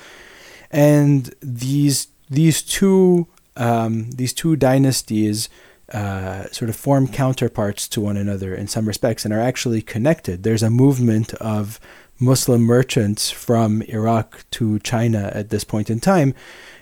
and 0.72 1.32
these 1.40 2.08
these 2.28 2.64
two 2.64 3.28
um, 3.56 4.10
these 4.10 4.34
two 4.34 4.56
dynasties 4.56 5.48
uh, 5.94 6.46
sort 6.46 6.70
of 6.70 6.76
form 6.76 7.08
counterparts 7.08 7.88
to 7.90 8.02
one 8.02 8.18
another 8.18 8.56
in 8.56 8.68
some 8.68 8.88
respects 8.88 9.26
and 9.26 9.32
are 9.32 9.40
actually 9.40 9.84
connected. 9.84 10.42
There's 10.42 10.64
a 10.64 10.72
movement 10.72 11.36
of 11.36 11.80
Muslim 12.20 12.62
merchants 12.62 13.30
from 13.30 13.84
Iraq 13.84 14.44
to 14.50 14.80
China 14.80 15.30
at 15.36 15.52
this 15.52 15.64
point 15.64 15.92
in 15.92 16.00
time 16.00 16.34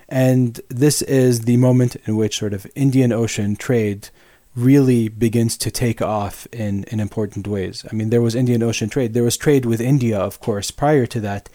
and 0.08 0.60
this 0.68 1.02
is 1.02 1.42
the 1.42 1.56
moment 1.56 1.96
in 2.06 2.16
which 2.16 2.38
sort 2.38 2.54
of 2.54 2.66
Indian 2.74 3.12
Ocean 3.12 3.56
trade 3.56 4.08
really 4.56 5.08
begins 5.08 5.56
to 5.58 5.70
take 5.70 6.00
off 6.00 6.46
in, 6.52 6.84
in 6.84 7.00
important 7.00 7.46
ways. 7.46 7.84
I 7.90 7.94
mean, 7.94 8.10
there 8.10 8.22
was 8.22 8.34
Indian 8.34 8.62
Ocean 8.62 8.88
trade. 8.88 9.12
There 9.12 9.24
was 9.24 9.36
trade 9.36 9.66
with 9.66 9.80
India, 9.80 10.18
of 10.18 10.40
course, 10.40 10.70
prior 10.70 11.06
to 11.06 11.20
that, 11.20 11.48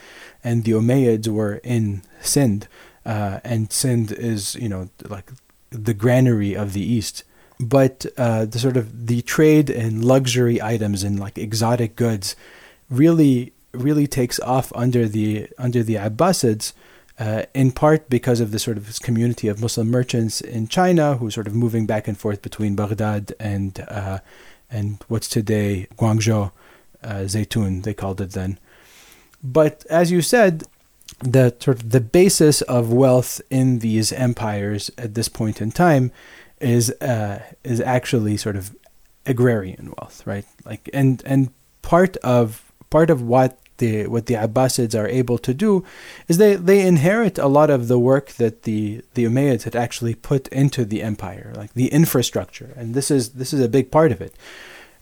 and 0.44 0.64
the 0.64 0.74
Umayyads 0.74 1.28
were 1.28 1.56
in 1.64 2.02
Sindh, 2.22 2.68
uh, 3.06 3.40
and 3.44 3.72
Sindh 3.72 4.12
is, 4.12 4.56
you 4.56 4.68
know, 4.68 4.90
like 5.08 5.32
the 5.70 5.94
granary 5.94 6.56
of 6.56 6.74
the 6.74 6.84
East. 6.84 7.24
But 7.60 8.06
uh, 8.18 8.46
the 8.46 8.60
sort 8.60 8.78
of 8.78 9.08
the 9.08 9.22
trade 9.22 9.70
in 9.70 10.02
luxury 10.02 10.62
items 10.62 11.04
and 11.04 11.20
like 11.20 11.38
exotic 11.38 11.96
goods 11.96 12.36
really 12.90 13.54
really 13.74 14.08
takes 14.08 14.40
off 14.40 14.72
under 14.74 15.08
the 15.08 15.48
under 15.58 15.84
the 15.84 15.96
Abbasids 15.96 16.74
uh, 17.20 17.44
in 17.54 17.72
part 17.72 18.10
because 18.10 18.40
of 18.40 18.52
the 18.52 18.60
sort 18.60 18.78
of 18.78 19.00
community 19.02 19.50
of 19.50 19.62
Muslim 19.62 19.92
merchants 19.92 20.40
in 20.40 20.68
China 20.68 21.18
who 21.18 21.28
are 21.28 21.32
sort 21.32 21.48
of 21.48 21.54
moving 21.54 21.86
back 21.86 22.08
and 22.08 22.18
forth 22.18 22.42
between 22.42 22.76
Baghdad 22.76 23.34
and 23.40 23.86
uh, 23.90 24.20
and 24.72 25.04
what's 25.10 25.28
today 25.28 25.88
Guangzhou, 25.98 26.52
uh, 27.04 27.14
Zaytun 27.26 27.84
they 27.84 27.94
called 27.94 28.22
it 28.22 28.32
then. 28.32 28.58
But 29.44 29.86
as 29.90 30.12
you 30.12 30.22
said, 30.22 30.64
the 31.20 31.54
sort 31.60 31.82
of 31.82 31.90
the 31.92 32.00
basis 32.00 32.62
of 32.64 32.94
wealth 32.94 33.42
in 33.50 33.80
these 33.80 34.14
empires 34.14 34.90
at 34.98 35.16
this 35.16 35.28
point 35.28 35.62
in 35.62 35.72
time 35.72 36.12
is 36.62 36.90
uh, 37.02 37.44
is 37.66 37.82
actually 37.82 38.38
sort 38.38 38.56
of 38.56 38.74
agrarian 39.26 39.94
wealth, 39.98 40.26
right? 40.26 40.46
Like 40.64 40.90
and 40.94 41.22
and 41.26 41.52
part 41.82 42.16
of 42.18 42.72
part 42.90 43.10
of 43.10 43.22
what 43.22 43.60
the 43.80 44.08
what 44.08 44.28
the 44.28 44.36
Abbasids 44.36 44.98
are 44.98 45.08
able 45.08 45.38
to 45.39 45.54
do 45.54 45.84
is 46.28 46.38
they, 46.38 46.56
they 46.56 46.86
inherit 46.86 47.38
a 47.38 47.48
lot 47.48 47.70
of 47.70 47.88
the 47.88 48.00
work 48.00 48.34
that 48.34 48.63
the 48.63 49.04
the 49.15 49.26
Umayyads 49.26 49.63
had 49.63 49.76
actually 49.76 50.15
put 50.15 50.48
into 50.50 50.86
the 50.86 51.02
empire, 51.02 51.52
like 51.56 51.74
the 51.74 51.88
infrastructure, 51.88 52.74
and 52.78 52.94
this 52.94 53.10
is 53.10 53.32
this 53.32 53.54
is 53.54 53.60
a 53.60 53.70
big 53.70 53.92
part 53.92 54.12
of 54.12 54.22
it. 54.22 54.36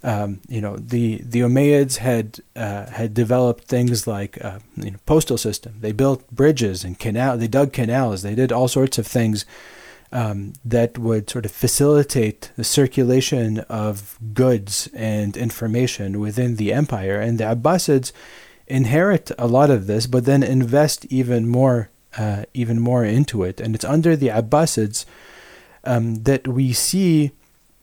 Um, 0.04 0.42
you 0.48 0.62
know, 0.62 0.78
the 0.78 1.18
the 1.24 1.42
Umayyads 1.42 1.98
had 1.98 2.40
uh, 2.56 2.86
had 2.88 3.14
developed 3.14 3.66
things 3.66 4.08
like 4.08 4.44
uh, 4.44 4.60
you 4.76 4.92
know, 4.92 4.98
postal 5.06 5.38
system. 5.38 5.76
They 5.82 5.92
built 5.92 6.30
bridges 6.32 6.84
and 6.84 6.98
canal. 6.98 7.38
They 7.38 7.48
dug 7.48 7.74
canals. 7.74 8.22
They 8.22 8.36
did 8.36 8.52
all 8.52 8.68
sorts 8.68 8.98
of 8.98 9.08
things 9.08 9.46
um, 10.12 10.54
that 10.64 10.98
would 10.98 11.30
sort 11.30 11.46
of 11.46 11.52
facilitate 11.52 12.52
the 12.56 12.64
circulation 12.64 13.60
of 13.70 14.18
goods 14.34 14.88
and 14.94 15.36
information 15.36 16.20
within 16.20 16.56
the 16.56 16.72
empire. 16.74 17.20
And 17.20 17.38
the 17.38 17.46
Abbasids 17.46 18.12
inherit 18.68 19.32
a 19.38 19.48
lot 19.48 19.70
of 19.70 19.88
this, 19.88 20.08
but 20.08 20.26
then 20.26 20.44
invest 20.44 21.06
even 21.06 21.48
more 21.48 21.90
uh, 22.18 22.44
even 22.54 22.80
more 22.80 23.06
into 23.06 23.44
it. 23.44 23.60
And 23.60 23.76
it's 23.76 23.86
under 23.86 24.16
the 24.16 24.30
Abbasids 24.30 25.06
um, 25.84 26.24
that 26.24 26.48
we 26.48 26.74
see 26.74 27.32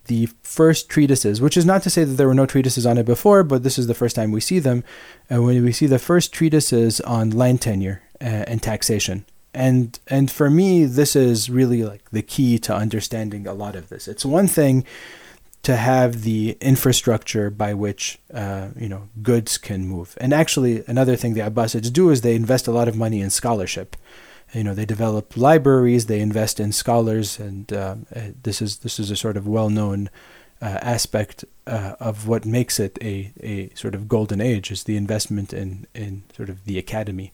the 0.07 0.29
first 0.43 0.89
treatises, 0.89 1.41
which 1.41 1.57
is 1.57 1.65
not 1.65 1.83
to 1.83 1.91
say 1.91 2.05
that 2.05 2.15
there 2.15 2.27
were 2.27 2.35
no 2.35 2.47
treatises 2.47 2.85
on 2.85 2.99
it 2.99 3.07
before, 3.07 3.43
but 3.43 3.63
this 3.63 3.79
is 3.79 3.87
the 3.87 3.95
first 3.95 4.17
time 4.17 4.33
we 4.33 4.41
see 4.41 4.59
them. 4.59 4.85
And 5.31 5.45
when 5.45 5.63
we 5.63 5.73
see 5.73 5.87
the 5.87 5.99
first 5.99 6.33
treatises 6.33 7.01
on 7.03 7.31
land 7.31 7.63
tenure 7.63 8.03
uh, 8.21 8.45
and 8.47 8.63
taxation. 8.63 9.25
And 9.55 9.99
and 10.09 10.31
for 10.31 10.51
me, 10.51 10.85
this 10.85 11.15
is 11.15 11.49
really 11.49 11.85
like 11.85 12.11
the 12.11 12.23
key 12.23 12.59
to 12.59 12.75
understanding 12.75 13.47
a 13.47 13.55
lot 13.55 13.77
of 13.77 13.89
this. 13.89 14.09
It's 14.09 14.25
one 14.25 14.49
thing 14.49 14.85
to 15.65 15.77
have 15.77 16.23
the 16.23 16.57
infrastructure 16.61 17.51
by 17.51 17.75
which 17.75 18.19
uh, 18.33 18.69
you 18.77 18.89
know 18.89 19.09
goods 19.23 19.59
can 19.59 19.87
move. 19.87 20.17
And 20.21 20.33
actually, 20.33 20.85
another 20.87 21.17
thing 21.17 21.35
the 21.35 21.41
Abbasids 21.41 21.93
do 21.93 22.11
is 22.11 22.21
they 22.21 22.37
invest 22.37 22.69
a 22.69 22.73
lot 22.73 22.89
of 22.89 22.97
money 22.97 23.21
in 23.21 23.31
scholarship 23.31 23.97
you 24.55 24.63
know 24.63 24.75
they 24.75 24.85
develop 24.85 25.37
libraries 25.37 26.07
they 26.07 26.21
invest 26.21 26.61
in 26.61 26.73
scholars 26.73 27.39
and 27.39 27.73
uh, 27.73 27.97
uh, 28.15 28.21
this 28.43 28.63
is 28.63 28.79
this 28.79 28.99
is 28.99 29.11
a 29.11 29.17
sort 29.17 29.37
of 29.37 29.47
well-known 29.47 30.09
uh, 30.63 30.79
aspect 30.81 31.45
uh, 31.67 31.95
of 32.01 32.29
what 32.29 32.47
makes 32.47 32.79
it 32.79 32.97
a, 33.03 33.33
a 33.43 33.71
sort 33.75 33.95
of 33.95 34.09
golden 34.09 34.41
age 34.41 34.71
is 34.71 34.85
the 34.85 34.97
investment 34.97 35.53
in 35.53 35.87
in 35.95 36.23
sort 36.37 36.49
of 36.49 36.65
the 36.65 36.79
academy 36.79 37.33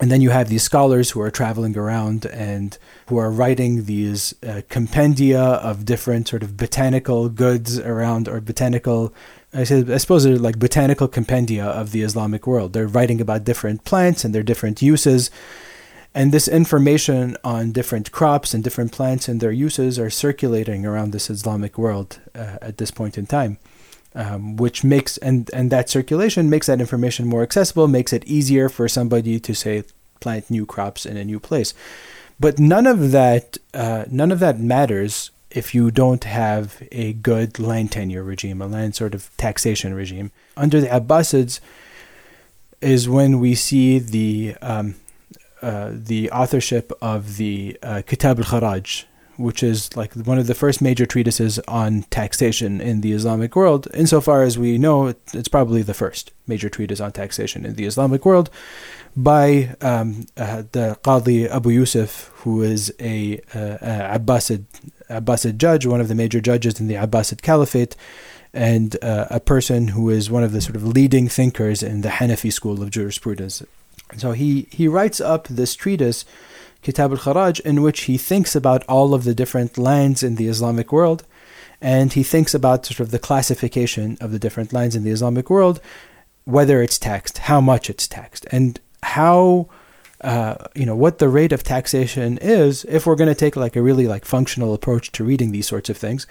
and 0.00 0.10
then 0.10 0.20
you 0.20 0.30
have 0.30 0.48
these 0.48 0.62
scholars 0.62 1.10
who 1.10 1.20
are 1.20 1.30
traveling 1.30 1.76
around 1.76 2.26
and 2.26 2.78
who 3.08 3.16
are 3.18 3.30
writing 3.30 3.84
these 3.84 4.34
uh, 4.42 4.62
compendia 4.68 5.40
of 5.40 5.84
different 5.84 6.28
sort 6.28 6.42
of 6.42 6.56
botanical 6.56 7.28
goods 7.28 7.78
around 7.78 8.28
or 8.28 8.40
botanical 8.40 9.14
I, 9.56 9.62
suppose 9.62 10.24
they're 10.24 10.36
like 10.36 10.58
botanical 10.58 11.06
compendia 11.06 11.64
of 11.64 11.92
the 11.92 12.02
Islamic 12.02 12.44
world. 12.44 12.72
They're 12.72 12.88
writing 12.88 13.20
about 13.20 13.44
different 13.44 13.84
plants 13.84 14.24
and 14.24 14.34
their 14.34 14.42
different 14.42 14.82
uses 14.82 15.30
and 16.14 16.30
this 16.30 16.46
information 16.46 17.36
on 17.42 17.72
different 17.72 18.12
crops 18.12 18.54
and 18.54 18.62
different 18.62 18.92
plants 18.92 19.28
and 19.28 19.40
their 19.40 19.52
uses 19.52 19.98
are 19.98 20.10
circulating 20.10 20.86
around 20.86 21.10
this 21.10 21.28
Islamic 21.28 21.76
world 21.76 22.20
uh, 22.34 22.58
at 22.62 22.78
this 22.78 22.92
point 22.92 23.18
in 23.18 23.26
time. 23.26 23.58
Um, 24.16 24.54
which 24.56 24.84
makes 24.84 25.16
and 25.16 25.50
and 25.52 25.72
that 25.72 25.90
circulation 25.90 26.48
makes 26.48 26.68
that 26.68 26.80
information 26.80 27.26
more 27.26 27.42
accessible, 27.42 27.88
makes 27.88 28.12
it 28.12 28.24
easier 28.26 28.68
for 28.68 28.86
somebody 28.88 29.40
to 29.40 29.54
say 29.54 29.82
plant 30.20 30.48
new 30.48 30.64
crops 30.64 31.04
in 31.04 31.16
a 31.16 31.24
new 31.24 31.40
place. 31.40 31.74
But 32.38 32.60
none 32.60 32.86
of 32.86 33.10
that 33.10 33.58
uh, 33.72 34.04
none 34.08 34.30
of 34.30 34.38
that 34.38 34.60
matters 34.60 35.32
if 35.50 35.74
you 35.74 35.90
don't 35.90 36.24
have 36.24 36.82
a 36.92 37.12
good 37.12 37.58
land 37.58 37.92
tenure 37.92 38.22
regime, 38.22 38.60
a 38.60 38.66
land 38.66 38.94
sort 38.94 39.14
of 39.14 39.30
taxation 39.36 39.94
regime. 39.94 40.30
Under 40.56 40.80
the 40.80 40.88
Abbasids 40.88 41.60
is 42.80 43.08
when 43.08 43.40
we 43.40 43.54
see 43.54 43.98
the 43.98 44.56
um, 44.60 44.96
uh, 45.62 45.90
the 45.92 46.30
authorship 46.30 46.92
of 47.00 47.36
the 47.36 47.78
uh, 47.82 48.02
Kitab 48.06 48.38
al-Kharaj, 48.38 49.04
which 49.36 49.62
is 49.62 49.96
like 49.96 50.14
one 50.14 50.38
of 50.38 50.46
the 50.46 50.54
first 50.54 50.80
major 50.80 51.06
treatises 51.06 51.58
on 51.66 52.02
taxation 52.04 52.80
in 52.80 53.00
the 53.00 53.12
Islamic 53.12 53.54
world. 53.56 53.88
Insofar 53.94 54.42
as 54.42 54.58
we 54.58 54.78
know, 54.78 55.14
it's 55.32 55.48
probably 55.48 55.82
the 55.82 55.94
first 55.94 56.32
major 56.46 56.68
treatise 56.68 57.00
on 57.00 57.12
taxation 57.12 57.64
in 57.64 57.74
the 57.74 57.84
Islamic 57.84 58.24
world 58.24 58.50
by 59.16 59.74
um, 59.80 60.26
uh, 60.36 60.62
the 60.72 60.98
Qadi 61.02 61.48
Abu 61.48 61.70
Yusuf, 61.70 62.30
who 62.36 62.62
is 62.62 62.92
a, 63.00 63.38
uh, 63.54 63.78
a, 63.80 64.18
Abbasid, 64.18 64.64
Abbasid 65.08 65.56
judge, 65.56 65.86
one 65.86 66.00
of 66.00 66.08
the 66.08 66.14
major 66.14 66.40
judges 66.40 66.80
in 66.80 66.88
the 66.88 66.94
Abbasid 66.94 67.42
Caliphate, 67.42 67.96
and 68.52 68.96
uh, 69.02 69.26
a 69.30 69.40
person 69.40 69.88
who 69.88 70.10
is 70.10 70.30
one 70.30 70.44
of 70.44 70.52
the 70.52 70.60
sort 70.60 70.76
of 70.76 70.86
leading 70.86 71.28
thinkers 71.28 71.82
in 71.82 72.00
the 72.02 72.08
Hanafi 72.08 72.52
school 72.52 72.82
of 72.82 72.90
jurisprudence 72.90 73.62
so 74.16 74.32
he, 74.32 74.66
he 74.70 74.88
writes 74.88 75.20
up 75.20 75.48
this 75.48 75.74
treatise, 75.74 76.24
Kitab 76.84 77.10
al 77.12 77.18
Kharaj, 77.18 77.60
in 77.60 77.82
which 77.82 78.02
he 78.02 78.16
thinks 78.16 78.54
about 78.54 78.84
all 78.84 79.14
of 79.14 79.24
the 79.24 79.34
different 79.34 79.76
lands 79.76 80.22
in 80.22 80.36
the 80.36 80.46
Islamic 80.46 80.92
world, 80.92 81.24
and 81.80 82.12
he 82.12 82.22
thinks 82.22 82.54
about 82.54 82.86
sort 82.86 83.00
of 83.00 83.10
the 83.10 83.18
classification 83.18 84.16
of 84.20 84.30
the 84.30 84.38
different 84.38 84.72
lands 84.72 84.94
in 84.94 85.02
the 85.02 85.10
Islamic 85.10 85.50
world, 85.50 85.80
whether 86.44 86.82
it's 86.82 86.98
taxed, 86.98 87.38
how 87.38 87.60
much 87.60 87.88
it's 87.88 88.06
taxed, 88.06 88.46
and 88.52 88.78
how 89.02 89.68
uh, 90.20 90.56
you 90.74 90.86
know 90.86 90.96
what 90.96 91.18
the 91.18 91.28
rate 91.28 91.52
of 91.52 91.62
taxation 91.62 92.38
is 92.38 92.84
if 92.84 93.06
we're 93.06 93.16
going 93.16 93.34
to 93.34 93.34
take 93.34 93.56
like 93.56 93.76
a 93.76 93.82
really 93.82 94.06
like 94.06 94.24
functional 94.24 94.72
approach 94.72 95.10
to 95.12 95.24
reading 95.24 95.52
these 95.52 95.66
sorts 95.66 95.90
of 95.90 95.96
things. 95.96 96.26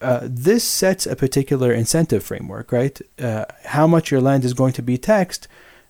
Uh, 0.00 0.20
this 0.22 0.64
sets 0.64 1.06
a 1.06 1.14
particular 1.14 1.72
incentive 1.72 2.24
framework, 2.24 2.72
right? 2.72 3.00
Uh, 3.20 3.44
how 3.64 3.86
much 3.86 4.10
your 4.10 4.20
land 4.20 4.44
is 4.44 4.52
going 4.52 4.72
to 4.72 4.82
be 4.82 4.98
taxed 4.98 5.46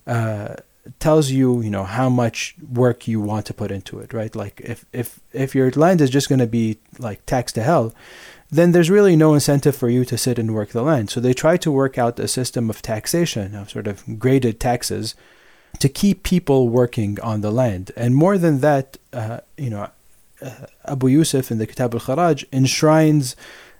uh, 0.06 0.54
tells 0.98 1.30
you 1.30 1.60
you 1.60 1.70
know 1.70 1.84
how 1.84 2.08
much 2.08 2.54
work 2.72 3.06
you 3.06 3.20
want 3.20 3.46
to 3.46 3.54
put 3.54 3.70
into 3.70 3.98
it 4.00 4.12
right? 4.12 4.34
Like 4.34 4.60
if 4.60 4.84
if 4.92 5.20
if 5.32 5.54
your 5.54 5.70
land 5.72 6.00
is 6.00 6.10
just 6.10 6.28
going 6.28 6.40
to 6.40 6.46
be 6.46 6.78
like 6.98 7.24
taxed 7.26 7.54
to 7.54 7.62
hell 7.62 7.94
then 8.50 8.72
there's 8.72 8.90
really 8.90 9.16
no 9.16 9.32
incentive 9.32 9.74
for 9.74 9.88
you 9.88 10.04
to 10.04 10.18
sit 10.18 10.38
and 10.38 10.54
work 10.54 10.70
the 10.70 10.82
land. 10.82 11.08
So 11.08 11.20
they 11.20 11.32
try 11.32 11.56
to 11.56 11.70
work 11.70 11.96
out 11.96 12.20
a 12.20 12.28
system 12.28 12.68
of 12.68 12.82
taxation 12.82 13.54
of 13.54 13.70
sort 13.70 13.86
of 13.86 14.18
graded 14.18 14.60
taxes 14.60 15.14
to 15.78 15.88
keep 15.88 16.22
people 16.22 16.68
working 16.68 17.18
on 17.20 17.40
the 17.40 17.50
land. 17.50 17.92
And 17.96 18.14
more 18.14 18.36
than 18.36 18.60
that 18.60 18.98
uh, 19.12 19.40
you 19.56 19.70
know 19.70 19.88
uh, 20.42 20.66
Abu 20.84 21.06
Yusuf 21.06 21.50
in 21.50 21.58
the 21.58 21.66
Kitab 21.66 21.94
al-Kharaj 21.94 22.44
enshrines 22.52 23.36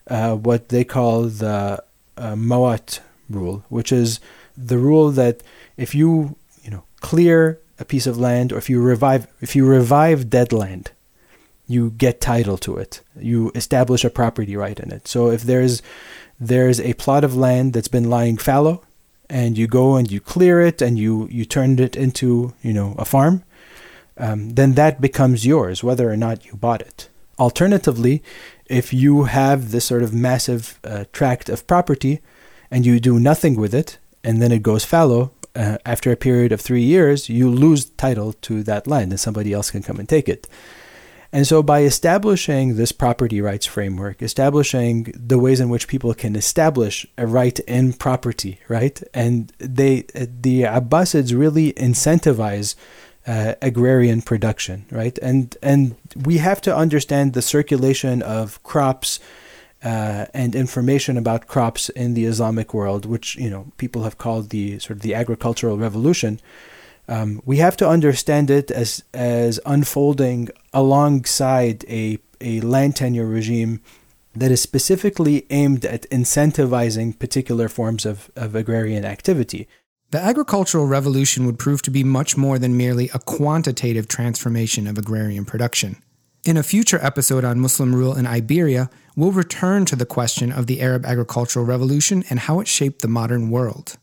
uh, 0.07 0.37
what 0.37 0.69
they 0.69 0.85
call 0.85 1.25
the 1.25 1.83
uh, 2.17 2.35
Mawat 2.35 3.01
rule 3.29 3.65
which 3.69 3.91
is 3.91 4.21
the 4.57 4.79
rule 4.79 5.11
that 5.11 5.43
if 5.77 5.95
you 5.95 6.37
clear 7.03 7.61
a 7.79 7.85
piece 7.85 8.07
of 8.07 8.19
land 8.19 8.53
or 8.53 8.59
if 8.59 8.71
you 8.71 8.81
revive 8.81 9.27
if 9.41 9.55
you 9.57 9.67
revive 9.67 10.31
dead 10.31 10.53
land 10.53 10.93
you 11.67 11.91
get 11.91 12.21
title 12.21 12.59
to 12.59 12.77
it. 12.77 13.01
You 13.19 13.51
establish 13.55 14.05
a 14.05 14.11
property 14.11 14.57
right 14.57 14.79
in 14.79 14.93
it. 14.93 15.09
So 15.09 15.31
if 15.31 15.43
there's 15.43 15.83
there's 16.39 16.81
a 16.81 16.95
plot 16.95 17.25
of 17.25 17.37
land 17.37 17.73
that's 17.73 17.89
been 17.89 18.11
lying 18.11 18.37
fallow 18.37 18.83
and 19.31 19.57
you 19.57 19.67
go 19.67 19.97
and 19.97 20.11
you 20.11 20.21
clear 20.21 20.61
it 20.61 20.83
and 20.83 20.99
you 20.99 21.29
you 21.31 21.45
turn 21.45 21.79
it 21.79 21.97
into 21.97 22.53
you 22.63 22.73
know 22.73 22.95
a 22.99 23.05
farm 23.05 23.45
um, 24.19 24.51
then 24.51 24.75
that 24.75 25.01
becomes 25.01 25.47
yours 25.47 25.83
whether 25.83 26.11
or 26.11 26.17
not 26.17 26.45
you 26.45 26.55
bought 26.55 26.83
it. 26.83 27.09
Alternatively 27.39 28.23
if 28.67 28.93
you 28.93 29.25
have 29.25 29.71
this 29.71 29.85
sort 29.85 30.03
of 30.03 30.13
massive 30.13 30.79
uh, 30.85 31.05
tract 31.13 31.49
of 31.49 31.67
property 31.67 32.21
and 32.71 32.85
you 32.85 32.99
do 32.99 33.21
nothing 33.21 33.55
with 33.57 33.75
it 33.75 33.99
and 34.25 34.43
then 34.43 34.53
it 34.53 34.63
goes 34.63 34.85
fallow 34.85 35.31
uh, 35.55 35.79
after 35.85 36.11
a 36.11 36.17
period 36.17 36.53
of 36.53 36.61
three 36.61 36.83
years, 36.83 37.29
you 37.29 37.51
lose 37.51 37.85
title 37.85 38.33
to 38.35 38.63
that 38.65 38.87
land 38.87 39.13
and 39.13 39.21
somebody 39.21 39.53
else 39.53 39.71
can 39.71 39.83
come 39.83 39.99
and 39.99 40.09
take 40.09 40.29
it. 40.29 40.49
And 41.35 41.47
so, 41.47 41.63
by 41.63 41.83
establishing 41.83 42.77
this 42.77 42.93
property 42.93 43.41
rights 43.41 43.65
framework, 43.65 44.21
establishing 44.21 45.15
the 45.17 45.39
ways 45.39 45.61
in 45.61 45.71
which 45.71 45.89
people 45.89 46.13
can 46.13 46.37
establish 46.37 47.07
a 47.17 47.27
right 47.27 47.59
in 47.61 47.95
property, 47.95 48.61
right, 48.69 49.03
and 49.15 49.51
they, 49.57 50.03
the 50.15 50.65
Abbasids 50.65 51.35
really 51.35 51.73
incentivize 51.73 52.75
uh, 53.27 53.55
agrarian 53.63 54.21
production, 54.21 54.85
right, 54.91 55.19
and 55.23 55.57
and 55.63 55.97
we 56.15 56.37
have 56.37 56.61
to 56.63 56.77
understand 56.77 57.33
the 57.33 57.41
circulation 57.41 58.21
of 58.21 58.63
crops 58.63 59.19
uh, 59.85 60.27
and 60.33 60.55
information 60.55 61.17
about 61.17 61.47
crops 61.47 61.89
in 61.91 62.15
the 62.15 62.25
Islamic 62.25 62.73
world, 62.73 63.05
which 63.05 63.37
you 63.37 63.51
know 63.51 63.73
people 63.77 64.05
have 64.05 64.19
called 64.19 64.51
the 64.51 64.79
sort 64.79 64.99
of 64.99 65.03
the 65.03 65.15
agricultural 65.15 65.79
revolution. 65.79 66.41
Um, 67.09 67.43
we 67.45 67.57
have 67.57 67.77
to 67.79 67.89
understand 67.89 68.51
it 68.51 68.71
as 68.71 69.03
as 69.13 69.61
unfolding 69.67 70.49
alongside 70.73 71.85
a 71.89 72.19
a 72.41 72.61
land 72.61 72.97
tenure 72.97 73.27
regime 73.27 73.81
that 74.35 74.51
is 74.51 74.61
specifically 74.61 75.47
aimed 75.51 75.85
at 75.85 76.09
incentivizing 76.11 77.19
particular 77.19 77.69
forms 77.69 78.07
of, 78.07 78.31
of 78.35 78.55
agrarian 78.55 79.05
activity. 79.05 79.69
The 80.11 80.21
agricultural 80.21 80.87
revolution 80.87 81.47
would 81.47 81.59
prove 81.59 81.83
to 81.83 81.91
be 81.91 82.05
much 82.05 82.37
more 82.37 82.59
than 82.59 82.77
merely 82.77 83.11
a 83.15 83.19
quantitative 83.19 84.09
transformation 84.09 84.87
of 84.87 84.99
agrarian 84.99 85.45
production. 85.45 86.03
In 86.45 86.57
a 86.57 86.63
future 86.63 86.99
episode 87.03 87.45
on 87.45 87.61
Muslim 87.61 87.95
rule 87.95 88.17
in 88.17 88.27
Iberia, 88.27 88.91
we'll 89.17 89.33
return 89.33 89.85
to 89.87 89.97
the 89.97 90.07
question 90.07 90.53
of 90.53 90.67
the 90.67 90.81
Arab 90.81 91.05
agricultural 91.05 91.65
revolution 91.65 92.25
and 92.31 92.41
how 92.41 92.61
it 92.61 92.69
shaped 92.69 93.03
the 93.03 93.09
modern 93.09 93.51
world. 93.51 93.97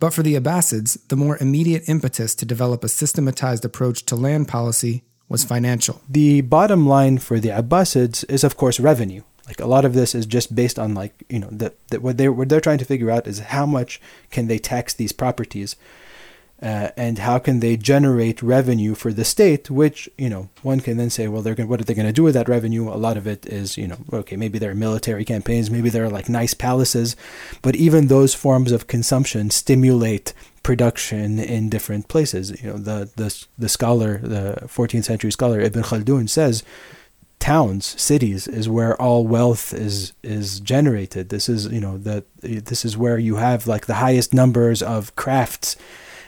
But 0.00 0.12
for 0.12 0.22
the 0.22 0.34
Abbasids, 0.34 0.98
the 1.08 1.16
more 1.16 1.38
immediate 1.38 1.88
impetus 1.88 2.34
to 2.36 2.44
develop 2.44 2.84
a 2.84 2.88
systematized 2.88 3.64
approach 3.64 4.04
to 4.06 4.16
land 4.16 4.48
policy 4.48 5.04
was 5.28 5.44
financial. 5.44 6.02
The 6.08 6.42
bottom 6.42 6.86
line 6.86 7.18
for 7.18 7.40
the 7.40 7.48
Abbasids 7.50 8.24
is, 8.28 8.44
of 8.44 8.56
course, 8.56 8.78
revenue. 8.78 9.22
Like 9.46 9.60
a 9.60 9.66
lot 9.66 9.84
of 9.84 9.94
this 9.94 10.14
is 10.14 10.26
just 10.26 10.54
based 10.54 10.78
on 10.78 10.94
like 10.94 11.24
you 11.28 11.38
know 11.38 11.48
that, 11.52 11.74
that 11.88 12.02
what 12.02 12.16
they 12.16 12.28
what 12.28 12.48
they're 12.48 12.62
trying 12.62 12.78
to 12.78 12.84
figure 12.84 13.10
out 13.10 13.26
is 13.26 13.40
how 13.40 13.66
much 13.66 14.00
can 14.30 14.46
they 14.46 14.58
tax 14.58 14.94
these 14.94 15.12
properties 15.12 15.76
uh, 16.62 16.88
and 16.96 17.18
how 17.18 17.38
can 17.38 17.60
they 17.60 17.76
generate 17.76 18.42
revenue 18.42 18.94
for 18.94 19.12
the 19.12 19.24
state 19.24 19.70
which 19.70 20.08
you 20.16 20.28
know 20.28 20.48
one 20.62 20.80
can 20.80 20.96
then 20.96 21.10
say 21.10 21.28
well 21.28 21.42
they're 21.42 21.54
going 21.54 21.68
what 21.68 21.80
are 21.80 21.84
they 21.84 21.94
going 21.94 22.06
to 22.06 22.12
do 22.12 22.22
with 22.22 22.34
that 22.34 22.48
revenue 22.48 22.88
a 22.88 22.96
lot 22.96 23.16
of 23.16 23.26
it 23.26 23.44
is 23.46 23.76
you 23.76 23.88
know 23.88 23.98
okay 24.12 24.36
maybe 24.36 24.58
there 24.58 24.70
are 24.70 24.74
military 24.74 25.24
campaigns 25.24 25.70
maybe 25.70 25.90
there 25.90 26.04
are 26.04 26.10
like 26.10 26.28
nice 26.28 26.54
palaces 26.54 27.16
but 27.62 27.76
even 27.76 28.06
those 28.06 28.34
forms 28.34 28.72
of 28.72 28.86
consumption 28.86 29.50
stimulate 29.50 30.32
production 30.64 31.38
in 31.38 31.68
different 31.68 32.08
places. 32.08 32.60
You 32.60 32.70
know, 32.70 32.78
the 32.78 33.08
the 33.14 33.46
the 33.56 33.68
scholar, 33.68 34.18
the 34.18 34.62
14th 34.62 35.04
century 35.04 35.30
scholar 35.30 35.60
Ibn 35.60 35.82
Khaldun 35.84 36.28
says 36.28 36.64
towns, 37.38 38.00
cities 38.00 38.48
is 38.48 38.68
where 38.68 39.00
all 39.00 39.26
wealth 39.26 39.72
is 39.72 40.14
is 40.24 40.58
generated. 40.58 41.28
This 41.28 41.48
is 41.48 41.66
you 41.66 41.80
know 41.80 41.98
that 41.98 42.24
this 42.40 42.84
is 42.84 42.96
where 42.96 43.18
you 43.18 43.36
have 43.36 43.68
like 43.68 43.86
the 43.86 43.94
highest 43.94 44.34
numbers 44.34 44.82
of 44.82 45.14
crafts. 45.14 45.76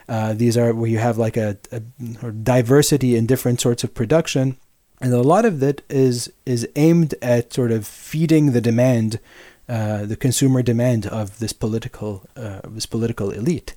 Uh, 0.08 0.34
these 0.34 0.56
are 0.56 0.72
where 0.72 0.90
you 0.90 0.98
have 0.98 1.18
like 1.18 1.36
a, 1.36 1.58
a 1.72 1.80
diversity 2.30 3.16
in 3.16 3.26
different 3.26 3.60
sorts 3.60 3.84
of 3.84 3.94
production, 3.94 4.56
and 5.00 5.12
a 5.12 5.22
lot 5.22 5.44
of 5.44 5.62
it 5.62 5.82
is 5.88 6.32
is 6.44 6.68
aimed 6.76 7.14
at 7.20 7.52
sort 7.52 7.72
of 7.72 7.86
feeding 7.86 8.52
the 8.52 8.60
demand, 8.60 9.18
uh, 9.68 10.06
the 10.06 10.16
consumer 10.16 10.62
demand 10.62 11.06
of 11.06 11.38
this 11.38 11.52
political 11.52 12.24
uh, 12.36 12.60
this 12.64 12.86
political 12.86 13.30
elite. 13.30 13.74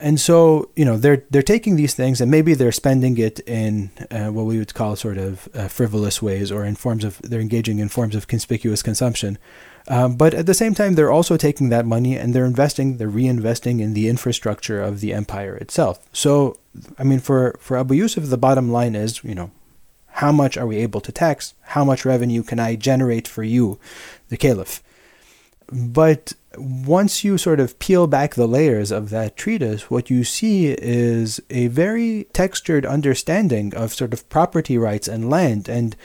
And 0.00 0.18
so, 0.18 0.70
you 0.74 0.84
know, 0.86 0.96
they're 0.96 1.24
they're 1.28 1.42
taking 1.42 1.76
these 1.76 1.94
things 1.94 2.20
and 2.22 2.30
maybe 2.30 2.54
they're 2.54 2.72
spending 2.72 3.18
it 3.18 3.40
in 3.40 3.90
uh, 4.10 4.28
what 4.28 4.46
we 4.46 4.58
would 4.58 4.72
call 4.72 4.96
sort 4.96 5.18
of 5.18 5.46
uh, 5.54 5.68
frivolous 5.68 6.22
ways 6.22 6.50
or 6.50 6.64
in 6.64 6.74
forms 6.74 7.04
of 7.04 7.20
they're 7.20 7.40
engaging 7.40 7.78
in 7.80 7.90
forms 7.90 8.14
of 8.14 8.26
conspicuous 8.26 8.82
consumption. 8.82 9.36
Um, 9.90 10.14
but 10.14 10.34
at 10.34 10.46
the 10.46 10.54
same 10.54 10.72
time, 10.72 10.94
they're 10.94 11.10
also 11.10 11.36
taking 11.36 11.68
that 11.70 11.84
money 11.84 12.16
and 12.16 12.32
they're 12.32 12.44
investing, 12.46 12.98
they're 12.98 13.10
reinvesting 13.10 13.80
in 13.80 13.92
the 13.92 14.08
infrastructure 14.08 14.80
of 14.80 15.00
the 15.00 15.12
empire 15.12 15.56
itself. 15.56 15.98
So, 16.12 16.58
I 16.96 17.02
mean, 17.02 17.18
for 17.18 17.56
for 17.58 17.76
Abu 17.76 17.94
Yusuf, 17.94 18.24
the 18.26 18.38
bottom 18.38 18.70
line 18.70 18.94
is, 18.94 19.24
you 19.24 19.34
know, 19.34 19.50
how 20.06 20.30
much 20.30 20.56
are 20.56 20.66
we 20.66 20.76
able 20.76 21.00
to 21.00 21.10
tax? 21.10 21.54
How 21.74 21.84
much 21.84 22.04
revenue 22.04 22.44
can 22.44 22.60
I 22.60 22.76
generate 22.76 23.26
for 23.26 23.42
you, 23.42 23.80
the 24.28 24.36
caliph? 24.36 24.80
But 25.72 26.34
once 26.56 27.24
you 27.24 27.36
sort 27.36 27.58
of 27.58 27.78
peel 27.80 28.06
back 28.06 28.34
the 28.34 28.46
layers 28.46 28.92
of 28.92 29.10
that 29.10 29.36
treatise, 29.36 29.90
what 29.90 30.08
you 30.08 30.22
see 30.22 30.68
is 30.68 31.40
a 31.50 31.66
very 31.66 32.28
textured 32.32 32.86
understanding 32.86 33.74
of 33.74 33.94
sort 33.94 34.12
of 34.12 34.28
property 34.28 34.78
rights 34.78 35.08
and 35.08 35.30
land 35.30 35.68
and 35.68 35.96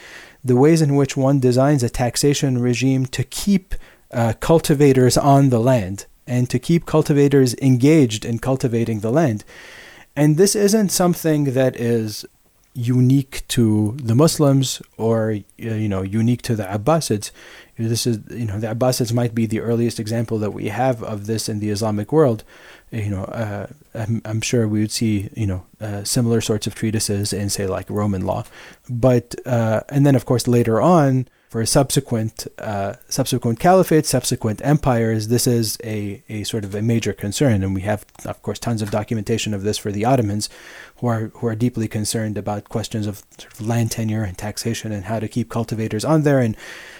the 0.46 0.56
ways 0.56 0.80
in 0.80 0.94
which 0.94 1.16
one 1.16 1.40
designs 1.40 1.82
a 1.82 1.88
taxation 1.88 2.58
regime 2.58 3.06
to 3.06 3.24
keep 3.24 3.74
uh, 4.12 4.32
cultivators 4.40 5.18
on 5.18 5.50
the 5.50 5.58
land 5.58 6.06
and 6.26 6.48
to 6.50 6.58
keep 6.58 6.86
cultivators 6.86 7.54
engaged 7.56 8.24
in 8.24 8.38
cultivating 8.38 9.00
the 9.00 9.10
land. 9.10 9.44
And 10.14 10.36
this 10.36 10.54
isn't 10.54 10.90
something 10.90 11.44
that 11.54 11.76
is 11.76 12.24
unique 12.76 13.42
to 13.48 13.96
the 14.02 14.14
Muslims 14.14 14.82
or 14.98 15.30
uh, 15.30 15.34
you 15.56 15.88
know 15.88 16.02
unique 16.02 16.42
to 16.42 16.54
the 16.54 16.64
Abbasids. 16.64 17.30
This 17.78 18.06
is 18.06 18.18
you 18.30 18.44
know 18.44 18.60
the 18.60 18.68
Abbasids 18.68 19.12
might 19.12 19.34
be 19.34 19.46
the 19.46 19.60
earliest 19.60 19.98
example 19.98 20.38
that 20.38 20.52
we 20.52 20.68
have 20.68 21.02
of 21.02 21.26
this 21.26 21.48
in 21.48 21.60
the 21.60 21.70
Islamic 21.70 22.12
world. 22.12 22.44
You 22.90 23.10
know, 23.10 23.24
uh, 23.24 23.66
I'm, 23.94 24.22
I'm, 24.24 24.40
sure 24.40 24.68
we 24.68 24.80
would 24.80 24.92
see 24.92 25.30
you 25.34 25.46
know 25.46 25.64
uh, 25.80 26.04
similar 26.04 26.40
sorts 26.40 26.66
of 26.66 26.74
treatises 26.74 27.32
in 27.32 27.48
say 27.50 27.66
like 27.66 27.88
Roman 27.88 28.24
law, 28.24 28.44
but 28.88 29.34
uh, 29.46 29.80
and 29.88 30.06
then 30.06 30.14
of 30.14 30.26
course 30.26 30.46
later 30.46 30.80
on 30.80 31.28
for 31.56 31.64
subsequent 31.64 32.46
uh, 32.58 32.92
subsequent 33.08 33.58
caliphates, 33.58 34.04
subsequent 34.04 34.60
empires, 34.62 35.28
this 35.28 35.46
is 35.46 35.78
a, 35.82 36.22
a 36.28 36.44
sort 36.44 36.64
of 36.64 36.74
a 36.74 36.82
major 36.82 37.14
concern, 37.14 37.62
and 37.62 37.74
we 37.74 37.80
have, 37.80 38.04
of 38.26 38.42
course, 38.42 38.58
tons 38.58 38.82
of 38.82 38.90
documentation 38.90 39.54
of 39.54 39.62
this 39.62 39.78
for 39.78 39.90
the 39.90 40.04
Ottomans, 40.04 40.50
who 40.96 41.06
are 41.06 41.28
who 41.36 41.46
are 41.46 41.54
deeply 41.54 41.88
concerned 41.88 42.36
about 42.36 42.68
questions 42.68 43.06
of, 43.06 43.22
sort 43.38 43.54
of 43.54 43.66
land 43.66 43.90
tenure 43.90 44.22
and 44.22 44.36
taxation 44.36 44.92
and 44.92 45.06
how 45.06 45.18
to 45.18 45.28
keep 45.28 45.48
cultivators 45.48 46.04
on 46.04 46.24
there, 46.24 46.40
and 46.40 46.58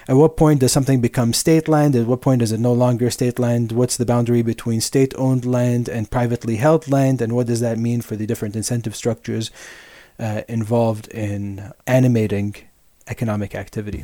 at 0.09 0.17
what 0.17 0.39
point 0.39 0.61
does 0.61 0.73
something 0.73 1.03
become 1.03 1.35
state 1.35 1.69
land? 1.69 1.95
At 1.95 2.07
what 2.07 2.23
point 2.23 2.41
is 2.41 2.51
it 2.51 2.59
no 2.59 2.73
longer 2.73 3.11
state 3.11 3.39
land? 3.39 3.73
What's 3.73 3.99
the 3.99 4.07
boundary 4.07 4.41
between 4.41 4.81
state-owned 4.81 5.45
land 5.45 5.87
and 5.87 6.11
privately 6.11 6.57
held 6.57 6.89
land, 6.89 7.21
and 7.21 7.35
what 7.35 7.47
does 7.47 7.61
that 7.61 7.77
mean 7.77 8.01
for 8.01 8.17
the 8.17 8.27
different 8.27 8.57
incentive 8.57 8.97
structures 8.97 9.51
uh, 10.19 10.41
involved 10.49 11.09
in 11.09 11.75
animating 11.87 12.55
economic 13.07 13.55
activity? 13.55 14.03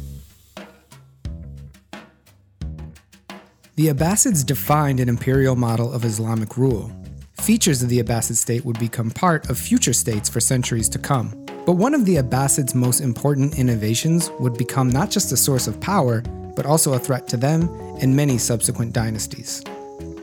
The 3.74 3.88
Abbasids 3.88 4.44
defined 4.44 5.00
an 5.00 5.08
imperial 5.08 5.56
model 5.56 5.94
of 5.94 6.04
Islamic 6.04 6.58
rule. 6.58 6.92
Features 7.40 7.82
of 7.82 7.88
the 7.88 8.02
Abbasid 8.02 8.37
state 8.37 8.66
would 8.66 8.78
become 8.78 9.11
part 9.11 9.48
of 9.48 9.56
future 9.56 9.94
states 9.94 10.28
for 10.28 10.40
centuries 10.40 10.90
to 10.90 10.98
come. 10.98 11.30
But 11.64 11.76
one 11.76 11.94
of 11.94 12.04
the 12.04 12.16
Abbasids' 12.16 12.74
most 12.74 13.00
important 13.00 13.58
innovations 13.58 14.30
would 14.38 14.58
become 14.58 14.90
not 14.90 15.11
just 15.11 15.32
a 15.32 15.38
source 15.38 15.68
of 15.68 15.80
power, 15.80 16.20
but 16.54 16.66
also 16.66 16.92
a 16.92 16.98
threat 16.98 17.26
to 17.28 17.38
them 17.38 17.70
and 18.02 18.14
many 18.14 18.37
subsequent 18.37 18.92
dynasties. 18.92 19.62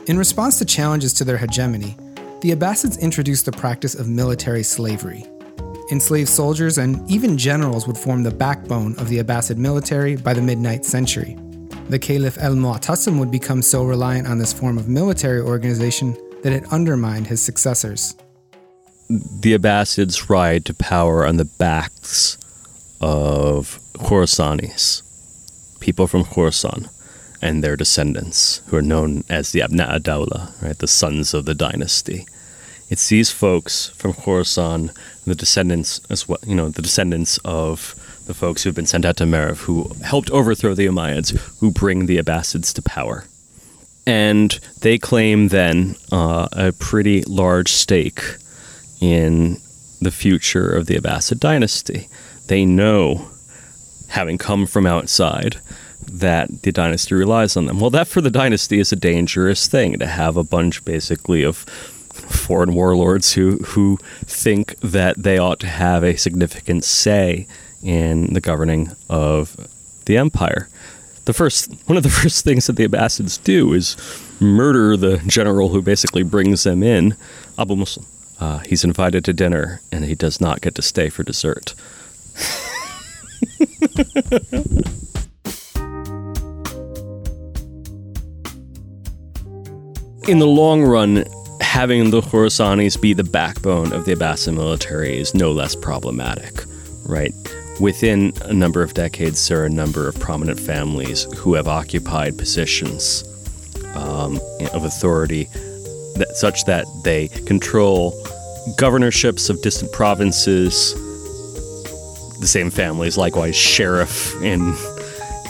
In 0.06 0.16
response 0.16 0.56
to 0.60 0.64
challenges 0.64 1.12
to 1.14 1.24
their 1.24 1.36
hegemony, 1.36 1.96
the 2.42 2.52
Abbasids 2.52 3.00
introduced 3.00 3.46
the 3.46 3.52
practice 3.52 3.96
of 3.96 4.08
military 4.08 4.62
slavery. 4.62 5.26
Enslaved 5.90 6.28
soldiers 6.28 6.78
and 6.78 7.10
even 7.10 7.36
generals 7.36 7.88
would 7.88 7.98
form 7.98 8.22
the 8.22 8.30
backbone 8.30 8.96
of 9.00 9.08
the 9.08 9.18
Abbasid 9.18 9.56
military 9.56 10.14
by 10.14 10.34
the 10.34 10.40
mid 10.40 10.58
9th 10.58 10.84
century. 10.84 11.36
The 11.90 11.98
Caliph 11.98 12.38
al 12.38 12.54
Mu'tasim 12.54 13.18
would 13.18 13.32
become 13.32 13.62
so 13.62 13.82
reliant 13.82 14.28
on 14.28 14.38
this 14.38 14.52
form 14.52 14.78
of 14.78 14.88
military 14.88 15.40
organization 15.40 16.16
that 16.44 16.52
it 16.52 16.72
undermined 16.72 17.26
his 17.26 17.42
successors. 17.42 18.14
The 19.08 19.54
Abbasids 19.58 20.30
ride 20.30 20.64
to 20.66 20.74
power 20.74 21.26
on 21.26 21.36
the 21.36 21.46
backs 21.46 22.38
of 23.00 23.80
Khorasanis, 23.94 25.02
people 25.80 26.06
from 26.06 26.22
Khorasan, 26.22 26.88
and 27.42 27.64
their 27.64 27.74
descendants, 27.74 28.62
who 28.68 28.76
are 28.76 28.82
known 28.82 29.24
as 29.28 29.50
the 29.50 29.58
Abna 29.58 29.98
Dawla, 29.98 30.62
right, 30.62 30.78
the 30.78 30.86
sons 30.86 31.34
of 31.34 31.44
the 31.44 31.56
dynasty. 31.56 32.24
It's 32.88 33.08
these 33.08 33.32
folks 33.32 33.88
from 33.96 34.12
Khorasan, 34.12 34.96
the 35.24 35.34
descendants 35.34 36.00
as 36.08 36.28
well, 36.28 36.38
you 36.46 36.54
know, 36.54 36.68
the 36.68 36.82
descendants 36.82 37.38
of 37.44 37.96
the 38.30 38.34
folks 38.34 38.62
who've 38.62 38.76
been 38.76 38.86
sent 38.86 39.04
out 39.04 39.16
to 39.16 39.26
Merv, 39.26 39.62
who 39.62 39.90
helped 40.04 40.30
overthrow 40.30 40.72
the 40.72 40.86
Umayyads, 40.86 41.36
who 41.58 41.72
bring 41.72 42.06
the 42.06 42.16
Abbasids 42.16 42.72
to 42.74 42.80
power. 42.80 43.24
And 44.06 44.56
they 44.82 44.98
claim 44.98 45.48
then 45.48 45.96
uh, 46.12 46.46
a 46.52 46.70
pretty 46.70 47.22
large 47.22 47.72
stake 47.72 48.22
in 49.00 49.60
the 50.00 50.12
future 50.12 50.70
of 50.70 50.86
the 50.86 50.94
Abbasid 50.94 51.40
dynasty. 51.40 52.08
They 52.46 52.64
know, 52.64 53.32
having 54.10 54.38
come 54.38 54.64
from 54.64 54.86
outside, 54.86 55.60
that 56.08 56.62
the 56.62 56.70
dynasty 56.70 57.16
relies 57.16 57.56
on 57.56 57.66
them. 57.66 57.80
Well, 57.80 57.90
that 57.90 58.06
for 58.06 58.20
the 58.20 58.30
dynasty 58.30 58.78
is 58.78 58.92
a 58.92 58.96
dangerous 58.96 59.66
thing 59.66 59.98
to 59.98 60.06
have 60.06 60.36
a 60.36 60.44
bunch 60.44 60.84
basically 60.84 61.42
of 61.42 61.56
foreign 61.56 62.74
warlords 62.74 63.32
who, 63.32 63.56
who 63.58 63.98
think 64.24 64.78
that 64.80 65.20
they 65.20 65.36
ought 65.36 65.58
to 65.60 65.66
have 65.66 66.04
a 66.04 66.14
significant 66.14 66.84
say 66.84 67.48
in 67.82 68.32
the 68.34 68.40
governing 68.40 68.90
of 69.08 69.56
the 70.06 70.16
empire. 70.16 70.68
The 71.24 71.32
first 71.32 71.72
one 71.86 71.96
of 71.96 72.02
the 72.02 72.10
first 72.22 72.44
things 72.44 72.66
that 72.66 72.76
the 72.76 72.86
Abbasids 72.86 73.42
do 73.42 73.72
is 73.72 73.96
murder 74.40 74.96
the 74.96 75.18
general 75.26 75.68
who 75.68 75.82
basically 75.82 76.22
brings 76.22 76.64
them 76.64 76.82
in, 76.82 77.16
Abu 77.58 77.76
Muslim. 77.76 78.06
Uh, 78.40 78.58
he's 78.60 78.84
invited 78.84 79.24
to 79.26 79.32
dinner 79.32 79.80
and 79.92 80.04
he 80.04 80.14
does 80.14 80.40
not 80.40 80.62
get 80.62 80.74
to 80.74 80.82
stay 80.82 81.10
for 81.10 81.22
dessert. 81.22 81.74
In 90.28 90.38
the 90.38 90.46
long 90.46 90.82
run, 90.82 91.24
having 91.60 92.10
the 92.10 92.20
Khorasanis 92.20 93.00
be 93.00 93.12
the 93.12 93.24
backbone 93.24 93.92
of 93.92 94.04
the 94.04 94.14
Abbasid 94.14 94.54
military 94.54 95.18
is 95.18 95.34
no 95.34 95.50
less 95.50 95.74
problematic, 95.74 96.64
right? 97.06 97.32
Within 97.80 98.34
a 98.42 98.52
number 98.52 98.82
of 98.82 98.92
decades, 98.92 99.48
there 99.48 99.62
are 99.62 99.64
a 99.64 99.70
number 99.70 100.06
of 100.06 100.20
prominent 100.20 100.60
families 100.60 101.24
who 101.38 101.54
have 101.54 101.66
occupied 101.66 102.36
positions 102.36 103.24
um, 103.94 104.38
of 104.74 104.84
authority 104.84 105.44
that, 106.16 106.32
such 106.34 106.66
that 106.66 106.84
they 107.04 107.28
control 107.28 108.12
governorships 108.76 109.48
of 109.48 109.62
distant 109.62 109.90
provinces. 109.92 110.92
The 112.40 112.46
same 112.46 112.70
families, 112.70 113.16
likewise, 113.16 113.56
sheriff 113.56 114.34
in 114.42 114.76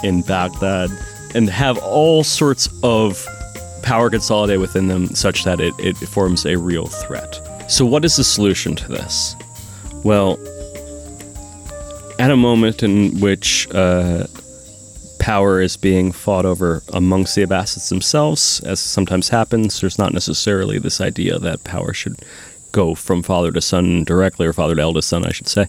in 0.05 0.23
Baghdad, 0.23 0.91
and 1.35 1.51
have 1.51 1.79
all 1.79 2.23
sorts 2.25 2.69
of 2.85 3.27
power 3.83 4.09
consolidated 4.09 4.61
within 4.61 4.87
them, 4.87 5.09
such 5.15 5.45
that 5.45 5.61
it, 5.61 5.75
it 5.79 5.97
forms 5.97 6.47
a 6.47 6.57
real 6.57 6.87
threat. 6.87 7.41
So, 7.69 7.85
what 7.85 8.05
is 8.05 8.17
the 8.17 8.25
solution 8.25 8.77
to 8.77 8.89
this? 8.89 9.35
Well, 10.05 10.39
at 12.21 12.31
a 12.31 12.37
moment 12.37 12.83
in 12.83 13.19
which 13.19 13.67
uh, 13.73 14.27
power 15.19 15.59
is 15.63 15.79
being 15.79 16.13
fought 16.13 16.45
over 16.45 16.83
amongst 16.93 17.35
the 17.35 17.43
Abbasids 17.43 17.89
themselves, 17.89 18.61
as 18.61 18.79
sometimes 18.79 19.31
happens, 19.31 19.81
there's 19.81 19.99
not 19.99 20.13
necessarily 20.13 20.79
this 20.79 21.01
idea 21.01 21.39
that 21.39 21.65
power 21.65 21.95
should 21.95 22.17
go 22.73 22.95
from 22.95 23.23
father 23.23 23.51
to 23.53 23.61
son 23.63 24.05
directly, 24.05 24.47
or 24.47 24.53
father 24.53 24.75
to 24.75 24.83
eldest 24.83 25.09
son, 25.09 25.25
I 25.25 25.33
should 25.33 25.49
say. 25.49 25.67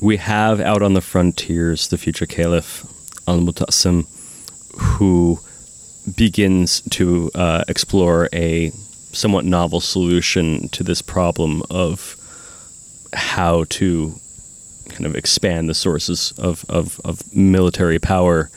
We 0.00 0.16
have 0.16 0.58
out 0.58 0.80
on 0.80 0.94
the 0.94 1.02
frontiers 1.02 1.88
the 1.88 1.98
future 1.98 2.26
caliph, 2.26 2.86
Al 3.28 3.40
Mutasim, 3.40 4.06
who 4.78 5.38
begins 6.16 6.80
to 6.92 7.30
uh, 7.34 7.64
explore 7.68 8.30
a 8.32 8.70
somewhat 9.12 9.44
novel 9.44 9.80
solution 9.80 10.70
to 10.70 10.82
this 10.82 11.02
problem 11.02 11.62
of 11.68 12.16
how 13.12 13.64
to 13.68 14.18
kind 14.94 15.06
of 15.06 15.16
expand 15.16 15.68
the 15.68 15.74
sources 15.74 16.32
of, 16.38 16.64
of, 16.68 17.00
of 17.04 17.34
military 17.34 17.98
power. 17.98 18.50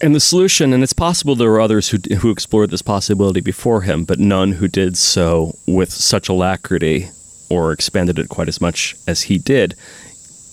And 0.00 0.14
the 0.14 0.20
solution, 0.20 0.72
and 0.72 0.82
it's 0.82 0.92
possible 0.92 1.34
there 1.34 1.50
were 1.50 1.60
others 1.60 1.88
who, 1.88 1.98
who 2.18 2.30
explored 2.30 2.70
this 2.70 2.82
possibility 2.82 3.40
before 3.40 3.82
him, 3.82 4.04
but 4.04 4.18
none 4.18 4.52
who 4.52 4.68
did 4.68 4.96
so 4.96 5.56
with 5.66 5.92
such 5.92 6.28
alacrity 6.28 7.10
or 7.48 7.72
expanded 7.72 8.18
it 8.18 8.28
quite 8.28 8.48
as 8.48 8.60
much 8.60 8.94
as 9.06 9.22
he 9.22 9.38
did, 9.38 9.74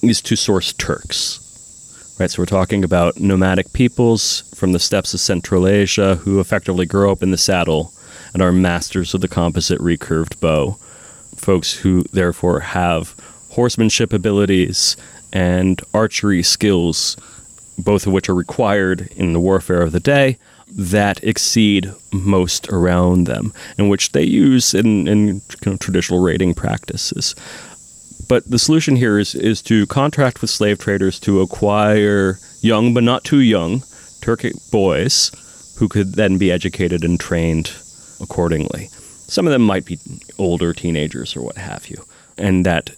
is 0.01 0.22
to 0.22 0.36
source 0.36 0.74
Turks. 0.74 1.39
Right, 2.20 2.30
so 2.30 2.41
we're 2.41 2.45
talking 2.45 2.84
about 2.84 3.20
nomadic 3.20 3.74
peoples 3.74 4.43
from 4.55 4.72
the 4.72 4.80
steppes 4.80 5.14
of 5.14 5.20
Central 5.20 5.68
Asia 5.68 6.16
who 6.16 6.39
effectively 6.39 6.86
grow 6.86 7.11
up 7.11 7.24
in 7.24 7.32
the 7.32 7.38
saddle 7.38 7.91
and 8.34 8.41
are 8.41 8.51
masters 8.51 9.14
of 9.14 9.22
the 9.22 9.28
composite 9.28 9.80
recurved 9.82 10.39
bow. 10.39 10.78
Folks 11.36 11.74
who 11.74 12.03
therefore 12.11 12.59
have 12.59 13.16
horsemanship 13.54 14.14
abilities 14.14 14.97
and 15.32 15.82
archery 15.93 16.43
skills, 16.43 17.18
both 17.78 18.06
of 18.06 18.14
which 18.14 18.30
are 18.30 18.36
required 18.36 19.10
in 19.16 19.34
the 19.34 19.39
warfare 19.39 19.82
of 19.82 19.91
the 19.91 19.99
day, 19.99 20.38
that 20.76 21.24
exceed 21.24 21.93
most 22.12 22.68
around 22.70 23.26
them, 23.26 23.54
and 23.78 23.89
which 23.89 24.12
they 24.12 24.24
use 24.24 24.74
in, 24.74 25.08
in 25.08 25.41
kind 25.62 25.76
of 25.76 25.80
traditional 25.80 26.22
raiding 26.22 26.54
practices. 26.54 27.36
But 28.28 28.49
the 28.49 28.60
solution 28.60 28.95
here 28.95 29.20
is, 29.20 29.36
is 29.36 29.62
to 29.64 29.86
contract 29.88 30.41
with 30.41 30.49
slave 30.49 30.80
traders 30.80 31.20
to 31.22 31.41
acquire 31.41 32.39
young 32.62 32.93
but 32.93 33.04
not 33.04 33.24
too 33.24 33.41
young 33.41 33.82
Turkic 34.22 34.72
boys 34.72 35.32
who 35.78 35.88
could 35.88 36.14
then 36.14 36.38
be 36.38 36.51
educated 36.51 37.04
and 37.04 37.20
trained 37.20 37.72
accordingly. 38.22 38.88
Some 38.88 39.45
of 39.45 39.51
them 39.51 39.64
might 39.64 39.86
be 39.86 39.99
older 40.38 40.74
teenagers 40.74 41.36
or 41.36 41.41
what 41.41 41.58
have 41.58 41.88
you. 41.88 42.06
And 42.38 42.66
that 42.66 42.91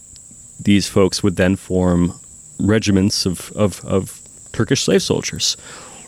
these 0.60 0.88
folks 0.88 1.22
would 1.22 1.36
then 1.36 1.56
form 1.56 2.18
regiments 2.58 3.26
of, 3.26 3.52
of, 3.52 3.84
of 3.84 4.20
Turkish 4.52 4.82
slave 4.82 5.02
soldiers. 5.02 5.56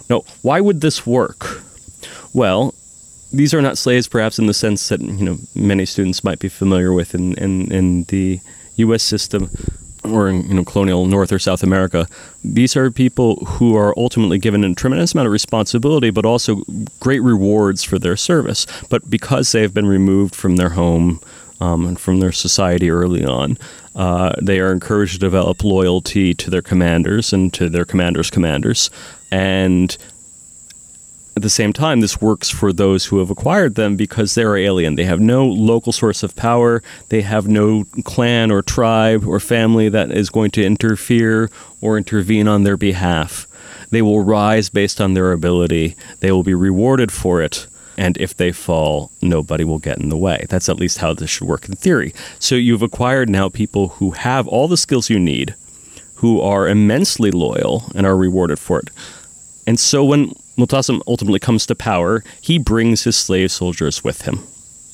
Now, 0.08 0.22
why 0.42 0.60
would 0.60 0.80
this 0.80 1.06
work? 1.06 1.62
Well, 2.32 2.74
these 3.32 3.52
are 3.52 3.60
not 3.60 3.76
slaves, 3.76 4.08
perhaps 4.08 4.38
in 4.38 4.46
the 4.46 4.54
sense 4.54 4.88
that 4.88 5.00
you 5.00 5.24
know 5.24 5.38
many 5.54 5.84
students 5.84 6.24
might 6.24 6.38
be 6.38 6.48
familiar 6.48 6.92
with 6.92 7.14
in, 7.14 7.36
in, 7.36 7.70
in 7.70 8.04
the 8.04 8.40
U.S. 8.76 9.02
system 9.02 9.50
or 10.04 10.28
in 10.28 10.48
you 10.48 10.54
know 10.54 10.64
colonial 10.64 11.06
North 11.06 11.32
or 11.32 11.38
South 11.38 11.62
America. 11.62 12.06
These 12.42 12.76
are 12.76 12.90
people 12.90 13.36
who 13.44 13.76
are 13.76 13.94
ultimately 13.98 14.38
given 14.38 14.64
a 14.64 14.74
tremendous 14.74 15.12
amount 15.12 15.26
of 15.26 15.32
responsibility, 15.32 16.10
but 16.10 16.24
also 16.24 16.62
great 17.00 17.20
rewards 17.20 17.82
for 17.82 17.98
their 17.98 18.16
service. 18.16 18.66
But 18.88 19.10
because 19.10 19.52
they 19.52 19.62
have 19.62 19.74
been 19.74 19.86
removed 19.86 20.34
from 20.34 20.56
their 20.56 20.70
home 20.70 21.20
um, 21.60 21.86
and 21.86 21.98
from 21.98 22.20
their 22.20 22.32
society 22.32 22.90
early 22.90 23.24
on, 23.24 23.58
uh, 23.94 24.32
they 24.40 24.60
are 24.60 24.72
encouraged 24.72 25.14
to 25.14 25.18
develop 25.18 25.64
loyalty 25.64 26.34
to 26.34 26.50
their 26.50 26.62
commanders 26.62 27.32
and 27.32 27.52
to 27.54 27.68
their 27.68 27.84
commanders' 27.84 28.30
commanders, 28.30 28.90
and 29.30 29.96
at 31.38 31.42
the 31.42 31.50
same 31.50 31.72
time, 31.72 32.00
this 32.00 32.20
works 32.20 32.50
for 32.50 32.72
those 32.72 33.06
who 33.06 33.20
have 33.20 33.30
acquired 33.30 33.76
them 33.76 33.94
because 33.94 34.34
they're 34.34 34.56
alien. 34.56 34.96
They 34.96 35.04
have 35.04 35.20
no 35.20 35.46
local 35.46 35.92
source 35.92 36.24
of 36.24 36.34
power. 36.34 36.82
They 37.10 37.22
have 37.22 37.46
no 37.46 37.84
clan 38.02 38.50
or 38.50 38.60
tribe 38.60 39.24
or 39.24 39.38
family 39.38 39.88
that 39.88 40.10
is 40.10 40.30
going 40.30 40.50
to 40.52 40.64
interfere 40.64 41.48
or 41.80 41.96
intervene 41.96 42.48
on 42.48 42.64
their 42.64 42.76
behalf. 42.76 43.46
They 43.90 44.02
will 44.02 44.24
rise 44.24 44.68
based 44.68 45.00
on 45.00 45.14
their 45.14 45.30
ability. 45.30 45.94
They 46.18 46.32
will 46.32 46.42
be 46.42 46.54
rewarded 46.54 47.12
for 47.12 47.40
it. 47.40 47.68
And 47.98 48.16
if 48.18 48.36
they 48.36 48.52
fall, 48.52 49.10
nobody 49.20 49.64
will 49.64 49.80
get 49.80 49.98
in 49.98 50.08
the 50.08 50.16
way. 50.16 50.46
That's 50.48 50.68
at 50.68 50.78
least 50.78 50.98
how 50.98 51.14
this 51.14 51.28
should 51.28 51.48
work 51.48 51.68
in 51.68 51.74
theory. 51.74 52.14
So 52.38 52.54
you've 52.54 52.80
acquired 52.80 53.28
now 53.28 53.48
people 53.48 53.88
who 53.88 54.12
have 54.12 54.46
all 54.46 54.68
the 54.68 54.76
skills 54.76 55.10
you 55.10 55.18
need, 55.18 55.56
who 56.14 56.40
are 56.40 56.68
immensely 56.68 57.32
loyal 57.32 57.90
and 57.96 58.06
are 58.06 58.16
rewarded 58.16 58.60
for 58.60 58.78
it. 58.78 58.90
And 59.66 59.80
so 59.80 60.04
when 60.04 60.32
Mu'tasim 60.56 61.02
ultimately 61.08 61.40
comes 61.40 61.66
to 61.66 61.74
power, 61.74 62.22
he 62.40 62.56
brings 62.56 63.02
his 63.02 63.16
slave 63.16 63.50
soldiers 63.50 64.04
with 64.04 64.22
him. 64.22 64.46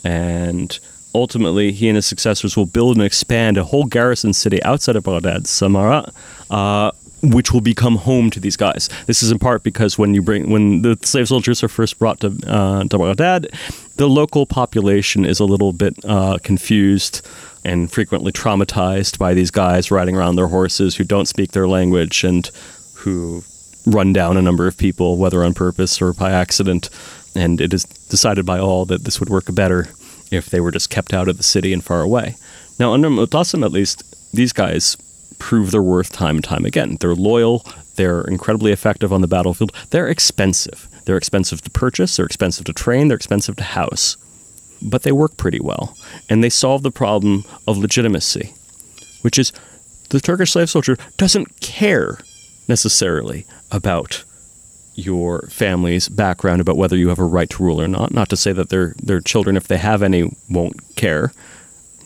And 0.02 0.78
ultimately, 1.14 1.72
he 1.72 1.88
and 1.88 1.96
his 1.96 2.06
successors 2.06 2.56
will 2.56 2.66
build 2.66 2.96
and 2.96 3.04
expand 3.04 3.58
a 3.58 3.64
whole 3.64 3.84
garrison 3.84 4.32
city 4.32 4.62
outside 4.62 4.96
of 4.96 5.04
Baghdad, 5.04 5.44
Samarra, 5.44 6.10
uh, 6.50 6.90
which 7.30 7.52
will 7.52 7.60
become 7.60 7.96
home 7.96 8.30
to 8.30 8.40
these 8.40 8.56
guys. 8.56 8.88
This 9.06 9.22
is 9.22 9.30
in 9.30 9.38
part 9.38 9.62
because 9.62 9.98
when 9.98 10.14
you 10.14 10.22
bring 10.22 10.50
when 10.50 10.82
the 10.82 10.98
slave 11.02 11.28
soldiers 11.28 11.62
are 11.62 11.68
first 11.68 11.98
brought 11.98 12.20
to, 12.20 12.36
uh, 12.46 12.84
Baghdad, 12.84 13.48
the 13.96 14.08
local 14.08 14.46
population 14.46 15.24
is 15.24 15.40
a 15.40 15.44
little 15.44 15.72
bit 15.72 15.94
uh, 16.04 16.38
confused 16.42 17.26
and 17.64 17.90
frequently 17.90 18.32
traumatized 18.32 19.18
by 19.18 19.34
these 19.34 19.50
guys 19.50 19.90
riding 19.90 20.16
around 20.16 20.36
their 20.36 20.48
horses 20.48 20.96
who 20.96 21.04
don't 21.04 21.26
speak 21.26 21.52
their 21.52 21.66
language 21.66 22.24
and 22.24 22.50
who 22.96 23.42
run 23.86 24.12
down 24.12 24.36
a 24.36 24.42
number 24.42 24.66
of 24.66 24.76
people, 24.76 25.16
whether 25.16 25.42
on 25.44 25.54
purpose 25.54 26.00
or 26.00 26.12
by 26.12 26.30
accident. 26.30 26.90
And 27.34 27.60
it 27.60 27.72
is 27.74 27.84
decided 27.84 28.46
by 28.46 28.58
all 28.58 28.84
that 28.86 29.04
this 29.04 29.18
would 29.18 29.28
work 29.28 29.52
better 29.54 29.88
if 30.30 30.46
they 30.46 30.60
were 30.60 30.70
just 30.70 30.90
kept 30.90 31.12
out 31.12 31.28
of 31.28 31.36
the 31.36 31.42
city 31.42 31.72
and 31.72 31.82
far 31.82 32.00
away. 32.00 32.36
Now, 32.78 32.92
under 32.92 33.08
Mu'tasim, 33.08 33.64
at 33.64 33.72
least, 33.72 34.02
these 34.32 34.52
guys 34.52 34.96
prove 35.38 35.70
their 35.70 35.82
worth 35.82 36.12
time 36.12 36.36
and 36.36 36.44
time 36.44 36.64
again. 36.64 36.96
They're 37.00 37.14
loyal, 37.14 37.64
they're 37.96 38.22
incredibly 38.22 38.72
effective 38.72 39.12
on 39.12 39.20
the 39.20 39.28
battlefield, 39.28 39.72
they're 39.90 40.08
expensive. 40.08 40.88
They're 41.04 41.16
expensive 41.18 41.60
to 41.62 41.70
purchase, 41.70 42.16
they're 42.16 42.26
expensive 42.26 42.64
to 42.66 42.72
train, 42.72 43.08
they're 43.08 43.16
expensive 43.16 43.56
to 43.56 43.62
house. 43.64 44.16
But 44.82 45.02
they 45.02 45.12
work 45.12 45.36
pretty 45.36 45.60
well. 45.60 45.96
And 46.28 46.42
they 46.42 46.50
solve 46.50 46.82
the 46.82 46.90
problem 46.90 47.44
of 47.66 47.78
legitimacy, 47.78 48.54
which 49.22 49.38
is 49.38 49.52
the 50.10 50.20
Turkish 50.20 50.52
slave 50.52 50.70
soldier 50.70 50.96
doesn't 51.16 51.60
care 51.60 52.18
necessarily 52.68 53.46
about 53.70 54.24
your 54.94 55.48
family's 55.48 56.08
background 56.08 56.60
about 56.60 56.76
whether 56.76 56.96
you 56.96 57.08
have 57.08 57.18
a 57.18 57.24
right 57.24 57.50
to 57.50 57.62
rule 57.62 57.80
or 57.80 57.88
not. 57.88 58.12
Not 58.12 58.28
to 58.30 58.36
say 58.36 58.52
that 58.52 58.68
their 58.68 58.94
their 59.02 59.20
children, 59.20 59.56
if 59.56 59.66
they 59.66 59.78
have 59.78 60.02
any, 60.02 60.36
won't 60.48 60.76
care. 60.96 61.32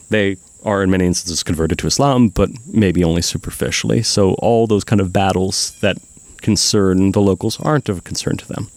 They 0.08 0.38
are 0.64 0.82
in 0.82 0.90
many 0.90 1.06
instances 1.06 1.42
converted 1.42 1.78
to 1.78 1.86
Islam, 1.86 2.28
but 2.28 2.50
maybe 2.66 3.04
only 3.04 3.22
superficially. 3.22 4.02
So 4.02 4.34
all 4.34 4.66
those 4.66 4.84
kind 4.84 5.00
of 5.00 5.12
battles 5.12 5.72
that 5.80 5.98
concern 6.38 7.12
the 7.12 7.20
locals 7.20 7.60
aren't 7.60 7.88
of 7.88 8.04
concern 8.04 8.36
to 8.36 8.48
them. 8.48 8.68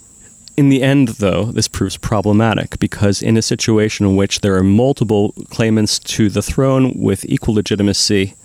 In 0.57 0.69
the 0.69 0.83
end, 0.83 1.09
though, 1.09 1.45
this 1.45 1.67
proves 1.67 1.97
problematic 1.97 2.77
because 2.79 3.21
in 3.21 3.37
a 3.37 3.41
situation 3.41 4.05
in 4.05 4.15
which 4.15 4.41
there 4.41 4.55
are 4.55 4.63
multiple 4.63 5.33
claimants 5.49 5.97
to 5.99 6.29
the 6.29 6.41
throne 6.41 6.93
with 6.95 7.25
equal 7.25 7.55
legitimacy, 7.55 8.35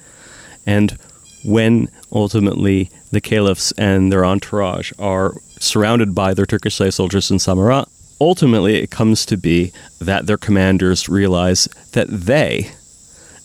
and 0.64 0.97
when 1.45 1.89
ultimately 2.12 2.91
the 3.11 3.20
caliphs 3.20 3.72
and 3.72 4.12
their 4.12 4.24
entourage 4.24 4.93
are 4.99 5.34
surrounded 5.59 6.14
by 6.14 6.32
their 6.32 6.47
Turkish 6.47 6.76
slave 6.76 6.95
soldiers 6.95 7.30
in 7.30 7.39
Samarra, 7.39 7.89
ultimately 8.20 8.76
it 8.76 8.91
comes 8.91 9.26
to 9.26 9.37
be 9.37 9.72
that 10.01 10.26
their 10.26 10.37
commanders 10.37 11.09
realize 11.09 11.68
that 11.93 12.09
they, 12.09 12.70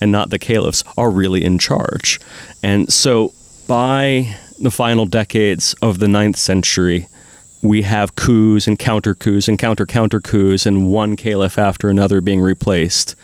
and 0.02 0.12
not 0.12 0.32
the 0.32 0.40
caliphs, 0.40 0.84
are 0.98 1.12
really 1.12 1.46
in 1.46 1.60
charge. 1.60 2.20
And 2.62 2.92
so 2.92 3.34
by 3.68 4.36
the 4.60 4.72
final 4.72 5.06
decades 5.06 5.74
of 5.82 6.00
the 6.00 6.08
ninth 6.08 6.38
century, 6.38 7.08
we 7.62 7.84
have 7.84 8.16
coups 8.16 8.68
and 8.68 8.78
counter 8.78 9.14
coups 9.14 9.48
and 9.48 9.58
counter 9.58 9.86
counter 9.86 10.20
coups, 10.20 10.66
and 10.66 10.90
one 10.92 11.16
caliph 11.16 11.58
after 11.58 11.90
another 11.90 12.20
being 12.20 12.42
replaced. 12.42 13.16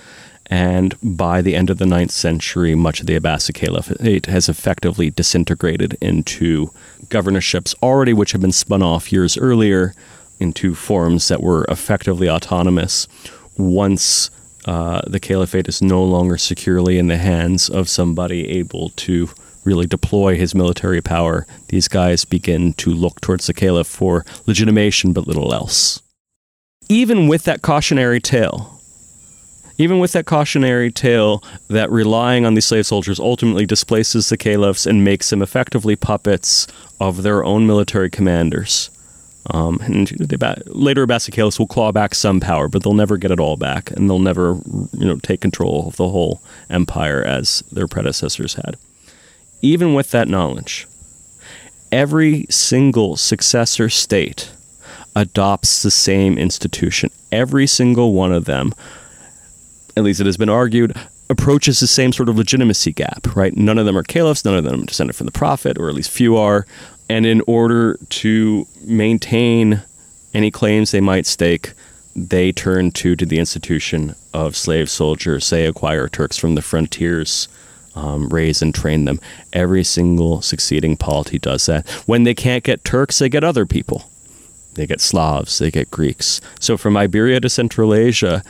And 0.49 0.95
by 1.03 1.41
the 1.41 1.55
end 1.55 1.69
of 1.69 1.77
the 1.77 1.85
ninth 1.85 2.11
century, 2.11 2.73
much 2.73 3.01
of 3.01 3.07
the 3.07 3.19
Abbasid 3.19 3.55
Caliphate 3.55 4.27
has 4.27 4.47
effectively 4.47 5.09
disintegrated 5.09 5.97
into 5.99 6.71
governorships 7.09 7.75
already 7.81 8.13
which 8.13 8.31
had 8.31 8.41
been 8.41 8.51
spun 8.51 8.81
off 8.81 9.11
years 9.11 9.37
earlier 9.37 9.93
into 10.39 10.73
forms 10.75 11.27
that 11.27 11.41
were 11.41 11.65
effectively 11.65 12.29
autonomous. 12.29 13.07
Once 13.57 14.29
uh, 14.67 15.01
the 15.07 15.19
caliphate 15.19 15.67
is 15.67 15.81
no 15.81 16.03
longer 16.03 16.37
securely 16.37 16.97
in 16.97 17.07
the 17.07 17.17
hands 17.17 17.69
of 17.69 17.87
somebody 17.87 18.49
able 18.49 18.89
to 18.89 19.29
really 19.63 19.85
deploy 19.85 20.35
his 20.35 20.53
military 20.53 21.01
power, 21.01 21.45
these 21.69 21.87
guys 21.87 22.25
begin 22.25 22.73
to 22.73 22.89
look 22.89 23.19
towards 23.21 23.47
the 23.47 23.53
caliph 23.53 23.87
for 23.87 24.25
legitimation 24.45 25.13
but 25.13 25.27
little 25.27 25.53
else. 25.53 26.01
Even 26.89 27.27
with 27.27 27.43
that 27.43 27.61
cautionary 27.61 28.19
tale, 28.19 28.79
even 29.77 29.99
with 29.99 30.13
that 30.13 30.25
cautionary 30.25 30.91
tale 30.91 31.43
that 31.67 31.91
relying 31.91 32.45
on 32.45 32.55
these 32.55 32.65
slave 32.65 32.85
soldiers 32.85 33.19
ultimately 33.19 33.65
displaces 33.65 34.29
the 34.29 34.37
caliphs 34.37 34.85
and 34.85 35.03
makes 35.03 35.29
them 35.29 35.41
effectively 35.41 35.95
puppets 35.95 36.67
of 36.99 37.23
their 37.23 37.43
own 37.43 37.67
military 37.67 38.09
commanders. 38.09 38.89
Um, 39.51 39.79
and 39.81 40.07
the, 40.07 40.63
later 40.67 41.07
caliphs 41.07 41.59
will 41.59 41.67
claw 41.67 41.91
back 41.91 42.13
some 42.13 42.39
power, 42.39 42.67
but 42.67 42.83
they'll 42.83 42.93
never 42.93 43.17
get 43.17 43.31
it 43.31 43.39
all 43.39 43.57
back, 43.57 43.91
and 43.91 44.09
they'll 44.09 44.19
never, 44.19 44.59
you 44.93 45.05
know, 45.05 45.17
take 45.17 45.41
control 45.41 45.87
of 45.87 45.95
the 45.95 46.09
whole 46.09 46.41
empire 46.69 47.23
as 47.23 47.63
their 47.71 47.87
predecessors 47.87 48.55
had. 48.55 48.77
Even 49.61 49.93
with 49.93 50.11
that 50.11 50.27
knowledge, 50.27 50.87
every 51.91 52.45
single 52.49 53.15
successor 53.15 53.89
state 53.89 54.51
adopts 55.15 55.81
the 55.81 55.91
same 55.91 56.37
institution. 56.37 57.09
Every 57.31 57.67
single 57.67 58.13
one 58.13 58.31
of 58.31 58.45
them 58.45 58.73
at 59.97 60.03
least 60.03 60.21
it 60.21 60.27
has 60.27 60.37
been 60.37 60.47
argued, 60.47 60.95
approaches 61.29 61.79
the 61.79 61.87
same 61.87 62.13
sort 62.13 62.29
of 62.29 62.37
legitimacy 62.37 62.93
gap, 62.93 63.35
right? 63.35 63.57
None 63.57 63.79
of 63.79 63.85
them 63.85 63.97
are 63.97 64.03
caliphs, 64.03 64.45
none 64.45 64.55
of 64.55 64.63
them 64.63 64.83
are 64.83 64.85
descended 64.85 65.15
from 65.15 65.25
the 65.25 65.31
Prophet, 65.31 65.77
or 65.79 65.89
at 65.89 65.95
least 65.95 66.11
few 66.11 66.37
are. 66.37 66.67
And 67.09 67.25
in 67.25 67.41
order 67.47 67.97
to 68.09 68.67
maintain 68.81 69.83
any 70.33 70.51
claims 70.51 70.91
they 70.91 71.01
might 71.01 71.25
stake, 71.25 71.73
they 72.15 72.51
turn 72.51 72.91
to 72.91 73.15
to 73.15 73.25
the 73.25 73.39
institution 73.39 74.15
of 74.33 74.55
slave 74.55 74.89
soldiers, 74.89 75.45
say 75.45 75.65
acquire 75.65 76.07
Turks 76.07 76.37
from 76.37 76.55
the 76.55 76.61
frontiers, 76.61 77.47
um, 77.95 78.29
raise 78.29 78.61
and 78.61 78.73
train 78.73 79.05
them. 79.05 79.19
Every 79.53 79.83
single 79.83 80.41
succeeding 80.41 80.97
polity 80.97 81.39
does 81.39 81.65
that. 81.67 81.87
When 82.05 82.23
they 82.23 82.33
can't 82.33 82.63
get 82.63 82.83
Turks, 82.83 83.19
they 83.19 83.29
get 83.29 83.43
other 83.43 83.65
people. 83.65 84.09
They 84.73 84.85
get 84.85 85.01
Slavs, 85.01 85.57
they 85.57 85.71
get 85.71 85.89
Greeks. 85.89 86.39
So 86.59 86.77
from 86.77 86.97
Iberia 86.97 87.39
to 87.39 87.49
Central 87.49 87.93
Asia, 87.93 88.43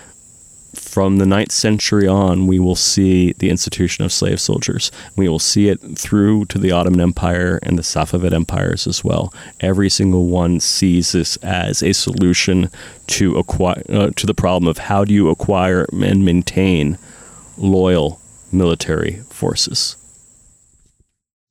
from 0.88 1.18
the 1.18 1.26
ninth 1.26 1.52
century 1.52 2.08
on, 2.08 2.48
we 2.48 2.60
will 2.60 2.76
see 2.76 3.34
the 3.34 3.50
institution 3.50 4.06
of 4.06 4.12
slave 4.12 4.40
soldiers. 4.40 4.92
We 5.16 5.28
will 5.28 5.40
see 5.40 5.68
it 5.70 5.80
through 5.98 6.46
to 6.46 6.58
the 6.58 6.72
Ottoman 6.72 7.02
Empire 7.02 7.60
and 7.64 7.78
the 7.78 7.84
Safavid 7.84 8.34
empires 8.34 8.88
as 8.88 9.04
well. 9.04 9.34
Every 9.60 9.90
single 9.90 10.28
one 10.28 10.60
sees 10.60 11.12
this 11.12 11.36
as 11.38 11.84
a 11.84 11.94
solution 11.94 12.70
to 13.08 13.38
acquire 13.38 13.84
uh, 13.90 14.10
to 14.16 14.26
the 14.26 14.34
problem 14.34 14.68
of 14.68 14.78
how 14.78 15.04
do 15.04 15.14
you 15.14 15.30
acquire 15.30 15.86
and 15.92 16.26
maintain 16.26 16.98
loyal 17.58 18.20
military 18.52 19.18
forces. 19.30 19.98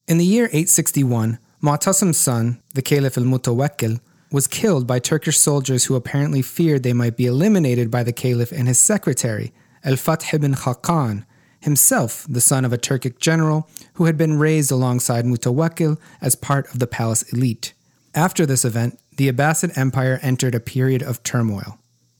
In 0.08 0.18
the 0.18 0.24
year 0.24 0.46
861, 0.46 1.38
Mu'tasim's 1.60 2.16
son, 2.16 2.62
the 2.74 2.82
Caliph 2.82 3.18
al-Mutawakkil, 3.18 4.00
was 4.30 4.46
killed 4.46 4.86
by 4.86 4.98
Turkish 4.98 5.38
soldiers 5.38 5.84
who 5.84 5.94
apparently 5.94 6.42
feared 6.42 6.82
they 6.82 6.92
might 6.92 7.16
be 7.16 7.26
eliminated 7.26 7.90
by 7.90 8.02
the 8.02 8.12
caliph 8.12 8.52
and 8.52 8.68
his 8.68 8.78
secretary, 8.78 9.52
Al 9.84 9.96
Fath 9.96 10.34
ibn 10.34 10.54
Khaqan, 10.54 11.24
himself 11.60 12.26
the 12.28 12.40
son 12.40 12.64
of 12.64 12.72
a 12.72 12.78
Turkic 12.78 13.18
general 13.18 13.68
who 13.94 14.04
had 14.04 14.16
been 14.16 14.38
raised 14.38 14.70
alongside 14.70 15.24
Mutawakkil 15.24 15.98
as 16.20 16.34
part 16.34 16.72
of 16.72 16.78
the 16.78 16.86
palace 16.86 17.22
elite. 17.32 17.72
After 18.14 18.46
this 18.46 18.64
event, 18.64 18.98
the 19.16 19.30
Abbasid 19.30 19.76
Empire 19.76 20.18
entered 20.22 20.54
a 20.54 20.60
period 20.60 21.02
of 21.02 21.22
turmoil. 21.22 21.78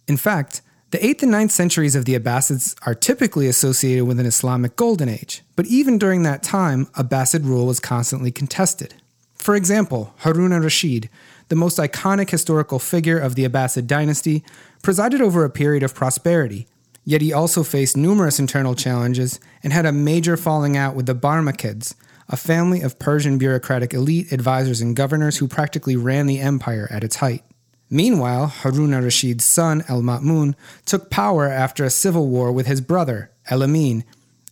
In 0.09 0.17
fact, 0.17 0.63
the 0.93 0.99
8th 0.99 1.25
and 1.25 1.33
9th 1.33 1.51
centuries 1.51 1.97
of 1.97 2.05
the 2.05 2.15
Abbasids 2.15 2.77
are 2.87 2.95
typically 2.95 3.49
associated 3.49 4.05
with 4.05 4.21
an 4.21 4.27
Islamic 4.27 4.77
golden 4.77 5.09
age, 5.09 5.43
but 5.57 5.67
even 5.67 5.99
during 5.99 6.23
that 6.23 6.43
time, 6.43 6.87
Abbasid 6.95 7.45
rule 7.45 7.67
was 7.67 7.81
constantly 7.81 8.31
contested. 8.31 8.95
For 9.35 9.57
example, 9.57 10.15
Harun 10.19 10.53
al 10.53 10.61
Rashid, 10.61 11.11
the 11.49 11.57
most 11.57 11.79
iconic 11.79 12.31
historical 12.31 12.79
figure 12.79 13.19
of 13.19 13.35
the 13.35 13.49
Abbasid 13.49 13.87
dynasty, 13.87 14.45
presided 14.83 15.21
over 15.21 15.45
a 15.45 15.51
period 15.51 15.83
of 15.83 15.95
prosperity, 15.95 16.67
yet 17.05 17.23
he 17.23 17.33
also 17.33 17.63
faced 17.63 17.97
numerous 17.97 18.39
internal 18.39 18.75
challenges 18.75 19.41
and 19.63 19.73
had 19.73 19.87
a 19.87 19.93
major 19.93 20.37
falling 20.37 20.77
out 20.77 20.95
with 20.95 21.07
the 21.07 21.15
Barmakids, 21.15 21.95
a 22.29 22.37
family 22.37 22.81
of 22.81 22.99
Persian 22.99 23.39
bureaucratic 23.39 23.95
elite 23.95 24.33
advisors 24.33 24.81
and 24.81 24.97
governors 24.97 25.39
who 25.39 25.47
practically 25.47 25.97
ran 25.97 26.27
the 26.27 26.41
empire 26.41 26.89
at 26.91 27.05
its 27.05 27.17
height. 27.17 27.45
Meanwhile, 27.89 28.49
Harun 28.49 28.93
al 28.93 29.03
Rashid's 29.03 29.45
son, 29.45 29.85
Al 29.89 30.03
Ma'mun, 30.03 30.55
took 30.85 31.09
power 31.09 31.47
after 31.47 31.85
a 31.85 31.91
civil 31.91 32.29
war 32.29 32.51
with 32.51 32.67
his 32.67 32.81
brother, 32.81 33.31
Al 33.49 33.63
Amin, 33.63 34.05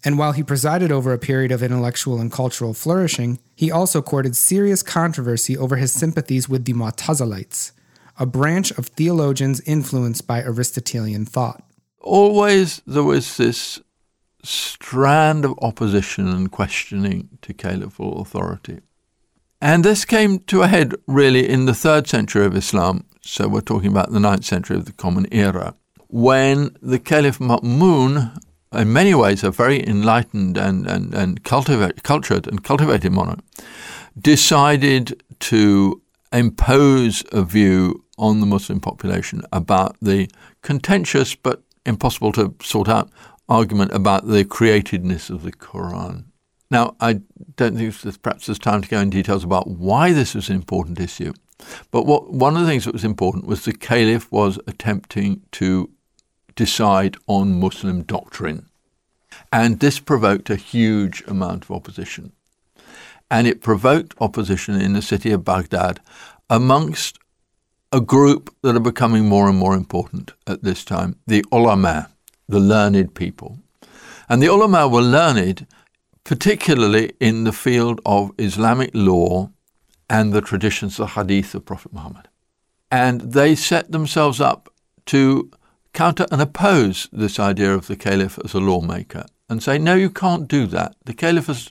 and 0.04 0.18
while 0.18 0.32
he 0.32 0.42
presided 0.42 0.92
over 0.92 1.12
a 1.12 1.18
period 1.18 1.50
of 1.50 1.62
intellectual 1.62 2.20
and 2.20 2.30
cultural 2.30 2.74
flourishing, 2.74 3.38
he 3.56 3.70
also 3.70 4.02
courted 4.02 4.36
serious 4.36 4.82
controversy 4.82 5.56
over 5.56 5.76
his 5.76 5.92
sympathies 5.92 6.48
with 6.48 6.66
the 6.66 6.74
Mu'tazilites, 6.74 7.72
a 8.18 8.26
branch 8.26 8.70
of 8.72 8.88
theologians 8.88 9.60
influenced 9.62 10.26
by 10.26 10.42
Aristotelian 10.42 11.24
thought. 11.24 11.64
Always 12.00 12.82
there 12.86 13.02
was 13.02 13.38
this 13.38 13.80
strand 14.42 15.46
of 15.46 15.58
opposition 15.62 16.28
and 16.28 16.50
questioning 16.50 17.30
to 17.40 17.54
caliphal 17.54 18.20
authority. 18.20 18.80
And 19.58 19.82
this 19.82 20.04
came 20.04 20.40
to 20.40 20.60
a 20.60 20.66
head 20.66 20.94
really 21.06 21.48
in 21.48 21.64
the 21.64 21.72
third 21.72 22.06
century 22.06 22.44
of 22.44 22.54
Islam, 22.54 23.06
so 23.22 23.48
we're 23.48 23.62
talking 23.62 23.90
about 23.90 24.12
the 24.12 24.20
ninth 24.20 24.44
century 24.44 24.76
of 24.76 24.84
the 24.84 24.92
Common 24.92 25.26
Era, 25.32 25.74
when 26.08 26.76
the 26.82 26.98
Caliph 26.98 27.38
Ma'mun 27.38 28.38
in 28.74 28.92
many 28.92 29.14
ways 29.14 29.44
a 29.44 29.50
very 29.50 29.86
enlightened 29.86 30.56
and, 30.56 30.86
and, 30.86 31.14
and 31.14 31.44
cultivate, 31.44 32.02
cultured 32.02 32.46
and 32.46 32.62
cultivated 32.62 33.12
monarch, 33.12 33.40
decided 34.18 35.22
to 35.40 36.00
impose 36.32 37.24
a 37.32 37.42
view 37.42 38.04
on 38.18 38.40
the 38.40 38.46
Muslim 38.46 38.80
population 38.80 39.42
about 39.52 39.96
the 40.00 40.28
contentious 40.62 41.34
but 41.34 41.62
impossible 41.86 42.32
to 42.32 42.54
sort 42.62 42.88
out 42.88 43.10
argument 43.48 43.92
about 43.92 44.26
the 44.26 44.44
createdness 44.44 45.30
of 45.30 45.42
the 45.42 45.52
Quran. 45.52 46.24
Now, 46.70 46.96
I 47.00 47.20
don't 47.56 47.76
think 47.76 48.00
there's 48.00 48.16
perhaps 48.16 48.46
there's 48.46 48.58
time 48.58 48.82
to 48.82 48.88
go 48.88 49.00
in 49.00 49.10
details 49.10 49.44
about 49.44 49.68
why 49.68 50.12
this 50.12 50.34
was 50.34 50.48
an 50.48 50.56
important 50.56 50.98
issue, 50.98 51.32
but 51.90 52.06
what 52.06 52.32
one 52.32 52.56
of 52.56 52.62
the 52.62 52.68
things 52.68 52.84
that 52.84 52.94
was 52.94 53.04
important 53.04 53.46
was 53.46 53.64
the 53.64 53.72
Caliph 53.72 54.30
was 54.32 54.58
attempting 54.66 55.42
to 55.52 55.90
decide 56.54 57.16
on 57.26 57.60
Muslim 57.60 58.02
doctrine. 58.02 58.66
And 59.52 59.80
this 59.80 60.00
provoked 60.00 60.50
a 60.50 60.56
huge 60.56 61.22
amount 61.26 61.64
of 61.64 61.70
opposition. 61.70 62.32
And 63.30 63.46
it 63.46 63.62
provoked 63.62 64.14
opposition 64.20 64.80
in 64.80 64.92
the 64.92 65.02
city 65.02 65.30
of 65.32 65.44
Baghdad 65.44 66.00
amongst 66.50 67.18
a 67.92 68.00
group 68.00 68.54
that 68.62 68.76
are 68.76 68.80
becoming 68.80 69.28
more 69.28 69.48
and 69.48 69.56
more 69.56 69.74
important 69.74 70.32
at 70.46 70.62
this 70.62 70.84
time 70.84 71.16
the 71.26 71.44
ulama, 71.52 72.10
the 72.48 72.58
learned 72.58 73.14
people. 73.14 73.58
And 74.28 74.42
the 74.42 74.48
ulama 74.48 74.88
were 74.88 75.02
learned 75.02 75.66
particularly 76.24 77.12
in 77.20 77.44
the 77.44 77.52
field 77.52 78.00
of 78.04 78.32
Islamic 78.38 78.90
law 78.94 79.50
and 80.08 80.32
the 80.32 80.40
traditions, 80.40 80.96
the 80.96 81.06
hadith 81.08 81.54
of 81.54 81.64
Prophet 81.64 81.92
Muhammad. 81.92 82.28
And 82.90 83.20
they 83.32 83.54
set 83.54 83.92
themselves 83.92 84.40
up 84.40 84.72
to 85.06 85.50
counter 85.94 86.26
and 86.30 86.42
oppose 86.42 87.08
this 87.12 87.38
idea 87.38 87.72
of 87.72 87.86
the 87.86 87.96
caliph 87.96 88.38
as 88.44 88.52
a 88.52 88.60
lawmaker 88.60 89.24
and 89.48 89.62
say, 89.62 89.78
no, 89.78 89.94
you 89.94 90.10
can't 90.10 90.48
do 90.48 90.66
that. 90.66 90.94
The 91.04 91.14
caliph 91.14 91.46
has, 91.46 91.70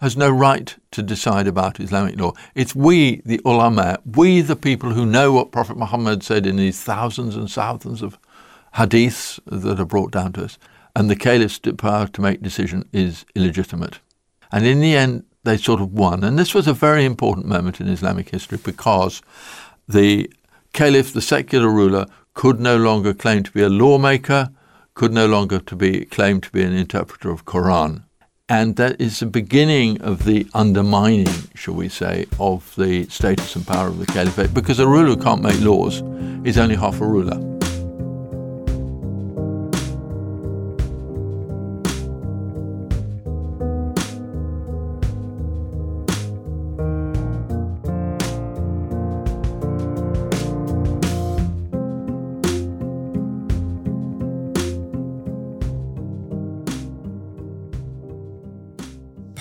has 0.00 0.16
no 0.16 0.30
right 0.30 0.74
to 0.92 1.02
decide 1.02 1.46
about 1.46 1.78
Islamic 1.78 2.18
law. 2.18 2.32
It's 2.54 2.74
we, 2.74 3.20
the 3.24 3.40
ulama, 3.44 3.98
we, 4.04 4.40
the 4.40 4.56
people 4.56 4.90
who 4.90 5.06
know 5.06 5.32
what 5.32 5.52
Prophet 5.52 5.76
Muhammad 5.76 6.22
said 6.22 6.46
in 6.46 6.56
these 6.56 6.82
thousands 6.82 7.36
and 7.36 7.50
thousands 7.50 8.02
of 8.02 8.18
hadiths 8.74 9.38
that 9.46 9.78
are 9.78 9.84
brought 9.84 10.10
down 10.10 10.32
to 10.34 10.44
us. 10.44 10.58
And 10.96 11.08
the 11.08 11.16
caliph's 11.16 11.60
power 11.76 12.08
to 12.08 12.20
make 12.20 12.42
decision 12.42 12.88
is 12.92 13.24
illegitimate. 13.34 14.00
And 14.50 14.66
in 14.66 14.80
the 14.80 14.96
end, 14.96 15.24
they 15.44 15.56
sort 15.56 15.80
of 15.80 15.92
won. 15.92 16.24
And 16.24 16.38
this 16.38 16.54
was 16.54 16.66
a 16.66 16.72
very 16.72 17.04
important 17.04 17.46
moment 17.46 17.80
in 17.80 17.88
Islamic 17.88 18.30
history 18.30 18.58
because 18.62 19.22
the 19.86 20.30
caliph, 20.72 21.12
the 21.12 21.22
secular 21.22 21.68
ruler, 21.68 22.06
could 22.38 22.60
no 22.60 22.76
longer 22.76 23.12
claim 23.12 23.42
to 23.42 23.50
be 23.50 23.64
a 23.64 23.68
lawmaker, 23.68 24.48
could 24.94 25.12
no 25.12 25.26
longer 25.26 25.58
to 25.58 25.74
be 25.74 26.04
claimed 26.04 26.40
to 26.40 26.50
be 26.52 26.62
an 26.62 26.72
interpreter 26.72 27.30
of 27.30 27.44
Quran. 27.44 28.04
And 28.48 28.76
that 28.76 29.00
is 29.00 29.18
the 29.18 29.26
beginning 29.26 30.00
of 30.02 30.24
the 30.24 30.46
undermining, 30.54 31.26
shall 31.56 31.74
we 31.74 31.88
say, 31.88 32.26
of 32.38 32.72
the 32.76 33.08
status 33.08 33.56
and 33.56 33.66
power 33.66 33.88
of 33.88 33.98
the 33.98 34.06
caliphate, 34.06 34.54
because 34.54 34.78
a 34.78 34.86
ruler 34.86 35.16
who 35.16 35.16
can't 35.16 35.42
make 35.42 35.60
laws 35.60 36.00
is 36.46 36.58
only 36.58 36.76
half 36.76 37.00
a 37.00 37.04
ruler. 37.04 37.57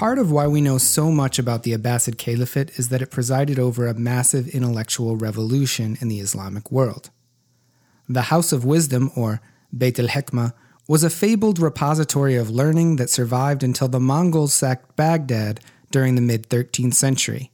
Part 0.08 0.20
of 0.20 0.32
why 0.32 0.48
we 0.48 0.62
know 0.62 0.78
so 0.78 1.12
much 1.12 1.38
about 1.38 1.64
the 1.64 1.74
Abbasid 1.74 2.18
Caliphate 2.18 2.80
is 2.80 2.88
that 2.88 3.02
it 3.02 3.12
presided 3.12 3.60
over 3.60 3.88
a 3.88 3.94
massive 3.94 4.48
intellectual 4.48 5.18
revolution 5.18 5.98
in 6.00 6.08
the 6.08 6.22
Islamic 6.22 6.72
world. 6.72 7.10
The 8.08 8.32
House 8.32 8.54
of 8.54 8.64
Wisdom, 8.64 9.12
or 9.18 9.42
Beit 9.78 10.00
al 10.00 10.08
Hikmah, 10.08 10.54
was 10.88 11.04
a 11.04 11.10
fabled 11.10 11.60
repository 11.60 12.38
of 12.38 12.50
learning 12.50 12.96
that 12.96 13.10
survived 13.10 13.64
until 13.64 13.90
the 13.90 14.00
Mongols 14.00 14.54
sacked 14.54 14.96
Baghdad 14.96 15.60
during 15.92 16.16
the 16.16 16.22
mid 16.22 16.48
13th 16.48 16.94
century. 16.94 17.52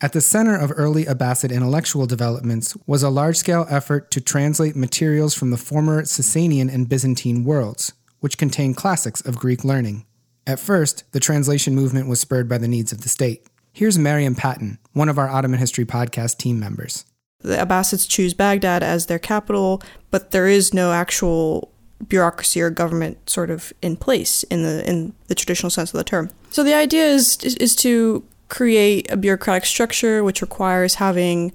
At 0.00 0.14
the 0.14 0.20
center 0.20 0.56
of 0.58 0.72
early 0.74 1.04
Abbasid 1.04 1.52
intellectual 1.52 2.06
developments 2.06 2.76
was 2.88 3.04
a 3.04 3.08
large 3.08 3.36
scale 3.36 3.68
effort 3.70 4.10
to 4.10 4.20
translate 4.20 4.74
materials 4.74 5.32
from 5.32 5.52
the 5.52 5.56
former 5.56 6.02
Sasanian 6.02 6.74
and 6.74 6.88
Byzantine 6.88 7.44
worlds, 7.44 7.92
which 8.18 8.36
contained 8.36 8.76
classics 8.76 9.20
of 9.20 9.38
Greek 9.38 9.62
learning. 9.62 10.06
At 10.46 10.60
first, 10.60 11.04
the 11.12 11.20
translation 11.20 11.74
movement 11.74 12.08
was 12.08 12.20
spurred 12.20 12.48
by 12.48 12.58
the 12.58 12.68
needs 12.68 12.92
of 12.92 13.00
the 13.00 13.08
state. 13.08 13.46
Here's 13.72 13.98
Mariam 13.98 14.34
Patton, 14.34 14.78
one 14.92 15.08
of 15.08 15.18
our 15.18 15.28
Ottoman 15.28 15.58
History 15.58 15.84
Podcast 15.84 16.36
team 16.38 16.60
members. 16.60 17.04
The 17.40 17.56
Abbasids 17.56 18.08
choose 18.08 18.34
Baghdad 18.34 18.82
as 18.82 19.06
their 19.06 19.18
capital, 19.18 19.82
but 20.10 20.30
there 20.30 20.46
is 20.46 20.72
no 20.72 20.92
actual 20.92 21.70
bureaucracy 22.08 22.60
or 22.60 22.70
government 22.70 23.28
sort 23.28 23.50
of 23.50 23.72
in 23.80 23.96
place 23.96 24.42
in 24.44 24.62
the 24.62 24.88
in 24.88 25.14
the 25.28 25.34
traditional 25.34 25.70
sense 25.70 25.92
of 25.92 25.98
the 25.98 26.04
term. 26.04 26.30
So 26.50 26.62
the 26.62 26.74
idea 26.74 27.06
is 27.06 27.38
is, 27.38 27.56
is 27.56 27.76
to 27.76 28.24
create 28.48 29.10
a 29.10 29.16
bureaucratic 29.16 29.64
structure 29.64 30.22
which 30.22 30.42
requires 30.42 30.96
having 30.96 31.52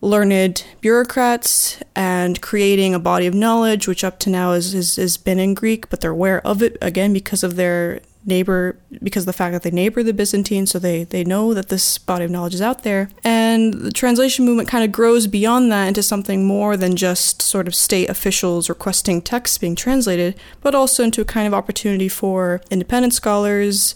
learned 0.00 0.64
bureaucrats 0.80 1.82
and 1.94 2.40
creating 2.40 2.94
a 2.94 2.98
body 2.98 3.26
of 3.26 3.34
knowledge 3.34 3.88
which 3.88 4.04
up 4.04 4.18
to 4.20 4.30
now 4.30 4.52
is, 4.52 4.74
is, 4.74 4.96
has 4.96 5.16
been 5.16 5.38
in 5.38 5.54
Greek, 5.54 5.88
but 5.88 6.00
they're 6.00 6.10
aware 6.10 6.46
of 6.46 6.62
it 6.62 6.76
again 6.80 7.12
because 7.12 7.42
of 7.42 7.56
their 7.56 8.00
neighbor 8.26 8.76
because 9.02 9.22
of 9.22 9.26
the 9.26 9.32
fact 9.32 9.52
that 9.52 9.62
they 9.62 9.70
neighbor 9.70 10.02
the 10.02 10.12
Byzantines, 10.12 10.72
so 10.72 10.78
they, 10.78 11.04
they 11.04 11.24
know 11.24 11.54
that 11.54 11.68
this 11.68 11.96
body 11.96 12.24
of 12.24 12.30
knowledge 12.30 12.54
is 12.54 12.60
out 12.60 12.82
there. 12.82 13.08
And 13.22 13.72
the 13.72 13.92
translation 13.92 14.44
movement 14.44 14.68
kind 14.68 14.84
of 14.84 14.90
grows 14.90 15.26
beyond 15.26 15.70
that 15.70 15.86
into 15.86 16.02
something 16.02 16.44
more 16.44 16.76
than 16.76 16.96
just 16.96 17.40
sort 17.40 17.68
of 17.68 17.74
state 17.74 18.10
officials 18.10 18.68
requesting 18.68 19.22
texts 19.22 19.58
being 19.58 19.76
translated, 19.76 20.34
but 20.60 20.74
also 20.74 21.04
into 21.04 21.20
a 21.20 21.24
kind 21.24 21.46
of 21.46 21.54
opportunity 21.54 22.08
for 22.08 22.60
independent 22.70 23.14
scholars 23.14 23.94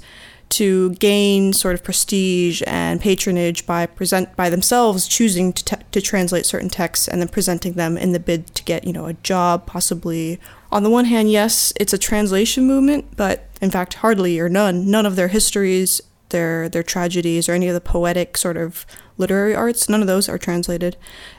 to 0.51 0.91
gain 0.95 1.53
sort 1.53 1.75
of 1.75 1.83
prestige 1.83 2.63
and 2.67 3.01
patronage 3.01 3.67
by 3.67 3.87
present 3.87 4.35
by 4.37 4.51
themselves 4.51 5.07
choosing 5.07 5.53
to, 5.53 5.65
te- 5.65 5.85
to 5.93 6.01
translate 6.01 6.45
certain 6.45 6.69
texts 6.69 7.09
and 7.09 7.21
then 7.21 7.29
presenting 7.29 7.75
them 7.75 7.97
in 7.97 8.13
the 8.13 8.21
bid 8.21 8.55
to 8.55 8.63
get 8.65 8.87
you 8.87 8.93
know 8.93 9.07
a 9.07 9.15
job 9.15 9.67
possibly. 9.67 10.39
On 10.73 10.83
the 10.83 10.91
one 10.91 11.07
hand 11.07 11.31
yes 11.31 11.73
it's 11.77 11.93
a 11.93 11.99
translation 11.99 12.67
movement 12.67 13.17
but 13.17 13.49
in 13.61 13.71
fact 13.71 13.95
hardly 13.95 14.39
or 14.39 14.49
none 14.49 14.91
none 14.91 15.07
of 15.07 15.17
their 15.17 15.29
histories 15.29 16.01
their 16.31 16.69
their 16.69 16.83
tragedies 16.83 17.49
or 17.49 17.53
any 17.53 17.69
of 17.69 17.75
the 17.75 17.81
poetic 17.81 18.37
sort 18.37 18.57
of 18.57 18.87
literary 19.19 19.55
arts 19.55 19.89
none 19.89 20.01
of 20.01 20.07
those 20.07 20.29
are 20.29 20.39
translated. 20.39 20.97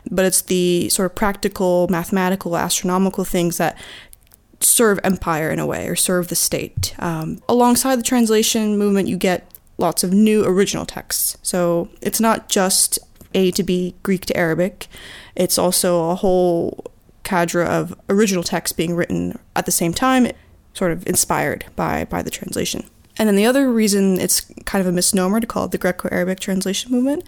But 0.09 0.25
it's 0.25 0.41
the 0.41 0.89
sort 0.89 1.11
of 1.11 1.15
practical 1.15 1.87
mathematical 1.89 2.55
astronomical 2.55 3.23
things 3.25 3.57
that 3.57 3.77
serve 4.63 4.99
empire 5.03 5.49
in 5.49 5.59
a 5.59 5.65
way 5.65 5.87
or 5.87 5.95
serve 5.95 6.27
the 6.27 6.35
state. 6.35 6.93
Um, 6.99 7.41
alongside 7.49 7.97
the 7.97 8.03
translation 8.03 8.77
movement, 8.77 9.07
you 9.07 9.17
get 9.17 9.51
lots 9.77 10.03
of 10.03 10.13
new 10.13 10.43
original 10.45 10.85
texts. 10.85 11.37
So 11.41 11.89
it's 12.01 12.19
not 12.19 12.49
just 12.49 12.99
A 13.33 13.51
to 13.51 13.63
B, 13.63 13.95
Greek 14.03 14.25
to 14.25 14.37
Arabic, 14.37 14.87
it's 15.35 15.57
also 15.57 16.09
a 16.09 16.15
whole 16.15 16.85
cadre 17.23 17.65
of 17.65 17.93
original 18.09 18.43
texts 18.43 18.75
being 18.75 18.95
written 18.95 19.39
at 19.55 19.65
the 19.65 19.71
same 19.71 19.93
time, 19.93 20.27
sort 20.73 20.91
of 20.91 21.05
inspired 21.07 21.65
by, 21.75 22.05
by 22.05 22.21
the 22.21 22.29
translation. 22.29 22.85
And 23.17 23.27
then 23.27 23.35
the 23.35 23.45
other 23.45 23.71
reason 23.71 24.19
it's 24.19 24.41
kind 24.65 24.81
of 24.81 24.87
a 24.87 24.91
misnomer 24.91 25.39
to 25.39 25.47
call 25.47 25.65
it 25.65 25.71
the 25.71 25.77
Greco 25.77 26.09
Arabic 26.11 26.39
translation 26.39 26.91
movement 26.91 27.23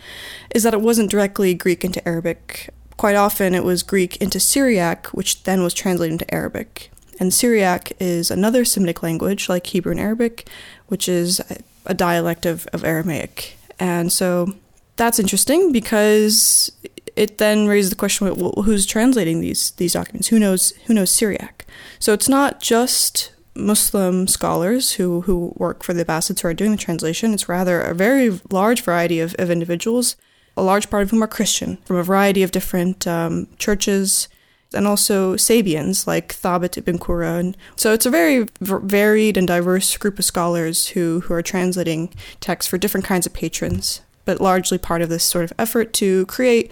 is 0.54 0.64
that 0.64 0.74
it 0.74 0.82
wasn't 0.82 1.12
directly 1.12 1.54
Greek 1.54 1.84
into 1.84 2.06
Arabic. 2.08 2.70
Quite 2.98 3.16
often 3.16 3.54
it 3.54 3.64
was 3.64 3.84
Greek 3.84 4.18
into 4.18 4.40
Syriac, 4.40 5.08
which 5.08 5.44
then 5.44 5.62
was 5.62 5.74
translated 5.74 6.14
into 6.14 6.34
Arabic. 6.34 6.90
And 7.20 7.34
Syriac 7.34 7.94
is 8.00 8.32
another 8.32 8.66
Semitic 8.66 9.04
language 9.04 9.50
like 9.50 9.68
Hebrew 9.68 9.92
and 9.92 10.00
Arabic, 10.00 10.48
which 10.88 11.08
is 11.08 11.42
a 11.86 11.94
dialect 11.94 12.46
of, 12.46 12.68
of 12.74 12.84
Aramaic. 12.84 13.58
And 13.80 14.12
so 14.12 14.56
that's 14.96 15.20
interesting 15.20 15.72
because 15.72 16.72
it 17.16 17.38
then 17.38 17.68
raises 17.68 17.90
the 17.90 17.96
question 17.96 18.28
well, 18.36 18.64
who's 18.64 18.86
translating 18.86 19.42
these 19.42 19.72
these 19.72 19.94
documents? 19.94 20.28
Who 20.30 20.40
knows 20.40 20.72
who 20.86 20.94
knows 20.94 21.12
Syriac? 21.12 21.66
So 22.00 22.14
it's 22.14 22.30
not 22.30 22.62
just 22.62 23.34
Muslim 23.56 24.28
scholars 24.28 24.94
who, 24.94 25.22
who 25.22 25.54
work 25.58 25.84
for 25.84 25.94
the 25.94 26.04
Abbasids 26.04 26.42
who 26.42 26.48
are 26.48 26.54
doing 26.54 26.72
the 26.72 26.78
translation. 26.78 27.34
It's 27.34 27.50
rather 27.50 27.82
a 27.82 27.94
very 27.94 28.40
large 28.50 28.82
variety 28.82 29.20
of, 29.20 29.36
of 29.38 29.52
individuals, 29.52 30.16
a 30.58 30.64
large 30.64 30.90
part 30.90 31.04
of 31.04 31.12
whom 31.12 31.24
are 31.24 31.28
Christian, 31.28 31.78
from 31.86 31.98
a 31.98 32.04
variety 32.04 32.44
of 32.44 32.52
different 32.52 33.06
um, 33.08 33.48
churches, 33.58 34.28
and 34.74 34.88
also 34.88 35.36
Sabians 35.36 36.08
like 36.08 36.34
Thabit 36.34 36.78
ibn 36.78 36.98
Qurra. 36.98 37.56
So 37.76 37.94
it's 37.94 38.06
a 38.06 38.10
very 38.10 38.48
varied 38.62 39.38
and 39.38 39.48
diverse 39.48 39.98
group 39.98 40.20
of 40.20 40.26
scholars 40.26 40.88
who, 40.90 41.22
who 41.22 41.34
are 41.34 41.42
translating 41.42 42.14
texts 42.40 42.70
for 42.70 42.78
different 42.78 43.06
kinds 43.06 43.26
of 43.26 43.34
patrons, 43.34 44.02
but 44.26 44.42
largely 44.42 44.78
part 44.78 45.02
of 45.02 45.10
this 45.10 45.24
sort 45.24 45.46
of 45.46 45.54
effort 45.58 45.94
to 45.94 46.26
create 46.28 46.72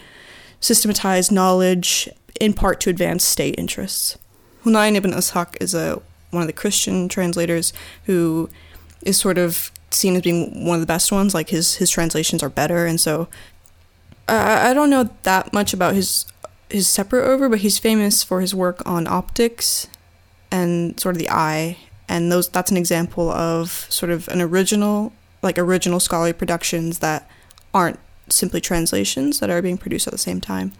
systematized 0.60 1.32
knowledge, 1.32 2.10
in 2.40 2.54
part 2.54 2.80
to 2.82 2.90
advance 2.90 3.24
state 3.24 3.56
interests. 3.58 4.18
Hunayn 4.64 4.96
ibn 4.96 5.12
Ishaq 5.12 5.58
is 5.60 5.74
a 5.74 6.02
one 6.30 6.42
of 6.44 6.48
the 6.48 6.54
Christian 6.54 7.10
translators 7.10 7.74
who 8.06 8.50
is 9.02 9.20
sort 9.20 9.38
of 9.38 9.72
seen 9.90 10.16
as 10.16 10.22
being 10.22 10.66
one 10.66 10.76
of 10.76 10.82
the 10.82 10.88
best 10.88 11.12
ones. 11.12 11.34
Like 11.34 11.50
his 11.50 11.76
his 11.76 11.90
translations 11.90 12.42
are 12.44 12.50
better, 12.50 12.86
and 12.86 13.00
so 13.00 13.28
I 14.28 14.74
don't 14.74 14.90
know 14.90 15.10
that 15.24 15.52
much 15.52 15.74
about 15.74 15.96
his 15.96 16.26
his 16.72 16.88
separate 16.88 17.26
over, 17.26 17.50
but 17.50 17.60
he's 17.60 17.78
famous 17.78 18.24
for 18.24 18.42
his 18.42 18.56
work 18.56 18.82
on 18.86 19.08
optics 19.08 19.88
and 20.52 21.00
sort 21.00 21.16
of 21.16 21.20
the 21.20 21.30
eye. 21.30 21.78
And 22.08 22.32
those 22.32 22.50
that's 22.50 22.72
an 22.72 22.78
example 22.78 23.30
of 23.30 23.88
sort 23.90 24.12
of 24.12 24.28
an 24.30 24.42
original, 24.42 25.14
like 25.42 25.58
original 25.58 26.00
scholarly 26.00 26.34
productions 26.34 27.00
that 27.00 27.30
aren't 27.74 28.00
simply 28.30 28.62
translations 28.62 29.40
that 29.40 29.50
are 29.50 29.62
being 29.62 29.78
produced 29.78 30.08
at 30.08 30.12
the 30.12 30.18
same 30.18 30.42
time. 30.42 30.74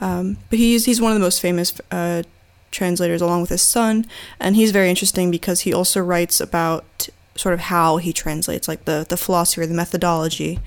Um, 0.00 0.38
but 0.50 0.58
he's 0.58 0.84
he's 0.84 1.00
one 1.00 1.12
of 1.12 1.16
the 1.16 1.24
most 1.24 1.40
famous 1.40 1.72
uh, 1.90 2.22
translators, 2.70 3.20
along 3.20 3.40
with 3.40 3.50
his 3.50 3.62
son, 3.62 4.06
and 4.38 4.54
he's 4.54 4.70
very 4.70 4.90
interesting 4.90 5.30
because 5.30 5.60
he 5.60 5.72
also 5.72 6.00
writes 6.00 6.40
about 6.40 7.08
sort 7.34 7.54
of 7.54 7.60
how 7.60 7.96
he 7.96 8.12
translates, 8.12 8.68
like 8.68 8.84
the 8.84 9.04
the 9.08 9.16
philosophy 9.16 9.62
or 9.62 9.66
the 9.66 9.74
methodology 9.74 10.60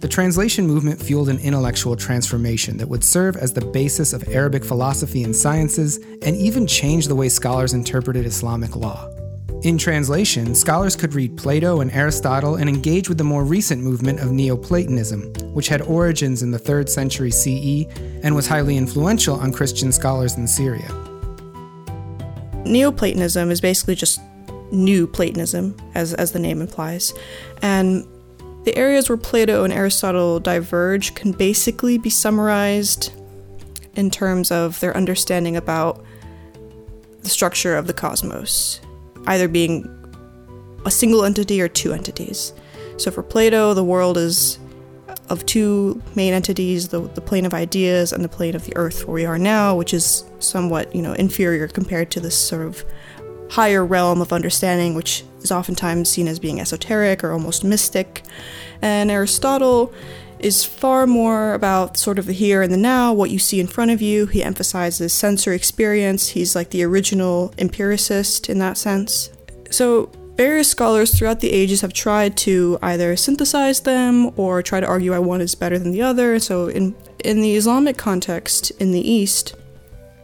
The 0.00 0.08
translation 0.08 0.66
movement 0.66 1.00
fueled 1.00 1.30
an 1.30 1.38
intellectual 1.38 1.96
transformation 1.96 2.76
that 2.76 2.88
would 2.88 3.02
serve 3.02 3.34
as 3.36 3.54
the 3.54 3.64
basis 3.64 4.12
of 4.12 4.28
Arabic 4.28 4.62
philosophy 4.62 5.24
and 5.24 5.34
sciences 5.34 5.96
and 6.20 6.36
even 6.36 6.66
change 6.66 7.08
the 7.08 7.14
way 7.14 7.30
scholars 7.30 7.72
interpreted 7.72 8.26
Islamic 8.26 8.76
law. 8.76 9.08
In 9.62 9.78
translation, 9.78 10.54
scholars 10.54 10.96
could 10.96 11.14
read 11.14 11.38
Plato 11.38 11.80
and 11.80 11.90
Aristotle 11.92 12.56
and 12.56 12.68
engage 12.68 13.08
with 13.08 13.16
the 13.16 13.24
more 13.24 13.42
recent 13.42 13.82
movement 13.82 14.20
of 14.20 14.32
Neoplatonism, 14.32 15.32
which 15.54 15.68
had 15.68 15.80
origins 15.80 16.42
in 16.42 16.50
the 16.50 16.58
3rd 16.58 16.90
century 16.90 17.30
CE 17.30 17.86
and 18.22 18.34
was 18.34 18.46
highly 18.46 18.76
influential 18.76 19.36
on 19.36 19.50
Christian 19.50 19.92
scholars 19.92 20.36
in 20.36 20.46
Syria. 20.46 20.88
Neoplatonism 22.66 23.50
is 23.50 23.62
basically 23.62 23.94
just 23.94 24.20
new 24.70 25.06
Platonism, 25.06 25.74
as, 25.94 26.12
as 26.12 26.32
the 26.32 26.38
name 26.38 26.60
implies, 26.60 27.14
and 27.62 28.06
the 28.66 28.76
areas 28.76 29.08
where 29.08 29.16
Plato 29.16 29.62
and 29.62 29.72
Aristotle 29.72 30.40
diverge 30.40 31.14
can 31.14 31.30
basically 31.30 31.98
be 31.98 32.10
summarized 32.10 33.12
in 33.94 34.10
terms 34.10 34.50
of 34.50 34.78
their 34.80 34.94
understanding 34.96 35.56
about 35.56 36.04
the 37.22 37.28
structure 37.28 37.76
of 37.76 37.86
the 37.86 37.92
cosmos, 37.92 38.80
either 39.28 39.46
being 39.46 39.88
a 40.84 40.90
single 40.90 41.24
entity 41.24 41.62
or 41.62 41.68
two 41.68 41.92
entities. 41.92 42.52
So 42.96 43.12
for 43.12 43.22
Plato, 43.22 43.72
the 43.72 43.84
world 43.84 44.18
is 44.18 44.58
of 45.28 45.46
two 45.46 46.02
main 46.16 46.32
entities 46.32 46.88
the, 46.88 47.00
the 47.00 47.20
plane 47.20 47.46
of 47.46 47.54
ideas 47.54 48.12
and 48.12 48.24
the 48.24 48.28
plane 48.28 48.56
of 48.56 48.64
the 48.64 48.76
earth 48.76 49.06
where 49.06 49.14
we 49.14 49.24
are 49.24 49.38
now, 49.38 49.76
which 49.76 49.94
is 49.94 50.24
somewhat, 50.40 50.92
you 50.92 51.02
know, 51.02 51.12
inferior 51.12 51.68
compared 51.68 52.10
to 52.10 52.20
this 52.20 52.36
sort 52.36 52.66
of 52.66 52.84
higher 53.48 53.86
realm 53.86 54.20
of 54.20 54.32
understanding, 54.32 54.96
which 54.96 55.22
is 55.46 55.52
oftentimes 55.52 56.10
seen 56.10 56.26
as 56.28 56.38
being 56.38 56.60
esoteric 56.60 57.22
or 57.22 57.32
almost 57.32 57.62
mystic. 57.62 58.22
And 58.82 59.10
Aristotle 59.10 59.92
is 60.38 60.64
far 60.64 61.06
more 61.06 61.54
about 61.54 61.96
sort 61.96 62.18
of 62.18 62.26
the 62.26 62.32
here 62.32 62.62
and 62.62 62.72
the 62.72 62.76
now, 62.76 63.12
what 63.12 63.30
you 63.30 63.38
see 63.38 63.60
in 63.60 63.66
front 63.66 63.90
of 63.90 64.02
you. 64.02 64.26
He 64.26 64.42
emphasizes 64.42 65.12
sensory 65.12 65.56
experience. 65.56 66.28
He's 66.28 66.54
like 66.54 66.70
the 66.70 66.82
original 66.82 67.54
empiricist 67.58 68.50
in 68.50 68.58
that 68.58 68.76
sense. 68.76 69.30
So, 69.70 70.10
various 70.36 70.68
scholars 70.68 71.16
throughout 71.16 71.40
the 71.40 71.52
ages 71.52 71.80
have 71.80 71.94
tried 71.94 72.36
to 72.38 72.78
either 72.82 73.16
synthesize 73.16 73.80
them 73.80 74.30
or 74.36 74.62
try 74.62 74.80
to 74.80 74.86
argue 74.86 75.12
why 75.12 75.18
one 75.18 75.40
is 75.40 75.54
better 75.54 75.78
than 75.78 75.92
the 75.92 76.02
other. 76.02 76.38
So, 76.38 76.68
in, 76.68 76.94
in 77.24 77.40
the 77.40 77.56
Islamic 77.56 77.96
context 77.96 78.70
in 78.72 78.92
the 78.92 79.00
East, 79.00 79.56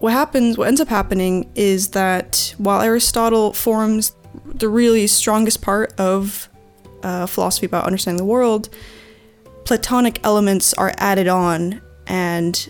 what 0.00 0.12
happens, 0.12 0.58
what 0.58 0.66
ends 0.66 0.80
up 0.80 0.88
happening 0.88 1.48
is 1.54 1.90
that 1.90 2.54
while 2.58 2.82
Aristotle 2.82 3.52
forms 3.52 4.12
the 4.44 4.68
really 4.68 5.06
strongest 5.06 5.62
part 5.62 5.92
of 5.98 6.48
uh, 7.02 7.26
philosophy 7.26 7.66
about 7.66 7.84
understanding 7.84 8.18
the 8.18 8.30
world, 8.30 8.68
Platonic 9.64 10.20
elements 10.24 10.74
are 10.74 10.92
added 10.98 11.28
on, 11.28 11.80
and 12.06 12.68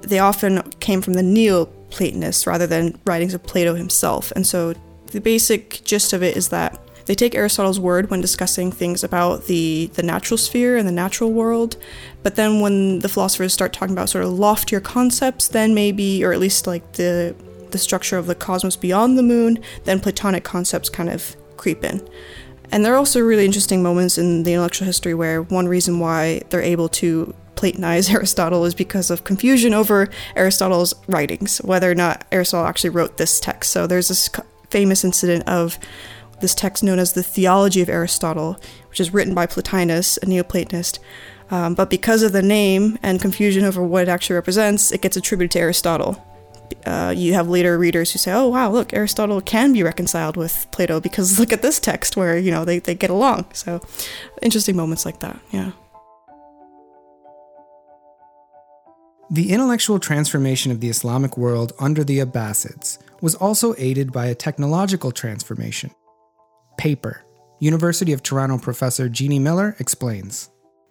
they 0.00 0.18
often 0.18 0.62
came 0.80 1.00
from 1.02 1.14
the 1.14 1.22
Neoplatonists 1.22 2.46
rather 2.46 2.66
than 2.66 2.98
writings 3.04 3.34
of 3.34 3.42
Plato 3.42 3.74
himself. 3.74 4.32
And 4.32 4.46
so 4.46 4.74
the 5.12 5.20
basic 5.20 5.82
gist 5.84 6.12
of 6.12 6.22
it 6.22 6.36
is 6.36 6.48
that 6.48 6.80
they 7.06 7.14
take 7.14 7.34
Aristotle's 7.34 7.80
word 7.80 8.10
when 8.10 8.20
discussing 8.20 8.70
things 8.70 9.02
about 9.02 9.46
the, 9.46 9.86
the 9.94 10.02
natural 10.02 10.36
sphere 10.36 10.76
and 10.76 10.86
the 10.86 10.92
natural 10.92 11.32
world, 11.32 11.76
but 12.22 12.34
then 12.34 12.60
when 12.60 12.98
the 12.98 13.08
philosophers 13.08 13.54
start 13.54 13.72
talking 13.72 13.94
about 13.94 14.10
sort 14.10 14.24
of 14.24 14.32
loftier 14.32 14.80
concepts, 14.80 15.48
then 15.48 15.74
maybe, 15.74 16.22
or 16.22 16.32
at 16.32 16.38
least 16.38 16.66
like 16.66 16.92
the 16.92 17.34
the 17.72 17.78
structure 17.78 18.18
of 18.18 18.26
the 18.26 18.34
cosmos 18.34 18.76
beyond 18.76 19.18
the 19.18 19.22
moon, 19.22 19.58
then 19.84 20.00
Platonic 20.00 20.44
concepts 20.44 20.88
kind 20.88 21.08
of 21.08 21.36
creep 21.56 21.84
in. 21.84 22.06
And 22.70 22.84
there 22.84 22.92
are 22.94 22.98
also 22.98 23.20
really 23.20 23.46
interesting 23.46 23.82
moments 23.82 24.18
in 24.18 24.42
the 24.42 24.52
intellectual 24.52 24.86
history 24.86 25.14
where 25.14 25.42
one 25.42 25.68
reason 25.68 26.00
why 26.00 26.42
they're 26.50 26.60
able 26.60 26.88
to 26.90 27.34
Platonize 27.56 28.10
Aristotle 28.14 28.64
is 28.64 28.74
because 28.74 29.10
of 29.10 29.24
confusion 29.24 29.74
over 29.74 30.08
Aristotle's 30.36 30.94
writings, 31.08 31.58
whether 31.58 31.90
or 31.90 31.94
not 31.94 32.26
Aristotle 32.30 32.66
actually 32.66 32.90
wrote 32.90 33.16
this 33.16 33.40
text. 33.40 33.72
So 33.72 33.86
there's 33.86 34.08
this 34.08 34.28
famous 34.70 35.04
incident 35.04 35.48
of 35.48 35.78
this 36.40 36.54
text 36.54 36.84
known 36.84 36.98
as 36.98 37.14
the 37.14 37.22
Theology 37.22 37.80
of 37.80 37.88
Aristotle, 37.88 38.60
which 38.90 39.00
is 39.00 39.12
written 39.12 39.34
by 39.34 39.46
Plotinus, 39.46 40.18
a 40.18 40.26
Neoplatonist. 40.26 40.98
Um, 41.50 41.74
but 41.74 41.90
because 41.90 42.22
of 42.22 42.32
the 42.32 42.42
name 42.42 42.98
and 43.02 43.20
confusion 43.20 43.64
over 43.64 43.82
what 43.82 44.02
it 44.02 44.08
actually 44.08 44.34
represents, 44.34 44.92
it 44.92 45.00
gets 45.00 45.16
attributed 45.16 45.52
to 45.52 45.60
Aristotle. 45.60 46.22
Uh, 46.86 47.12
you 47.16 47.34
have 47.34 47.48
later 47.48 47.78
readers 47.78 48.12
who 48.12 48.18
say, 48.18 48.32
"Oh, 48.32 48.48
wow, 48.48 48.70
look, 48.70 48.92
Aristotle 48.92 49.40
can 49.40 49.72
be 49.72 49.82
reconciled 49.82 50.36
with 50.36 50.66
Plato 50.70 51.00
because 51.00 51.38
look 51.38 51.52
at 51.52 51.62
this 51.62 51.78
text 51.80 52.16
where 52.16 52.38
you 52.38 52.50
know 52.50 52.64
they, 52.64 52.78
they 52.78 52.94
get 52.94 53.10
along." 53.10 53.46
So, 53.52 53.80
interesting 54.42 54.76
moments 54.76 55.04
like 55.04 55.20
that, 55.20 55.38
yeah. 55.50 55.72
The 59.30 59.52
intellectual 59.52 59.98
transformation 59.98 60.72
of 60.72 60.80
the 60.80 60.88
Islamic 60.88 61.36
world 61.36 61.74
under 61.78 62.02
the 62.02 62.18
Abbasids 62.20 62.98
was 63.20 63.34
also 63.34 63.74
aided 63.76 64.10
by 64.10 64.26
a 64.26 64.34
technological 64.34 65.12
transformation. 65.12 65.90
Paper. 66.78 67.22
University 67.58 68.12
of 68.12 68.22
Toronto 68.22 68.56
professor 68.56 69.08
Jeannie 69.08 69.38
Miller 69.38 69.76
explains. 69.78 70.48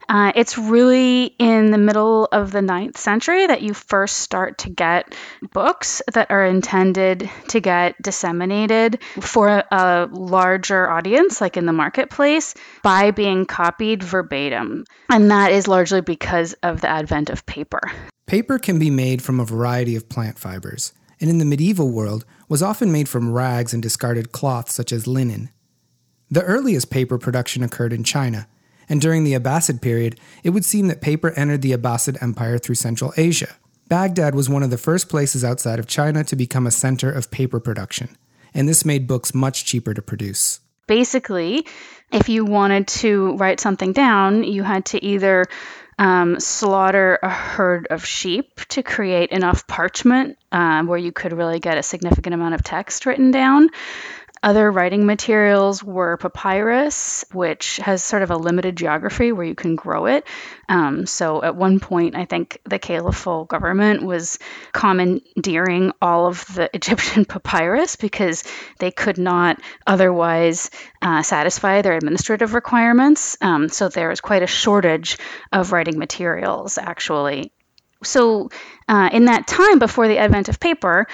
Uh, 0.09 0.31
it's 0.35 0.57
really 0.57 1.25
in 1.37 1.71
the 1.71 1.77
middle 1.77 2.25
of 2.31 2.51
the 2.51 2.61
ninth 2.61 2.97
century 2.97 3.45
that 3.45 3.61
you 3.61 3.73
first 3.73 4.19
start 4.19 4.57
to 4.59 4.69
get 4.69 5.13
books 5.53 6.01
that 6.13 6.31
are 6.31 6.45
intended 6.45 7.29
to 7.49 7.59
get 7.59 8.01
disseminated 8.01 9.01
for 9.19 9.49
a, 9.49 9.65
a 9.71 10.09
larger 10.11 10.89
audience, 10.89 11.41
like 11.41 11.57
in 11.57 11.65
the 11.65 11.73
marketplace, 11.73 12.53
by 12.83 13.11
being 13.11 13.45
copied 13.45 14.01
verbatim. 14.01 14.85
And 15.09 15.29
that 15.29 15.51
is 15.51 15.67
largely 15.67 16.01
because 16.01 16.53
of 16.63 16.81
the 16.81 16.89
advent 16.89 17.29
of 17.29 17.45
paper. 17.45 17.81
Paper 18.27 18.59
can 18.59 18.79
be 18.79 18.89
made 18.89 19.21
from 19.21 19.39
a 19.39 19.45
variety 19.45 19.95
of 19.95 20.09
plant 20.09 20.39
fibers, 20.39 20.93
and 21.19 21.29
in 21.29 21.37
the 21.37 21.45
medieval 21.45 21.91
world 21.91 22.25
was 22.47 22.63
often 22.63 22.91
made 22.91 23.09
from 23.09 23.31
rags 23.31 23.73
and 23.73 23.83
discarded 23.83 24.31
cloth 24.31 24.69
such 24.69 24.91
as 24.91 25.07
linen. 25.07 25.49
The 26.29 26.43
earliest 26.43 26.89
paper 26.89 27.17
production 27.17 27.63
occurred 27.63 27.93
in 27.93 28.03
China, 28.03 28.47
and 28.89 29.01
during 29.01 29.23
the 29.23 29.33
Abbasid 29.33 29.81
period, 29.81 30.19
it 30.43 30.51
would 30.51 30.65
seem 30.65 30.87
that 30.87 31.01
paper 31.01 31.31
entered 31.31 31.61
the 31.61 31.73
Abbasid 31.73 32.21
Empire 32.21 32.57
through 32.57 32.75
Central 32.75 33.13
Asia. 33.17 33.55
Baghdad 33.89 34.35
was 34.35 34.49
one 34.49 34.63
of 34.63 34.69
the 34.69 34.77
first 34.77 35.09
places 35.09 35.43
outside 35.43 35.79
of 35.79 35.87
China 35.87 36.23
to 36.25 36.35
become 36.35 36.67
a 36.67 36.71
center 36.71 37.11
of 37.11 37.31
paper 37.31 37.59
production, 37.59 38.17
and 38.53 38.67
this 38.67 38.85
made 38.85 39.07
books 39.07 39.33
much 39.33 39.65
cheaper 39.65 39.93
to 39.93 40.01
produce. 40.01 40.59
Basically, 40.87 41.65
if 42.11 42.29
you 42.29 42.45
wanted 42.45 42.87
to 42.87 43.35
write 43.35 43.59
something 43.59 43.93
down, 43.93 44.43
you 44.43 44.63
had 44.63 44.85
to 44.85 45.03
either 45.03 45.45
um, 45.99 46.39
slaughter 46.39 47.19
a 47.23 47.29
herd 47.29 47.87
of 47.89 48.05
sheep 48.05 48.55
to 48.69 48.83
create 48.83 49.31
enough 49.31 49.67
parchment 49.67 50.37
um, 50.51 50.87
where 50.87 50.97
you 50.97 51.11
could 51.11 51.33
really 51.33 51.59
get 51.59 51.77
a 51.77 51.83
significant 51.83 52.33
amount 52.35 52.53
of 52.53 52.63
text 52.63 53.05
written 53.05 53.31
down. 53.31 53.69
Other 54.47 54.71
writing 54.71 55.05
materials 55.05 55.83
were 55.83 56.15
papyrus, 56.15 57.25
which 57.33 57.81
has 57.83 58.01
sort 58.01 58.21
of 58.21 58.31
a 58.31 58.37
limited 58.37 58.77
geography 58.77 59.33
where 59.33 59.45
you 59.45 59.55
can 59.55 59.75
grow 59.75 60.05
it. 60.05 60.25
Um, 60.69 61.05
so 61.05 61.43
at 61.43 61.57
one 61.57 61.81
point, 61.81 62.15
I 62.15 62.23
think 62.23 62.57
the 62.63 62.79
caliphal 62.79 63.43
government 63.43 64.03
was 64.03 64.39
commandeering 64.71 65.91
all 66.01 66.27
of 66.27 66.45
the 66.55 66.69
Egyptian 66.73 67.25
papyrus 67.25 67.97
because 67.97 68.45
they 68.79 68.89
could 68.89 69.17
not 69.17 69.59
otherwise 69.85 70.71
uh, 71.01 71.23
satisfy 71.23 71.81
their 71.81 71.97
administrative 71.97 72.53
requirements. 72.53 73.35
Um, 73.41 73.67
so 73.67 73.89
there 73.89 74.07
was 74.07 74.21
quite 74.21 74.43
a 74.43 74.47
shortage 74.47 75.17
of 75.51 75.73
writing 75.73 75.99
materials, 75.99 76.77
actually. 76.77 77.51
So, 78.03 78.49
uh, 78.87 79.09
in 79.11 79.25
that 79.25 79.47
time 79.47 79.79
before 79.79 80.07
the 80.07 80.19
advent 80.19 80.49
of 80.49 80.59
paper, 80.59 81.07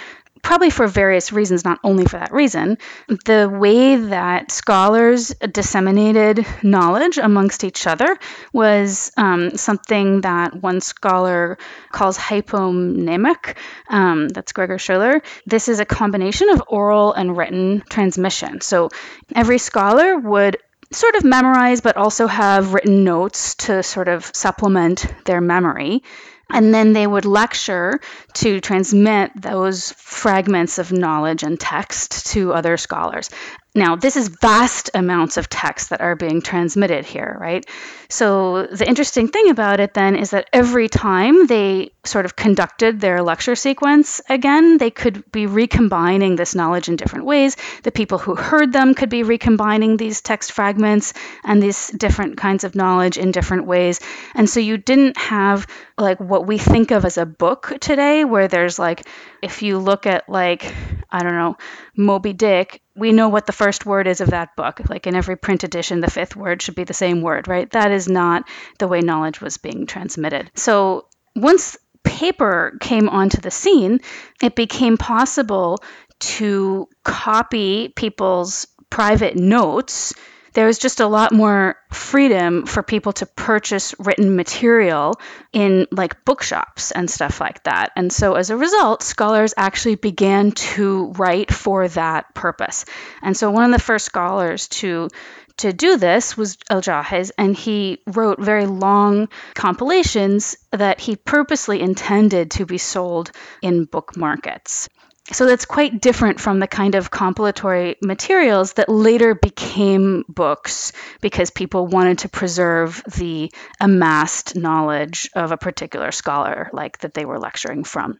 probably 0.43 0.69
for 0.69 0.87
various 0.87 1.31
reasons, 1.31 1.65
not 1.65 1.79
only 1.83 2.05
for 2.05 2.19
that 2.19 2.31
reason, 2.33 2.77
the 3.25 3.49
way 3.51 3.95
that 3.95 4.51
scholars 4.51 5.33
disseminated 5.51 6.45
knowledge 6.61 7.17
amongst 7.17 7.63
each 7.63 7.87
other 7.87 8.17
was 8.51 9.11
um, 9.17 9.55
something 9.57 10.21
that 10.21 10.61
one 10.61 10.81
scholar 10.81 11.57
calls 11.91 12.17
hypomnemic. 12.17 13.55
Um, 13.89 14.27
that's 14.29 14.51
Gregor 14.51 14.77
Schoeler. 14.77 15.23
This 15.45 15.69
is 15.69 15.79
a 15.79 15.85
combination 15.85 16.49
of 16.49 16.61
oral 16.67 17.13
and 17.13 17.35
written 17.35 17.81
transmission. 17.89 18.61
So 18.61 18.89
every 19.33 19.57
scholar 19.57 20.17
would 20.17 20.57
sort 20.91 21.15
of 21.15 21.23
memorize, 21.23 21.81
but 21.81 21.97
also 21.97 22.27
have 22.27 22.73
written 22.73 23.03
notes 23.03 23.55
to 23.55 23.81
sort 23.81 24.07
of 24.07 24.29
supplement 24.33 25.05
their 25.25 25.41
memory. 25.41 26.03
And 26.49 26.73
then 26.73 26.93
they 26.93 27.07
would 27.07 27.25
lecture 27.25 27.99
to 28.35 28.59
transmit 28.59 29.31
those 29.35 29.91
fragments 29.93 30.77
of 30.77 30.91
knowledge 30.91 31.43
and 31.43 31.59
text 31.59 32.27
to 32.33 32.53
other 32.53 32.77
scholars. 32.77 33.29
Now, 33.75 33.95
this 33.95 34.15
is 34.17 34.27
vast 34.27 34.91
amounts 34.93 35.37
of 35.37 35.49
text 35.49 35.89
that 35.89 36.01
are 36.01 36.15
being 36.15 36.41
transmitted 36.41 37.05
here, 37.05 37.35
right? 37.39 37.65
So, 38.13 38.67
the 38.67 38.87
interesting 38.87 39.27
thing 39.27 39.49
about 39.49 39.79
it 39.79 39.95
then 39.95 40.15
is 40.15 40.29
that 40.29 40.47
every 40.53 40.87
time 40.87 41.47
they 41.47 41.93
sort 42.03 42.25
of 42.25 42.35
conducted 42.35 43.01
their 43.01 43.23
lecture 43.23 43.55
sequence 43.55 44.21
again, 44.29 44.77
they 44.77 44.91
could 44.91 45.31
be 45.31 45.47
recombining 45.47 46.35
this 46.35 46.53
knowledge 46.53 46.89
in 46.89 46.95
different 46.95 47.25
ways. 47.25 47.57
The 47.81 47.91
people 47.91 48.19
who 48.19 48.35
heard 48.35 48.71
them 48.71 48.93
could 48.93 49.09
be 49.09 49.23
recombining 49.23 49.97
these 49.97 50.21
text 50.21 50.51
fragments 50.51 51.15
and 51.43 51.59
these 51.59 51.87
different 51.87 52.37
kinds 52.37 52.63
of 52.63 52.75
knowledge 52.75 53.17
in 53.17 53.31
different 53.31 53.65
ways. 53.65 53.99
And 54.35 54.47
so, 54.47 54.59
you 54.59 54.77
didn't 54.77 55.17
have 55.17 55.65
like 55.97 56.19
what 56.19 56.45
we 56.45 56.59
think 56.59 56.91
of 56.91 57.05
as 57.05 57.17
a 57.17 57.25
book 57.25 57.73
today, 57.81 58.25
where 58.25 58.47
there's 58.47 58.77
like, 58.77 59.07
if 59.41 59.63
you 59.63 59.79
look 59.79 60.05
at 60.05 60.29
like, 60.29 60.71
I 61.09 61.23
don't 61.23 61.33
know, 61.33 61.57
Moby 61.97 62.33
Dick, 62.33 62.83
we 62.95 63.11
know 63.11 63.29
what 63.29 63.45
the 63.45 63.51
first 63.51 63.85
word 63.85 64.07
is 64.07 64.21
of 64.21 64.29
that 64.29 64.55
book. 64.55 64.81
Like 64.87 65.07
in 65.07 65.15
every 65.15 65.35
print 65.35 65.63
edition, 65.63 65.99
the 65.99 66.11
fifth 66.11 66.35
word 66.35 66.61
should 66.61 66.75
be 66.75 66.83
the 66.83 66.93
same 66.93 67.21
word, 67.21 67.47
right? 67.47 67.69
That 67.71 67.91
is 67.91 68.02
not 68.07 68.47
the 68.79 68.87
way 68.87 69.01
knowledge 69.01 69.41
was 69.41 69.57
being 69.57 69.85
transmitted. 69.85 70.51
So 70.55 71.07
once 71.35 71.77
paper 72.03 72.77
came 72.79 73.09
onto 73.09 73.41
the 73.41 73.51
scene, 73.51 73.99
it 74.41 74.55
became 74.55 74.97
possible 74.97 75.79
to 76.19 76.87
copy 77.03 77.89
people's 77.89 78.67
private 78.89 79.35
notes 79.35 80.13
there 80.53 80.67
was 80.67 80.77
just 80.77 80.99
a 80.99 81.07
lot 81.07 81.31
more 81.31 81.75
freedom 81.91 82.65
for 82.65 82.83
people 82.83 83.13
to 83.13 83.25
purchase 83.25 83.95
written 83.99 84.35
material 84.35 85.19
in 85.51 85.87
like 85.91 86.23
bookshops 86.25 86.91
and 86.91 87.09
stuff 87.09 87.41
like 87.41 87.63
that. 87.63 87.91
And 87.95 88.13
so 88.13 88.35
as 88.35 88.49
a 88.49 88.57
result, 88.57 89.01
scholars 89.03 89.53
actually 89.57 89.95
began 89.95 90.51
to 90.51 91.11
write 91.17 91.51
for 91.51 91.87
that 91.89 92.33
purpose. 92.35 92.85
And 93.21 93.35
so 93.35 93.51
one 93.51 93.65
of 93.65 93.71
the 93.71 93.83
first 93.83 94.05
scholars 94.05 94.67
to 94.69 95.09
to 95.57 95.73
do 95.73 95.97
this 95.97 96.35
was 96.35 96.57
Al 96.69 96.81
Jahiz, 96.81 97.31
and 97.37 97.55
he 97.55 98.01
wrote 98.07 98.39
very 98.39 98.65
long 98.65 99.29
compilations 99.53 100.55
that 100.71 100.99
he 100.99 101.15
purposely 101.15 101.81
intended 101.81 102.51
to 102.51 102.65
be 102.65 102.77
sold 102.77 103.31
in 103.61 103.85
book 103.85 104.17
markets 104.17 104.89
so 105.31 105.45
that's 105.45 105.65
quite 105.65 106.01
different 106.01 106.39
from 106.39 106.59
the 106.59 106.67
kind 106.67 106.95
of 106.95 107.09
compilatory 107.09 107.95
materials 108.01 108.73
that 108.73 108.89
later 108.89 109.33
became 109.33 110.25
books 110.27 110.91
because 111.21 111.49
people 111.49 111.87
wanted 111.87 112.19
to 112.19 112.29
preserve 112.29 113.01
the 113.15 113.51
amassed 113.79 114.55
knowledge 114.55 115.29
of 115.33 115.51
a 115.51 115.57
particular 115.57 116.11
scholar 116.11 116.69
like 116.73 116.99
that 116.99 117.13
they 117.13 117.25
were 117.25 117.39
lecturing 117.39 117.85
from. 117.85 118.19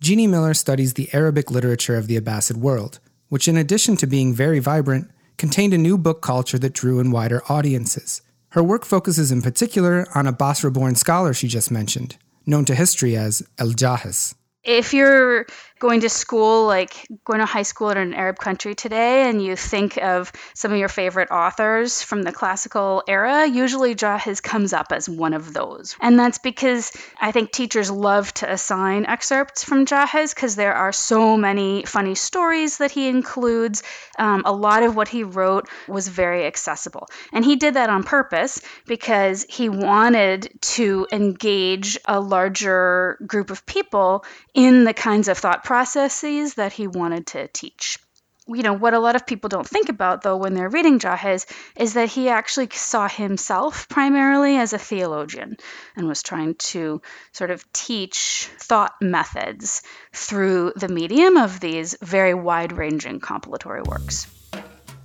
Jeannie 0.00 0.28
Miller 0.28 0.54
studies 0.54 0.94
the 0.94 1.12
Arabic 1.12 1.50
literature 1.50 1.96
of 1.96 2.06
the 2.06 2.20
Abbasid 2.20 2.56
world, 2.56 3.00
which 3.28 3.48
in 3.48 3.56
addition 3.56 3.96
to 3.96 4.06
being 4.06 4.32
very 4.32 4.60
vibrant, 4.60 5.10
contained 5.36 5.74
a 5.74 5.78
new 5.78 5.98
book 5.98 6.22
culture 6.22 6.58
that 6.58 6.72
drew 6.72 7.00
in 7.00 7.10
wider 7.10 7.42
audiences. 7.48 8.22
Her 8.50 8.62
work 8.62 8.84
focuses 8.84 9.32
in 9.32 9.42
particular 9.42 10.06
on 10.14 10.26
a 10.26 10.32
Basra-born 10.32 10.94
scholar 10.94 11.34
she 11.34 11.48
just 11.48 11.70
mentioned, 11.70 12.16
known 12.46 12.64
to 12.66 12.74
history 12.74 13.16
as 13.16 13.42
El 13.58 13.70
Jahiz. 13.70 14.34
If 14.62 14.94
you're 14.94 15.46
going 15.78 16.00
to 16.00 16.08
school, 16.08 16.66
like 16.66 17.06
going 17.24 17.40
to 17.40 17.46
high 17.46 17.62
school 17.62 17.90
in 17.90 17.98
an 17.98 18.14
Arab 18.14 18.38
country 18.38 18.74
today, 18.74 19.28
and 19.28 19.42
you 19.42 19.56
think 19.56 19.96
of 19.98 20.32
some 20.54 20.72
of 20.72 20.78
your 20.78 20.88
favorite 20.88 21.30
authors 21.30 22.02
from 22.02 22.22
the 22.22 22.32
classical 22.32 23.02
era, 23.08 23.46
usually 23.46 23.94
Jahiz 23.94 24.42
comes 24.42 24.72
up 24.72 24.92
as 24.92 25.08
one 25.08 25.34
of 25.34 25.52
those. 25.52 25.96
And 26.00 26.18
that's 26.18 26.38
because 26.38 26.92
I 27.20 27.32
think 27.32 27.50
teachers 27.50 27.90
love 27.90 28.32
to 28.34 28.50
assign 28.50 29.06
excerpts 29.06 29.64
from 29.64 29.84
Jahiz 29.84 30.34
because 30.34 30.56
there 30.56 30.74
are 30.74 30.92
so 30.92 31.36
many 31.36 31.84
funny 31.84 32.14
stories 32.14 32.78
that 32.78 32.90
he 32.90 33.08
includes. 33.08 33.82
Um, 34.18 34.42
a 34.44 34.52
lot 34.52 34.84
of 34.84 34.94
what 34.94 35.08
he 35.08 35.24
wrote 35.24 35.68
was 35.88 36.06
very 36.06 36.46
accessible. 36.46 37.08
And 37.32 37.44
he 37.44 37.56
did 37.56 37.74
that 37.74 37.90
on 37.90 38.04
purpose 38.04 38.60
because 38.86 39.44
he 39.48 39.68
wanted 39.68 40.50
to 40.60 41.06
engage 41.10 41.98
a 42.06 42.20
larger 42.20 43.18
group 43.26 43.50
of 43.50 43.66
people 43.66 44.24
in 44.54 44.84
the 44.84 44.94
kinds 44.94 45.28
of 45.28 45.36
thought 45.36 45.63
processes 45.64 46.54
that 46.54 46.72
he 46.72 46.86
wanted 46.86 47.26
to 47.26 47.48
teach. 47.48 47.98
you 48.46 48.62
know 48.62 48.74
what 48.74 48.92
a 48.92 48.98
lot 48.98 49.16
of 49.16 49.26
people 49.26 49.48
don't 49.48 49.66
think 49.66 49.88
about 49.88 50.20
though 50.20 50.36
when 50.36 50.52
they're 50.52 50.68
reading 50.68 50.98
Jahiz 50.98 51.46
is 51.84 51.94
that 51.94 52.10
he 52.10 52.28
actually 52.28 52.68
saw 52.72 53.08
himself 53.08 53.88
primarily 53.88 54.58
as 54.58 54.74
a 54.74 54.78
theologian 54.78 55.56
and 55.96 56.06
was 56.06 56.22
trying 56.22 56.54
to 56.56 57.00
sort 57.32 57.50
of 57.50 57.64
teach 57.72 58.50
thought 58.58 58.92
methods 59.00 59.82
through 60.12 60.74
the 60.76 60.88
medium 60.88 61.38
of 61.38 61.58
these 61.60 61.96
very 62.02 62.34
wide-ranging 62.34 63.18
compilatory 63.20 63.82
works. 63.88 64.26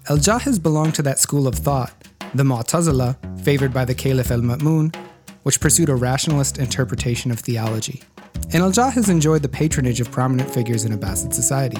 Al-Jahiz 0.09 0.61
belonged 0.61 0.95
to 0.95 1.03
that 1.03 1.19
school 1.19 1.47
of 1.47 1.55
thought, 1.55 1.93
the 2.33 2.43
Mu'tazila, 2.43 3.15
favored 3.41 3.73
by 3.73 3.85
the 3.85 3.95
Caliph 3.95 4.31
al-Ma'mun, 4.31 4.93
which 5.43 5.61
pursued 5.61 5.89
a 5.89 5.95
rationalist 5.95 6.57
interpretation 6.57 7.31
of 7.31 7.39
theology. 7.39 8.03
And 8.51 8.63
Al-Jahiz 8.63 9.09
enjoyed 9.09 9.41
the 9.41 9.49
patronage 9.49 10.01
of 10.01 10.11
prominent 10.11 10.53
figures 10.53 10.85
in 10.85 10.97
Abbasid 10.97 11.33
society. 11.33 11.79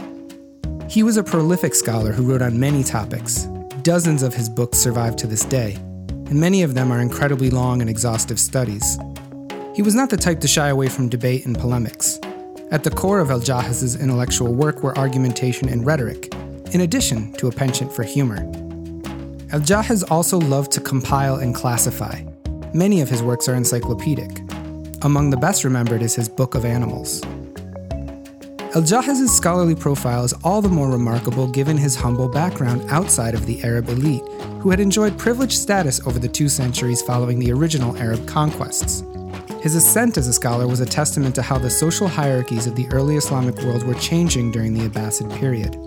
He 0.87 1.03
was 1.03 1.17
a 1.17 1.23
prolific 1.23 1.75
scholar 1.75 2.11
who 2.11 2.23
wrote 2.23 2.41
on 2.41 2.59
many 2.59 2.83
topics. 2.83 3.47
Dozens 3.81 4.23
of 4.23 4.33
his 4.33 4.49
books 4.49 4.77
survive 4.77 5.15
to 5.17 5.27
this 5.27 5.45
day, 5.45 5.75
and 6.07 6.39
many 6.39 6.63
of 6.63 6.73
them 6.73 6.91
are 6.91 6.99
incredibly 6.99 7.49
long 7.49 7.81
and 7.81 7.89
exhaustive 7.89 8.39
studies. 8.39 8.97
He 9.75 9.81
was 9.81 9.95
not 9.95 10.09
the 10.09 10.17
type 10.17 10.39
to 10.41 10.47
shy 10.47 10.67
away 10.69 10.89
from 10.89 11.09
debate 11.09 11.45
and 11.45 11.57
polemics. 11.57 12.19
At 12.71 12.83
the 12.83 12.91
core 12.91 13.19
of 13.19 13.31
Al 13.31 13.39
Jahiz's 13.39 13.95
intellectual 13.95 14.53
work 14.53 14.83
were 14.83 14.97
argumentation 14.97 15.69
and 15.69 15.85
rhetoric, 15.85 16.33
in 16.73 16.81
addition 16.81 17.33
to 17.33 17.47
a 17.47 17.51
penchant 17.51 17.91
for 17.91 18.03
humor. 18.03 18.37
Al 19.51 19.61
Jahiz 19.61 20.03
also 20.11 20.37
loved 20.39 20.71
to 20.73 20.81
compile 20.81 21.37
and 21.37 21.55
classify. 21.55 22.23
Many 22.73 23.01
of 23.01 23.09
his 23.09 23.23
works 23.23 23.47
are 23.47 23.55
encyclopedic. 23.55 24.41
Among 25.01 25.29
the 25.29 25.37
best 25.37 25.63
remembered 25.63 26.01
is 26.01 26.15
his 26.15 26.27
Book 26.27 26.55
of 26.55 26.65
Animals. 26.65 27.23
Al 28.75 28.81
Jahiz's 28.81 29.33
scholarly 29.33 29.73
profile 29.73 30.25
is 30.25 30.33
all 30.43 30.61
the 30.61 30.67
more 30.67 30.91
remarkable 30.91 31.47
given 31.47 31.77
his 31.77 31.95
humble 31.95 32.27
background 32.27 32.83
outside 32.89 33.33
of 33.33 33.45
the 33.45 33.63
Arab 33.63 33.87
elite, 33.87 34.23
who 34.59 34.69
had 34.69 34.81
enjoyed 34.81 35.17
privileged 35.17 35.57
status 35.57 36.05
over 36.05 36.19
the 36.19 36.27
two 36.27 36.49
centuries 36.49 37.01
following 37.01 37.39
the 37.39 37.49
original 37.49 37.95
Arab 37.95 38.27
conquests. 38.27 39.03
His 39.61 39.75
ascent 39.75 40.17
as 40.17 40.27
a 40.27 40.33
scholar 40.33 40.67
was 40.67 40.81
a 40.81 40.85
testament 40.85 41.33
to 41.35 41.41
how 41.41 41.57
the 41.57 41.69
social 41.69 42.09
hierarchies 42.09 42.67
of 42.67 42.75
the 42.75 42.87
early 42.91 43.15
Islamic 43.15 43.55
world 43.61 43.83
were 43.83 43.95
changing 43.95 44.51
during 44.51 44.73
the 44.73 44.89
Abbasid 44.89 45.33
period. 45.39 45.77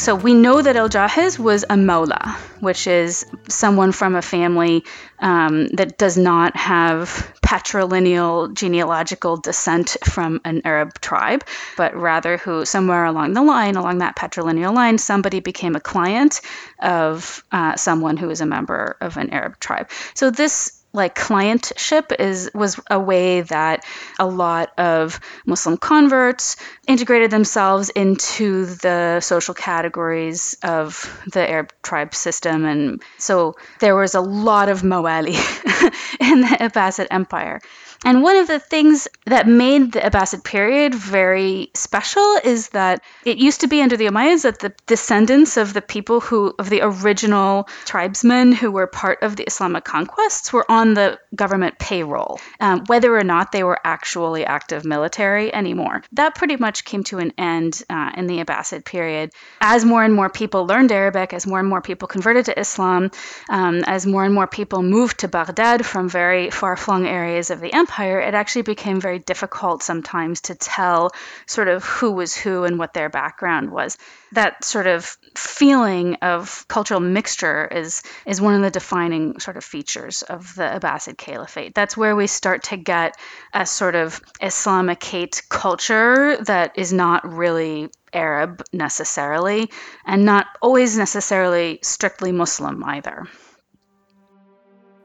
So 0.00 0.14
we 0.14 0.32
know 0.32 0.62
that 0.62 0.76
El 0.76 0.88
Jahiz 0.88 1.38
was 1.38 1.64
a 1.64 1.74
Mawla, 1.74 2.34
which 2.60 2.86
is 2.86 3.26
someone 3.48 3.92
from 3.92 4.14
a 4.14 4.22
family 4.22 4.82
um, 5.18 5.66
that 5.74 5.98
does 5.98 6.16
not 6.16 6.56
have 6.56 7.30
patrilineal 7.44 8.54
genealogical 8.54 9.36
descent 9.36 9.98
from 10.02 10.40
an 10.46 10.62
Arab 10.64 10.98
tribe, 11.02 11.44
but 11.76 11.94
rather 11.94 12.38
who, 12.38 12.64
somewhere 12.64 13.04
along 13.04 13.34
the 13.34 13.42
line, 13.42 13.76
along 13.76 13.98
that 13.98 14.16
patrilineal 14.16 14.72
line, 14.72 14.96
somebody 14.96 15.40
became 15.40 15.76
a 15.76 15.80
client 15.80 16.40
of 16.78 17.44
uh, 17.52 17.76
someone 17.76 18.16
who 18.16 18.30
is 18.30 18.40
a 18.40 18.46
member 18.46 18.96
of 19.02 19.18
an 19.18 19.28
Arab 19.28 19.60
tribe. 19.60 19.90
So 20.14 20.30
this 20.30 20.79
like 20.92 21.14
clientship 21.14 22.12
is 22.18 22.50
was 22.54 22.80
a 22.90 22.98
way 22.98 23.42
that 23.42 23.84
a 24.18 24.26
lot 24.26 24.72
of 24.78 25.20
Muslim 25.46 25.76
converts 25.76 26.56
integrated 26.86 27.30
themselves 27.30 27.90
into 27.90 28.66
the 28.66 29.20
social 29.20 29.54
categories 29.54 30.56
of 30.62 31.22
the 31.32 31.48
Arab 31.48 31.72
tribe 31.82 32.14
system, 32.14 32.64
and 32.64 33.02
so 33.18 33.56
there 33.78 33.94
was 33.94 34.14
a 34.14 34.20
lot 34.20 34.68
of 34.68 34.82
Mawali 34.82 35.34
in 36.20 36.40
the 36.40 36.56
Abbasid 36.60 37.06
Empire. 37.10 37.60
And 38.02 38.22
one 38.22 38.36
of 38.36 38.46
the 38.46 38.58
things 38.58 39.08
that 39.26 39.46
made 39.46 39.92
the 39.92 40.00
Abbasid 40.00 40.42
period 40.42 40.94
very 40.94 41.70
special 41.74 42.38
is 42.42 42.70
that 42.70 43.02
it 43.26 43.36
used 43.36 43.60
to 43.60 43.68
be 43.68 43.82
under 43.82 43.96
the 43.96 44.06
Umayyads 44.06 44.42
that 44.42 44.58
the 44.58 44.72
descendants 44.86 45.58
of 45.58 45.74
the 45.74 45.82
people 45.82 46.20
who, 46.20 46.54
of 46.58 46.70
the 46.70 46.80
original 46.80 47.68
tribesmen 47.84 48.52
who 48.52 48.70
were 48.70 48.86
part 48.86 49.22
of 49.22 49.36
the 49.36 49.44
Islamic 49.44 49.84
conquests, 49.84 50.50
were 50.50 50.64
on 50.70 50.94
the 50.94 51.18
government 51.34 51.78
payroll, 51.78 52.40
um, 52.58 52.84
whether 52.86 53.14
or 53.14 53.22
not 53.22 53.52
they 53.52 53.62
were 53.62 53.78
actually 53.84 54.46
active 54.46 54.86
military 54.86 55.52
anymore. 55.52 56.02
That 56.12 56.34
pretty 56.34 56.56
much 56.56 56.86
came 56.86 57.04
to 57.04 57.18
an 57.18 57.34
end 57.36 57.82
uh, 57.90 58.12
in 58.16 58.28
the 58.28 58.42
Abbasid 58.42 58.86
period. 58.86 59.32
As 59.60 59.84
more 59.84 60.02
and 60.02 60.14
more 60.14 60.30
people 60.30 60.66
learned 60.66 60.90
Arabic, 60.90 61.34
as 61.34 61.46
more 61.46 61.60
and 61.60 61.68
more 61.68 61.82
people 61.82 62.08
converted 62.08 62.46
to 62.46 62.58
Islam, 62.58 63.10
um, 63.50 63.84
as 63.86 64.06
more 64.06 64.24
and 64.24 64.32
more 64.32 64.46
people 64.46 64.82
moved 64.82 65.20
to 65.20 65.28
Baghdad 65.28 65.84
from 65.84 66.08
very 66.08 66.48
far 66.48 66.78
flung 66.78 67.06
areas 67.06 67.50
of 67.50 67.60
the 67.60 67.70
empire 67.74 67.89
empire, 67.90 68.20
it 68.20 68.34
actually 68.34 68.62
became 68.62 69.00
very 69.00 69.18
difficult 69.18 69.82
sometimes 69.82 70.42
to 70.42 70.54
tell 70.54 71.10
sort 71.46 71.66
of 71.66 71.82
who 71.84 72.12
was 72.12 72.36
who 72.36 72.62
and 72.62 72.78
what 72.78 72.94
their 72.94 73.08
background 73.08 73.70
was. 73.70 73.98
That 74.32 74.64
sort 74.64 74.86
of 74.86 75.04
feeling 75.36 76.14
of 76.22 76.64
cultural 76.68 77.00
mixture 77.00 77.66
is 77.66 78.02
is 78.26 78.40
one 78.40 78.54
of 78.54 78.62
the 78.62 78.70
defining 78.70 79.40
sort 79.40 79.56
of 79.56 79.64
features 79.64 80.22
of 80.22 80.54
the 80.54 80.62
Abbasid 80.62 81.16
Caliphate. 81.18 81.74
That's 81.74 81.96
where 81.96 82.14
we 82.14 82.28
start 82.28 82.62
to 82.64 82.76
get 82.76 83.16
a 83.52 83.66
sort 83.66 83.96
of 83.96 84.20
Islamicate 84.40 85.48
culture 85.48 86.36
that 86.44 86.78
is 86.78 86.92
not 86.92 87.28
really 87.28 87.90
Arab 88.12 88.62
necessarily, 88.72 89.68
and 90.06 90.24
not 90.24 90.46
always 90.62 90.96
necessarily 90.96 91.80
strictly 91.82 92.30
Muslim 92.30 92.84
either. 92.84 93.26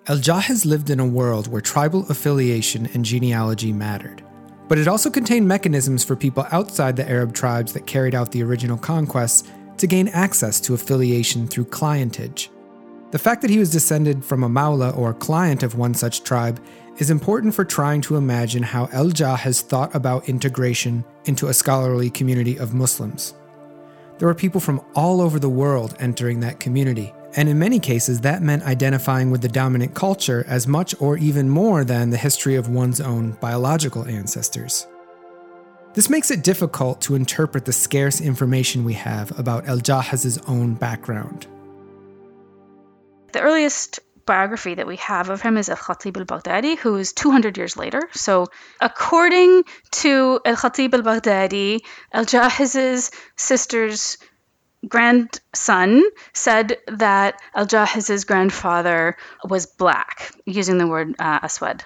Al 0.08 0.18
Jahiz 0.18 0.68
lived 0.68 0.92
in 0.92 1.00
a 1.00 1.06
world 1.06 1.48
where 1.48 1.62
tribal 1.62 2.06
affiliation 2.10 2.88
and 2.94 3.04
genealogy 3.04 3.74
mattered. 3.74 4.24
But 4.68 4.78
it 4.78 4.88
also 4.88 5.10
contained 5.10 5.48
mechanisms 5.48 6.04
for 6.04 6.16
people 6.16 6.46
outside 6.52 6.96
the 6.96 7.10
Arab 7.10 7.34
tribes 7.34 7.74
that 7.74 7.88
carried 7.88 8.14
out 8.14 8.32
the 8.32 8.44
original 8.44 8.78
conquests 8.78 9.50
to 9.78 9.88
gain 9.88 10.08
access 10.10 10.62
to 10.62 10.76
affiliation 10.76 11.48
through 11.48 11.66
clientage. 11.66 12.50
The 13.10 13.18
fact 13.18 13.42
that 13.42 13.50
he 13.50 13.58
was 13.58 13.72
descended 13.72 14.24
from 14.24 14.44
a 14.44 14.50
Mawla 14.50 14.96
or 14.96 15.12
client 15.12 15.64
of 15.64 15.74
one 15.74 15.96
such 15.96 16.24
tribe 16.24 16.64
is 17.00 17.10
important 17.10 17.56
for 17.56 17.66
trying 17.66 18.02
to 18.02 18.16
imagine 18.16 18.62
how 18.62 18.88
Al 18.94 19.08
Jahiz 19.08 19.64
thought 19.64 19.96
about 19.96 20.30
integration 20.30 21.04
into 21.26 21.48
a 21.48 21.54
scholarly 21.54 22.12
community 22.12 22.58
of 22.58 22.76
Muslims. 22.76 23.34
There 24.20 24.28
were 24.28 24.36
people 24.36 24.62
from 24.62 24.86
all 24.94 25.20
over 25.20 25.40
the 25.40 25.50
world 25.50 25.96
entering 26.00 26.42
that 26.42 26.60
community, 26.60 27.12
and 27.36 27.50
in 27.50 27.60
many 27.60 27.80
cases, 27.80 28.22
that 28.22 28.42
meant 28.42 28.64
identifying 28.64 29.30
with 29.30 29.42
the 29.42 29.50
dominant 29.50 29.94
culture 29.94 30.46
as 30.48 30.68
much 30.68 30.96
or 31.02 31.18
even 31.18 31.50
more 31.50 31.84
than 31.84 32.10
the 32.10 32.18
history 32.18 32.56
of 32.56 32.70
one's 32.70 33.02
own 33.02 33.32
biological 33.42 34.06
ancestors. 34.06 34.88
This 35.94 36.10
makes 36.10 36.32
it 36.32 36.44
difficult 36.44 37.02
to 37.02 37.16
interpret 37.16 37.66
the 37.66 37.74
scarce 37.74 38.22
information 38.22 38.84
we 38.84 38.94
have 38.94 39.38
about 39.40 39.68
El 39.68 39.80
Jahiz's 39.80 40.38
own 40.48 40.76
background. 40.76 41.48
The 43.32 43.42
earliest 43.42 44.00
biography 44.26 44.76
that 44.76 44.88
we 44.88 44.96
have 44.98 45.30
of 45.30 45.42
him 45.42 45.58
is 45.58 45.70
Al 45.70 45.76
Khatib 45.76 46.18
al 46.18 46.26
Baghdadi, 46.26 46.78
who 46.78 46.96
is 46.96 47.14
200 47.14 47.58
years 47.58 47.78
later. 47.78 48.02
So, 48.14 48.48
according 48.82 49.64
to 49.92 50.40
Al 50.46 50.56
Khatib 50.56 50.94
al 50.94 51.02
Baghdadi, 51.02 51.82
Al 52.12 52.26
Jahiz's 52.26 53.12
sister's 53.36 54.18
grandson 54.88 56.04
said 56.34 56.78
that 56.88 57.42
Al 57.56 57.66
Jahiz's 57.66 58.24
grandfather 58.24 59.18
was 59.48 59.66
black, 59.66 60.32
using 60.46 60.78
the 60.78 60.88
word 60.88 61.16
uh, 61.20 61.40
aswad. 61.44 61.84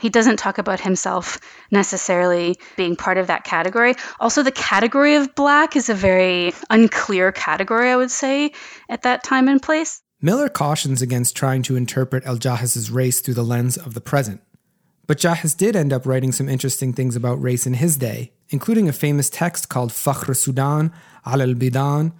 He 0.00 0.08
doesn't 0.08 0.38
talk 0.38 0.58
about 0.58 0.80
himself 0.80 1.38
necessarily 1.70 2.56
being 2.76 2.96
part 2.96 3.18
of 3.18 3.28
that 3.28 3.44
category. 3.44 3.94
Also, 4.18 4.42
the 4.42 4.50
category 4.50 5.14
of 5.14 5.34
black 5.36 5.76
is 5.76 5.88
a 5.88 5.94
very 5.94 6.52
unclear 6.70 7.30
category, 7.30 7.88
I 7.88 7.96
would 7.96 8.10
say, 8.10 8.52
at 8.88 9.02
that 9.02 9.22
time 9.22 9.46
and 9.46 9.62
place. 9.62 10.02
Miller 10.20 10.48
cautions 10.48 11.02
against 11.02 11.36
trying 11.36 11.62
to 11.62 11.76
interpret 11.76 12.24
Al 12.24 12.36
Jahiz's 12.36 12.90
race 12.90 13.20
through 13.20 13.34
the 13.34 13.44
lens 13.44 13.76
of 13.76 13.94
the 13.94 14.00
present. 14.00 14.40
But 15.06 15.18
Jahiz 15.18 15.56
did 15.56 15.76
end 15.76 15.92
up 15.92 16.06
writing 16.06 16.32
some 16.32 16.48
interesting 16.48 16.92
things 16.92 17.16
about 17.16 17.42
race 17.42 17.66
in 17.66 17.74
his 17.74 17.96
day, 17.96 18.32
including 18.50 18.88
a 18.88 18.92
famous 18.92 19.28
text 19.28 19.68
called 19.68 19.90
Fakhr 19.90 20.34
Sudan 20.36 20.92
al 21.26 21.42
al 21.42 21.54
Bidan, 21.54 22.12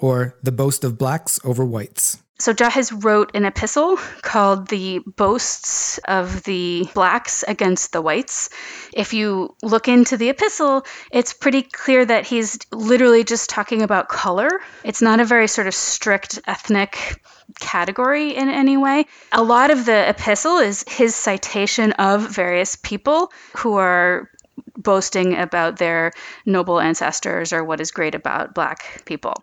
or 0.00 0.36
The 0.42 0.52
Boast 0.52 0.84
of 0.84 0.98
Blacks 0.98 1.38
Over 1.44 1.64
Whites. 1.64 2.18
So 2.40 2.54
Jahiz 2.54 3.04
wrote 3.04 3.32
an 3.34 3.44
epistle 3.44 3.98
called 4.22 4.68
The 4.68 5.00
Boasts 5.00 5.98
of 6.08 6.42
the 6.44 6.88
Blacks 6.94 7.44
Against 7.46 7.92
the 7.92 8.00
Whites. 8.00 8.48
If 8.94 9.12
you 9.12 9.54
look 9.62 9.88
into 9.88 10.16
the 10.16 10.30
epistle, 10.30 10.86
it's 11.12 11.34
pretty 11.34 11.60
clear 11.60 12.02
that 12.02 12.26
he's 12.26 12.58
literally 12.72 13.24
just 13.24 13.50
talking 13.50 13.82
about 13.82 14.08
color. 14.08 14.48
It's 14.84 15.02
not 15.02 15.20
a 15.20 15.26
very 15.26 15.48
sort 15.48 15.66
of 15.66 15.74
strict 15.74 16.40
ethnic 16.46 17.20
category 17.58 18.34
in 18.34 18.48
any 18.48 18.78
way. 18.78 19.04
A 19.32 19.42
lot 19.42 19.70
of 19.70 19.84
the 19.84 20.08
epistle 20.08 20.56
is 20.58 20.82
his 20.88 21.14
citation 21.14 21.92
of 21.92 22.22
various 22.22 22.74
people 22.74 23.30
who 23.58 23.76
are 23.76 24.30
boasting 24.78 25.36
about 25.36 25.76
their 25.76 26.12
noble 26.46 26.80
ancestors 26.80 27.52
or 27.52 27.62
what 27.64 27.80
is 27.80 27.90
great 27.90 28.14
about 28.14 28.54
black 28.54 29.02
people 29.04 29.34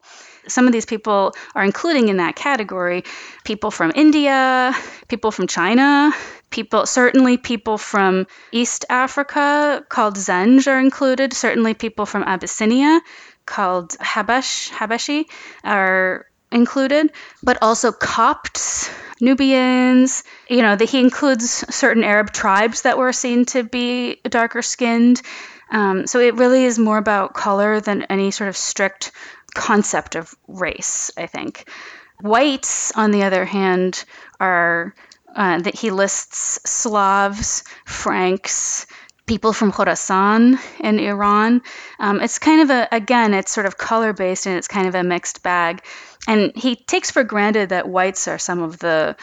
some 0.47 0.67
of 0.67 0.73
these 0.73 0.85
people 0.85 1.33
are 1.55 1.63
including 1.63 2.09
in 2.09 2.17
that 2.17 2.35
category 2.35 3.03
people 3.43 3.71
from 3.71 3.91
India, 3.95 4.73
people 5.07 5.31
from 5.31 5.47
China, 5.47 6.11
people 6.49 6.85
certainly 6.85 7.37
people 7.37 7.77
from 7.77 8.27
East 8.51 8.85
Africa 8.89 9.85
called 9.89 10.15
Zenj 10.15 10.67
are 10.67 10.79
included, 10.79 11.33
certainly 11.33 11.73
people 11.73 12.05
from 12.05 12.23
Abyssinia, 12.23 13.01
called 13.45 13.91
Habash, 13.99 14.69
Habashi 14.69 15.25
are 15.63 16.25
included, 16.51 17.11
but 17.43 17.57
also 17.61 17.91
Copts, 17.91 18.89
Nubians. 19.19 20.23
You 20.49 20.61
know, 20.61 20.77
he 20.77 20.99
includes 20.99 21.65
certain 21.73 22.03
Arab 22.03 22.31
tribes 22.31 22.83
that 22.83 22.97
were 22.97 23.13
seen 23.13 23.45
to 23.45 23.63
be 23.63 24.19
darker 24.23 24.61
skinned. 24.61 25.21
Um, 25.69 26.07
so 26.07 26.19
it 26.19 26.35
really 26.35 26.63
is 26.63 26.79
more 26.79 26.97
about 26.97 27.33
color 27.33 27.81
than 27.81 28.03
any 28.03 28.31
sort 28.31 28.47
of 28.47 28.55
strict 28.55 29.11
concept 29.57 30.15
of 30.15 30.33
race, 30.47 31.11
I 31.17 31.25
think. 31.25 31.69
Whites, 32.21 32.91
on 32.95 33.11
the 33.11 33.23
other 33.23 33.43
hand, 33.43 34.05
are 34.39 34.95
uh, 35.35 35.59
that 35.59 35.75
he 35.75 35.91
lists 35.91 36.59
Slavs, 36.65 37.63
Franks, 37.85 38.87
people 39.25 39.53
from 39.53 39.71
Khorasan 39.71 40.57
in 40.79 40.99
Iran. 40.99 41.61
Um, 41.99 42.21
it's 42.21 42.39
kind 42.39 42.61
of 42.61 42.69
a, 42.69 42.87
again, 42.91 43.33
it's 43.33 43.51
sort 43.51 43.65
of 43.65 43.77
color 43.77 44.13
based 44.13 44.47
and 44.47 44.57
it's 44.57 44.67
kind 44.67 44.87
of 44.87 44.95
a 44.95 45.03
mixed 45.03 45.43
bag. 45.43 45.83
And 46.27 46.51
he 46.55 46.75
takes 46.75 47.11
for 47.11 47.23
granted 47.23 47.69
that 47.69 47.87
whites 47.87 48.27
are 48.27 48.39
some 48.39 48.63
of 48.63 48.79
the 48.79 49.15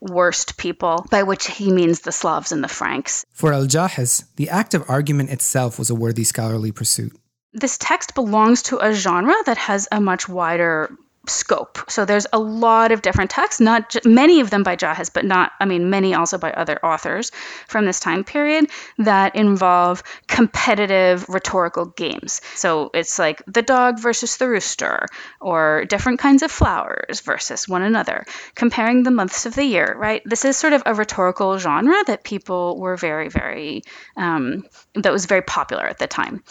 worst 0.00 0.56
people, 0.56 1.04
by 1.10 1.22
which 1.24 1.46
he 1.46 1.70
means 1.70 2.00
the 2.00 2.12
Slavs 2.12 2.52
and 2.52 2.64
the 2.64 2.68
Franks. 2.68 3.26
For 3.32 3.52
Al 3.52 3.66
Jahiz, 3.66 4.24
the 4.36 4.48
act 4.48 4.72
of 4.72 4.88
argument 4.88 5.30
itself 5.30 5.78
was 5.78 5.90
a 5.90 5.94
worthy 5.94 6.24
scholarly 6.24 6.72
pursuit. 6.72 7.12
This 7.52 7.78
text 7.78 8.14
belongs 8.14 8.62
to 8.64 8.78
a 8.78 8.92
genre 8.92 9.34
that 9.46 9.58
has 9.58 9.88
a 9.90 10.00
much 10.00 10.28
wider 10.28 10.96
scope. 11.26 11.78
So 11.88 12.04
there's 12.04 12.26
a 12.32 12.38
lot 12.38 12.92
of 12.92 13.02
different 13.02 13.30
texts, 13.30 13.60
not 13.60 13.90
j- 13.90 14.00
many 14.04 14.40
of 14.40 14.50
them 14.50 14.62
by 14.62 14.76
Jahiz, 14.76 15.12
but 15.12 15.24
not, 15.24 15.52
I 15.60 15.66
mean, 15.66 15.90
many 15.90 16.14
also 16.14 16.38
by 16.38 16.50
other 16.52 16.78
authors 16.84 17.30
from 17.68 17.84
this 17.84 18.00
time 18.00 18.24
period 18.24 18.70
that 18.98 19.36
involve 19.36 20.02
competitive 20.28 21.28
rhetorical 21.28 21.86
games. 21.86 22.40
So 22.54 22.90
it's 22.94 23.18
like 23.18 23.42
the 23.46 23.62
dog 23.62 24.00
versus 24.00 24.38
the 24.38 24.48
rooster, 24.48 25.06
or 25.40 25.84
different 25.84 26.20
kinds 26.20 26.42
of 26.42 26.50
flowers 26.50 27.20
versus 27.20 27.68
one 27.68 27.82
another, 27.82 28.24
comparing 28.54 29.02
the 29.02 29.10
months 29.10 29.44
of 29.44 29.54
the 29.54 29.64
year, 29.64 29.94
right? 29.98 30.22
This 30.24 30.44
is 30.44 30.56
sort 30.56 30.72
of 30.72 30.82
a 30.86 30.94
rhetorical 30.94 31.58
genre 31.58 32.02
that 32.06 32.24
people 32.24 32.78
were 32.78 32.96
very, 32.96 33.28
very, 33.28 33.82
um, 34.16 34.64
that 34.94 35.12
was 35.12 35.26
very 35.26 35.42
popular 35.42 35.86
at 35.86 35.98
the 35.98 36.06
time. 36.06 36.42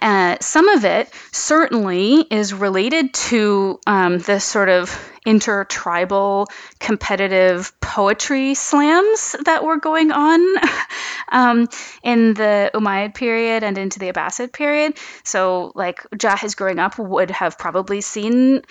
Uh, 0.00 0.36
some 0.40 0.68
of 0.68 0.84
it 0.84 1.12
certainly 1.32 2.20
is 2.30 2.54
related 2.54 3.12
to 3.14 3.80
um, 3.86 4.18
the 4.18 4.38
sort 4.40 4.68
of 4.68 4.96
intertribal 5.24 6.48
competitive 6.80 7.72
poetry 7.80 8.54
slams 8.54 9.36
that 9.44 9.62
were 9.62 9.76
going 9.76 10.10
on 10.10 10.40
um, 11.28 11.68
in 12.02 12.34
the 12.34 12.70
Umayyad 12.74 13.14
period 13.14 13.62
and 13.62 13.78
into 13.78 13.98
the 13.98 14.12
Abbasid 14.12 14.52
period. 14.52 14.96
So, 15.22 15.72
like, 15.74 16.02
Jahiz 16.10 16.56
growing 16.56 16.78
up 16.78 16.98
would 16.98 17.30
have 17.30 17.58
probably 17.58 18.00
seen 18.00 18.62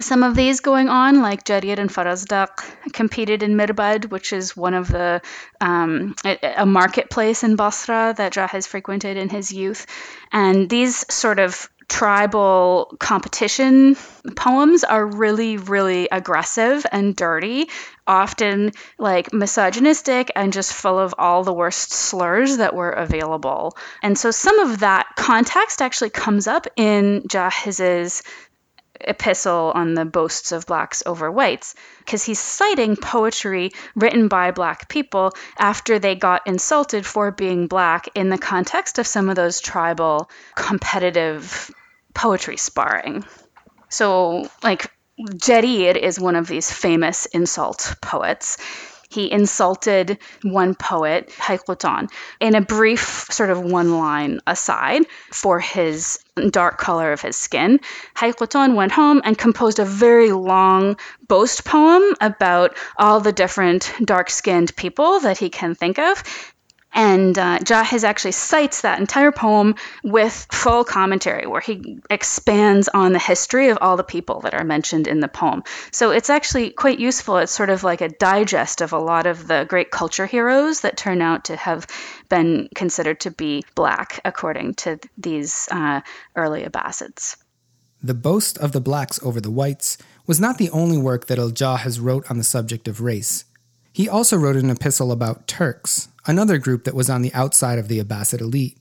some 0.00 0.22
of 0.22 0.36
these 0.36 0.60
going 0.60 0.88
on, 0.88 1.22
like 1.22 1.44
Jarir 1.44 1.78
and 1.78 1.90
Farazdaq 1.90 2.92
competed 2.92 3.42
in 3.42 3.56
Mirbad, 3.56 4.10
which 4.10 4.32
is 4.32 4.56
one 4.56 4.74
of 4.74 4.88
the 4.88 5.20
um, 5.60 6.14
a, 6.24 6.64
marketplace 6.64 7.42
in 7.42 7.56
Basra 7.56 8.14
that 8.16 8.32
Jahiz 8.32 8.66
frequented 8.66 9.16
in 9.16 9.28
his 9.28 9.52
youth, 9.52 9.86
and 10.30 10.70
these 10.70 11.04
sort 11.12 11.40
of 11.40 11.68
tribal 11.88 12.94
competition 13.00 13.96
poems 14.36 14.84
are 14.84 15.06
really 15.06 15.56
really 15.56 16.06
aggressive 16.12 16.84
and 16.92 17.16
dirty 17.16 17.66
often 18.06 18.72
like 18.98 19.32
misogynistic 19.32 20.30
and 20.36 20.52
just 20.52 20.72
full 20.72 20.98
of 20.98 21.14
all 21.18 21.44
the 21.44 21.52
worst 21.52 21.92
slurs 21.92 22.56
that 22.58 22.74
were 22.74 22.90
available. 22.90 23.76
And 24.02 24.18
so 24.18 24.30
some 24.30 24.58
of 24.60 24.80
that 24.80 25.06
context 25.16 25.82
actually 25.82 26.10
comes 26.10 26.46
up 26.46 26.66
in 26.76 27.22
jahiz's 27.22 28.22
epistle 29.00 29.72
on 29.74 29.94
the 29.94 30.04
boasts 30.04 30.52
of 30.52 30.66
blacks 30.66 31.02
over 31.06 31.30
whites 31.30 31.74
because 31.98 32.24
he's 32.24 32.38
citing 32.38 32.96
poetry 32.96 33.70
written 33.94 34.28
by 34.28 34.50
black 34.50 34.88
people 34.88 35.32
after 35.58 35.98
they 35.98 36.14
got 36.14 36.46
insulted 36.46 37.06
for 37.06 37.30
being 37.30 37.66
black 37.66 38.08
in 38.14 38.28
the 38.28 38.38
context 38.38 38.98
of 38.98 39.06
some 39.06 39.28
of 39.28 39.36
those 39.36 39.60
tribal 39.60 40.30
competitive 40.54 41.70
poetry 42.14 42.56
sparring. 42.56 43.24
So, 43.88 44.50
like, 44.62 44.90
Jarir 45.18 45.96
is 45.96 46.20
one 46.20 46.36
of 46.36 46.46
these 46.46 46.70
famous 46.70 47.26
insult 47.26 47.94
poets 48.00 48.56
he 49.10 49.30
insulted 49.30 50.18
one 50.42 50.74
poet, 50.74 51.30
Hayqutan, 51.38 52.08
in 52.40 52.54
a 52.54 52.60
brief 52.60 53.26
sort 53.30 53.50
of 53.50 53.60
one 53.60 53.98
line 53.98 54.40
aside 54.46 55.02
for 55.32 55.60
his 55.60 56.18
dark 56.50 56.78
color 56.78 57.12
of 57.12 57.20
his 57.20 57.36
skin. 57.36 57.80
Hayqutan 58.16 58.74
went 58.74 58.92
home 58.92 59.22
and 59.24 59.36
composed 59.36 59.78
a 59.78 59.84
very 59.84 60.32
long 60.32 60.96
boast 61.26 61.64
poem 61.64 62.02
about 62.20 62.76
all 62.96 63.20
the 63.20 63.32
different 63.32 63.92
dark 64.04 64.30
skinned 64.30 64.74
people 64.76 65.20
that 65.20 65.38
he 65.38 65.48
can 65.48 65.74
think 65.74 65.98
of. 65.98 66.22
And 66.92 67.38
uh, 67.38 67.58
Jahiz 67.58 68.02
actually 68.02 68.32
cites 68.32 68.80
that 68.80 68.98
entire 68.98 69.30
poem 69.30 69.74
with 70.02 70.46
full 70.50 70.84
commentary, 70.84 71.46
where 71.46 71.60
he 71.60 72.00
expands 72.10 72.88
on 72.88 73.12
the 73.12 73.18
history 73.18 73.68
of 73.68 73.78
all 73.80 73.96
the 73.96 74.04
people 74.04 74.40
that 74.40 74.54
are 74.54 74.64
mentioned 74.64 75.06
in 75.06 75.20
the 75.20 75.28
poem. 75.28 75.62
So 75.92 76.10
it's 76.10 76.30
actually 76.30 76.70
quite 76.70 76.98
useful. 76.98 77.38
It's 77.38 77.52
sort 77.52 77.70
of 77.70 77.84
like 77.84 78.00
a 78.00 78.08
digest 78.08 78.80
of 78.80 78.92
a 78.92 78.98
lot 78.98 79.26
of 79.26 79.46
the 79.46 79.66
great 79.68 79.90
culture 79.90 80.26
heroes 80.26 80.80
that 80.80 80.96
turn 80.96 81.20
out 81.20 81.44
to 81.44 81.56
have 81.56 81.86
been 82.28 82.68
considered 82.74 83.20
to 83.20 83.30
be 83.30 83.64
black, 83.74 84.20
according 84.24 84.74
to 84.74 84.98
these 85.16 85.68
uh, 85.70 86.00
early 86.36 86.64
Abbasids. 86.64 87.36
The 88.02 88.14
boast 88.14 88.58
of 88.58 88.72
the 88.72 88.80
blacks 88.80 89.20
over 89.22 89.40
the 89.40 89.50
whites 89.50 89.98
was 90.26 90.40
not 90.40 90.58
the 90.58 90.70
only 90.70 90.98
work 90.98 91.26
that 91.26 91.38
Al 91.38 91.50
Jahiz 91.50 92.00
wrote 92.00 92.30
on 92.30 92.38
the 92.38 92.44
subject 92.44 92.86
of 92.86 93.00
race. 93.00 93.44
He 93.92 94.08
also 94.08 94.36
wrote 94.36 94.56
an 94.56 94.70
epistle 94.70 95.10
about 95.10 95.48
Turks, 95.48 96.08
another 96.28 96.58
group 96.58 96.84
that 96.84 96.94
was 96.94 97.10
on 97.10 97.22
the 97.22 97.34
outside 97.34 97.78
of 97.80 97.88
the 97.88 97.98
Abbasid 97.98 98.40
elite. 98.40 98.78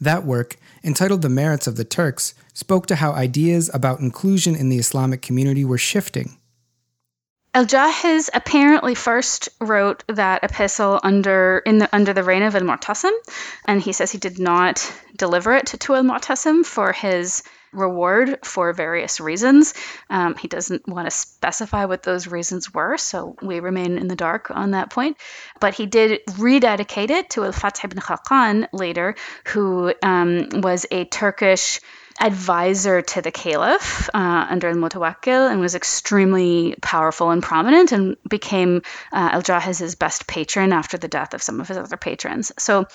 That 0.00 0.24
work, 0.24 0.56
entitled 0.84 1.22
The 1.22 1.28
Merits 1.28 1.66
of 1.66 1.76
the 1.76 1.84
Turks, 1.84 2.34
spoke 2.54 2.86
to 2.86 2.96
how 2.96 3.12
ideas 3.12 3.68
about 3.74 4.00
inclusion 4.00 4.54
in 4.54 4.68
the 4.68 4.78
Islamic 4.78 5.20
community 5.20 5.64
were 5.64 5.78
shifting. 5.78 6.36
Al 7.52 7.66
Jahiz 7.66 8.30
apparently 8.32 8.94
first 8.94 9.48
wrote 9.60 10.04
that 10.06 10.44
epistle 10.44 11.00
under 11.02 11.58
in 11.66 11.78
the 11.78 11.88
under 11.92 12.12
the 12.12 12.22
reign 12.22 12.44
of 12.44 12.54
Al 12.54 12.62
Mu'tasim, 12.62 13.10
and 13.64 13.82
he 13.82 13.92
says 13.92 14.12
he 14.12 14.18
did 14.18 14.38
not 14.38 14.92
deliver 15.16 15.52
it 15.54 15.66
to 15.66 15.94
Al 15.96 16.04
Mu'tasim 16.04 16.64
for 16.64 16.92
his 16.92 17.42
reward 17.72 18.38
for 18.44 18.72
various 18.72 19.20
reasons. 19.20 19.74
Um, 20.08 20.34
he 20.36 20.48
doesn't 20.48 20.88
want 20.88 21.06
to 21.06 21.10
specify 21.10 21.84
what 21.84 22.02
those 22.02 22.26
reasons 22.26 22.72
were, 22.72 22.96
so 22.98 23.36
we 23.42 23.60
remain 23.60 23.98
in 23.98 24.08
the 24.08 24.16
dark 24.16 24.50
on 24.50 24.72
that 24.72 24.90
point. 24.90 25.16
But 25.60 25.74
he 25.74 25.86
did 25.86 26.20
rededicate 26.38 27.10
it 27.10 27.30
to 27.30 27.44
Al 27.44 27.52
Fath 27.52 27.84
ibn 27.84 27.98
Khaqan 27.98 28.68
later, 28.72 29.14
who 29.48 29.92
um, 30.02 30.48
was 30.52 30.86
a 30.90 31.04
Turkish 31.04 31.80
advisor 32.20 33.00
to 33.00 33.22
the 33.22 33.30
caliph 33.30 34.10
uh, 34.12 34.46
under 34.50 34.68
al 34.68 34.74
Mutawakkil 34.74 35.50
and 35.50 35.60
was 35.60 35.74
extremely 35.74 36.76
powerful 36.82 37.30
and 37.30 37.42
prominent 37.42 37.92
and 37.92 38.16
became 38.28 38.82
uh, 39.12 39.30
al 39.32 39.42
Jahiz's 39.42 39.94
best 39.94 40.26
patron 40.26 40.72
after 40.72 40.98
the 40.98 41.08
death 41.08 41.32
of 41.32 41.42
some 41.42 41.60
of 41.60 41.68
his 41.68 41.78
other 41.78 41.96
patrons. 41.96 42.52
So 42.58 42.86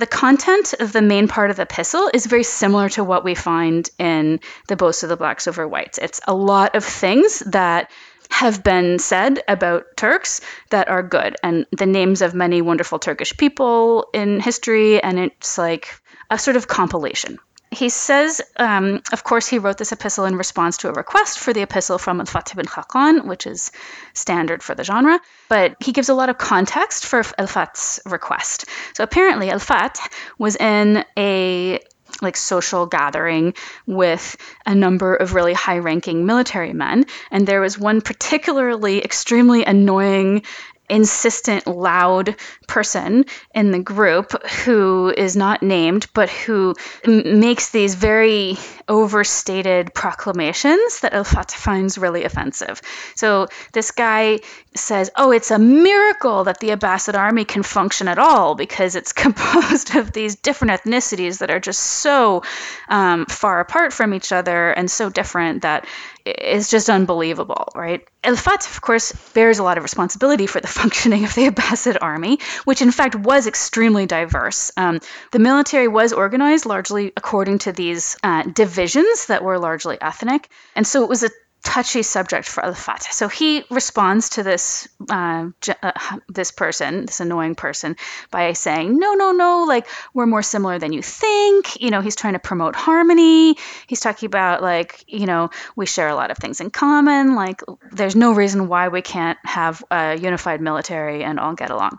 the 0.00 0.06
content 0.06 0.74
of 0.80 0.92
the 0.92 1.02
main 1.02 1.28
part 1.28 1.50
of 1.50 1.56
the 1.56 1.62
epistle 1.62 2.10
is 2.14 2.24
very 2.24 2.42
similar 2.42 2.88
to 2.88 3.04
what 3.04 3.22
we 3.22 3.34
find 3.34 3.88
in 3.98 4.40
the 4.66 4.74
Boast 4.74 5.02
of 5.02 5.10
the 5.10 5.16
Blacks 5.16 5.46
over 5.46 5.68
Whites. 5.68 5.98
It's 5.98 6.22
a 6.26 6.34
lot 6.34 6.74
of 6.74 6.84
things 6.84 7.40
that 7.40 7.90
have 8.30 8.64
been 8.64 8.98
said 8.98 9.42
about 9.46 9.84
Turks 9.96 10.40
that 10.70 10.88
are 10.88 11.02
good, 11.02 11.36
and 11.42 11.66
the 11.76 11.84
names 11.84 12.22
of 12.22 12.32
many 12.32 12.62
wonderful 12.62 12.98
Turkish 12.98 13.36
people 13.36 14.08
in 14.14 14.40
history, 14.40 15.02
and 15.02 15.18
it's 15.18 15.58
like 15.58 16.00
a 16.30 16.38
sort 16.38 16.56
of 16.56 16.66
compilation 16.66 17.38
he 17.70 17.88
says, 17.88 18.42
um, 18.56 19.00
of 19.12 19.22
course, 19.22 19.46
he 19.46 19.58
wrote 19.58 19.78
this 19.78 19.92
epistle 19.92 20.24
in 20.24 20.36
response 20.36 20.78
to 20.78 20.88
a 20.88 20.92
request 20.92 21.38
for 21.38 21.52
the 21.52 21.62
epistle 21.62 21.98
from 21.98 22.20
Al 22.20 22.26
Fatih 22.26 22.56
bin 22.56 22.66
Khaqan, 22.66 23.26
which 23.26 23.46
is 23.46 23.70
standard 24.12 24.62
for 24.62 24.74
the 24.74 24.82
genre, 24.82 25.20
but 25.48 25.76
he 25.80 25.92
gives 25.92 26.08
a 26.08 26.14
lot 26.14 26.28
of 26.28 26.36
context 26.36 27.06
for 27.06 27.18
Al 27.38 27.46
Fatih's 27.46 28.00
request. 28.06 28.66
So 28.94 29.04
apparently, 29.04 29.50
Al 29.50 29.60
Fatih 29.60 30.10
was 30.36 30.56
in 30.56 31.04
a 31.16 31.80
like 32.22 32.36
social 32.36 32.86
gathering 32.86 33.54
with 33.86 34.36
a 34.66 34.74
number 34.74 35.14
of 35.14 35.34
really 35.34 35.54
high 35.54 35.78
ranking 35.78 36.26
military 36.26 36.72
men 36.72 37.06
and 37.30 37.46
there 37.46 37.60
was 37.60 37.78
one 37.78 38.00
particularly 38.00 39.02
extremely 39.02 39.64
annoying 39.64 40.42
insistent, 40.90 41.66
loud 41.66 42.34
person 42.70 43.26
in 43.52 43.72
the 43.72 43.80
group 43.80 44.30
who 44.64 45.12
is 45.16 45.36
not 45.36 45.62
named, 45.62 46.06
but 46.14 46.30
who 46.30 46.74
m- 47.04 47.40
makes 47.40 47.70
these 47.70 47.96
very 47.96 48.56
overstated 48.88 49.92
proclamations 49.92 51.00
that 51.00 51.12
Al 51.12 51.24
Fatah 51.24 51.56
finds 51.56 51.98
really 51.98 52.24
offensive. 52.24 52.80
So 53.16 53.48
this 53.72 53.90
guy 53.90 54.40
says, 54.74 55.10
Oh, 55.16 55.32
it's 55.32 55.50
a 55.50 55.58
miracle 55.58 56.44
that 56.44 56.60
the 56.60 56.68
Abbasid 56.68 57.18
army 57.18 57.44
can 57.44 57.62
function 57.62 58.06
at 58.06 58.18
all 58.18 58.54
because 58.54 58.94
it's 58.94 59.12
composed 59.24 59.96
of 59.96 60.12
these 60.12 60.36
different 60.36 60.80
ethnicities 60.80 61.38
that 61.38 61.50
are 61.50 61.60
just 61.60 61.80
so 61.80 62.42
um, 62.88 63.26
far 63.26 63.60
apart 63.60 63.92
from 63.92 64.14
each 64.14 64.30
other 64.32 64.70
and 64.70 64.90
so 64.90 65.10
different 65.10 65.62
that 65.62 65.86
is 66.24 66.70
just 66.70 66.90
unbelievable, 66.90 67.68
right? 67.74 68.06
El 68.22 68.36
Fatah, 68.36 68.68
of 68.68 68.80
course, 68.80 69.12
bears 69.34 69.58
a 69.58 69.62
lot 69.62 69.78
of 69.78 69.82
responsibility 69.84 70.46
for 70.46 70.60
the 70.60 70.66
functioning 70.80 71.24
of 71.24 71.34
the 71.34 71.48
Abbasid 71.48 71.96
army, 72.00 72.38
which 72.64 72.82
in 72.82 72.90
fact 72.90 73.14
was 73.14 73.46
extremely 73.46 74.06
diverse. 74.06 74.72
Um, 74.76 75.00
the 75.32 75.38
military 75.38 75.88
was 75.88 76.12
organized 76.12 76.66
largely 76.66 77.12
according 77.16 77.58
to 77.58 77.72
these 77.72 78.16
uh, 78.22 78.42
divisions 78.42 79.26
that 79.26 79.42
were 79.42 79.58
largely 79.58 79.98
ethnic, 80.00 80.48
and 80.74 80.86
so 80.86 81.02
it 81.02 81.08
was 81.08 81.22
a 81.22 81.30
touchy 81.62 82.02
subject 82.02 82.48
for 82.48 82.64
Al 82.64 82.74
Fatah. 82.74 83.12
So 83.12 83.28
he 83.28 83.64
responds 83.70 84.30
to 84.30 84.42
this 84.42 84.88
uh, 85.08 85.50
uh, 85.82 85.92
this 86.28 86.50
person, 86.50 87.06
this 87.06 87.20
annoying 87.20 87.54
person, 87.54 87.96
by 88.30 88.52
saying, 88.52 88.98
"No, 88.98 89.14
no, 89.14 89.32
no! 89.32 89.64
Like 89.64 89.86
we're 90.14 90.26
more 90.26 90.42
similar 90.42 90.78
than 90.78 90.92
you 90.92 91.02
think." 91.02 91.80
You 91.80 91.90
know, 91.90 92.00
he's 92.00 92.16
trying 92.16 92.34
to 92.34 92.38
promote 92.38 92.76
harmony. 92.76 93.56
He's 93.86 94.00
talking 94.00 94.26
about 94.26 94.62
like 94.62 95.04
you 95.06 95.26
know 95.26 95.50
we 95.76 95.86
share 95.86 96.08
a 96.08 96.14
lot 96.14 96.30
of 96.30 96.38
things 96.38 96.60
in 96.60 96.70
common. 96.70 97.34
Like 97.34 97.62
there's 97.92 98.16
no 98.16 98.32
reason 98.32 98.68
why 98.68 98.88
we 98.88 99.02
can't 99.02 99.38
have 99.44 99.84
a 99.90 100.16
unified 100.16 100.60
military 100.60 101.22
and 101.24 101.38
all 101.38 101.54
get 101.54 101.70
along. 101.70 101.98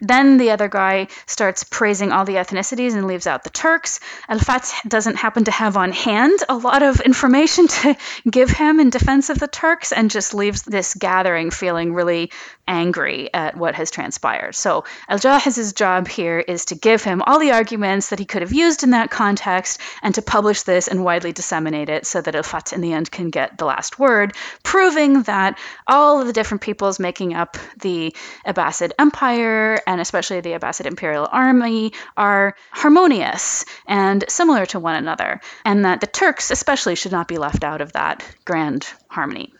Then 0.00 0.38
the 0.38 0.50
other 0.50 0.68
guy 0.68 1.08
starts 1.26 1.64
praising 1.64 2.12
all 2.12 2.24
the 2.24 2.36
ethnicities 2.36 2.94
and 2.94 3.06
leaves 3.06 3.26
out 3.26 3.44
the 3.44 3.50
Turks. 3.50 4.00
Al 4.28 4.38
Fatah 4.38 4.88
doesn't 4.88 5.16
happen 5.16 5.44
to 5.44 5.50
have 5.50 5.76
on 5.76 5.92
hand 5.92 6.38
a 6.48 6.56
lot 6.56 6.82
of 6.82 7.00
information 7.00 7.68
to 7.68 7.96
give 8.30 8.50
him 8.50 8.80
in 8.80 8.90
defense 8.90 9.30
of 9.30 9.38
the 9.38 9.48
Turks 9.48 9.92
and 9.92 10.10
just 10.10 10.34
leaves 10.34 10.62
this 10.62 10.94
gathering 10.94 11.50
feeling 11.50 11.92
really 11.92 12.30
angry 12.70 13.28
at 13.34 13.56
what 13.56 13.74
has 13.74 13.90
transpired. 13.90 14.54
So 14.54 14.84
Al 15.08 15.18
Jahiz's 15.18 15.72
job 15.72 16.06
here 16.06 16.38
is 16.38 16.66
to 16.66 16.76
give 16.76 17.02
him 17.02 17.20
all 17.20 17.40
the 17.40 17.50
arguments 17.50 18.10
that 18.10 18.20
he 18.20 18.24
could 18.24 18.42
have 18.42 18.52
used 18.52 18.84
in 18.84 18.92
that 18.92 19.10
context 19.10 19.80
and 20.02 20.14
to 20.14 20.22
publish 20.22 20.62
this 20.62 20.86
and 20.86 21.04
widely 21.04 21.32
disseminate 21.32 21.88
it 21.88 22.06
so 22.06 22.20
that 22.20 22.34
Al 22.34 22.44
Fatah 22.44 22.76
in 22.76 22.80
the 22.80 22.92
end 22.92 23.10
can 23.10 23.30
get 23.30 23.58
the 23.58 23.64
last 23.64 23.98
word, 23.98 24.34
proving 24.62 25.22
that 25.24 25.58
all 25.86 26.20
of 26.20 26.28
the 26.28 26.32
different 26.32 26.62
peoples 26.62 27.00
making 27.00 27.34
up 27.34 27.58
the 27.80 28.14
Abbasid 28.46 28.92
Empire 28.98 29.80
and 29.90 30.00
especially 30.00 30.40
the 30.40 30.52
Abbasid 30.52 30.86
Imperial 30.86 31.28
Army 31.32 31.92
are 32.16 32.54
harmonious 32.70 33.64
and 33.88 34.24
similar 34.28 34.64
to 34.66 34.78
one 34.78 34.94
another, 34.94 35.40
and 35.64 35.84
that 35.84 36.00
the 36.00 36.06
Turks 36.06 36.52
especially 36.52 36.94
should 36.94 37.10
not 37.10 37.26
be 37.26 37.38
left 37.38 37.64
out 37.64 37.80
of 37.80 37.92
that 37.94 38.24
grand 38.44 38.86
harmony. 39.08 39.52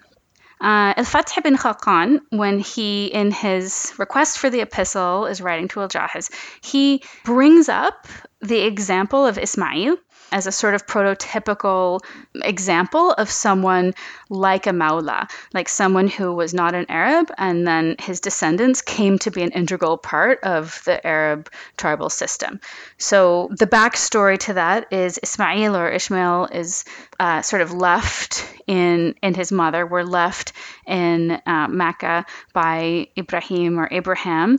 Uh, 0.61 0.95
Al-Fath 0.97 1.37
ibn 1.39 1.57
Khaqan, 1.57 2.21
when 2.31 2.61
he, 2.61 3.07
in 3.07 3.33
his 3.33 3.93
request 3.99 4.39
for 4.39 4.51
the 4.51 4.61
epistle, 4.61 5.27
is 5.27 5.41
writing 5.41 5.67
to 5.69 5.81
Al-Jahiz, 5.81 6.31
he 6.63 7.03
brings 7.25 7.69
up 7.69 8.07
the 8.41 8.61
example 8.61 9.27
of 9.27 9.37
Ismail 9.37 9.97
as 10.33 10.47
a 10.47 10.53
sort 10.53 10.75
of 10.75 10.87
prototypical 10.87 12.01
example 12.35 13.13
of 13.13 13.31
someone 13.31 13.95
like 14.29 14.67
a 14.67 14.71
Maula, 14.71 15.31
like 15.53 15.69
someone 15.69 16.09
who 16.09 16.33
was 16.33 16.55
not 16.55 16.75
an 16.75 16.87
Arab, 16.89 17.31
and 17.37 17.67
then 17.67 17.97
his 17.99 18.21
descendants 18.21 18.83
came 18.83 19.19
to 19.19 19.31
be 19.31 19.43
an 19.43 19.51
integral 19.51 19.99
part 19.99 20.41
of 20.43 20.83
the 20.85 21.05
Arab 21.07 21.51
tribal 21.77 22.11
system. 22.11 22.61
So 22.99 23.49
the 23.51 23.67
backstory 23.67 24.39
to 24.41 24.55
that 24.55 24.93
is 24.93 25.19
Ismail 25.23 25.77
or 25.77 25.89
Ishmael 25.89 26.47
is 26.53 26.85
uh, 27.19 27.43
sort 27.43 27.63
of 27.63 27.73
left 27.73 28.47
in, 28.67 29.15
and 29.23 29.37
his 29.37 29.51
mother 29.53 29.85
were 29.85 30.05
left 30.05 30.53
in 30.87 31.33
uh, 31.45 31.69
Mecca 31.69 32.25
by 32.53 33.09
Ibrahim 33.19 33.79
or 33.79 33.89
Abraham 33.91 34.59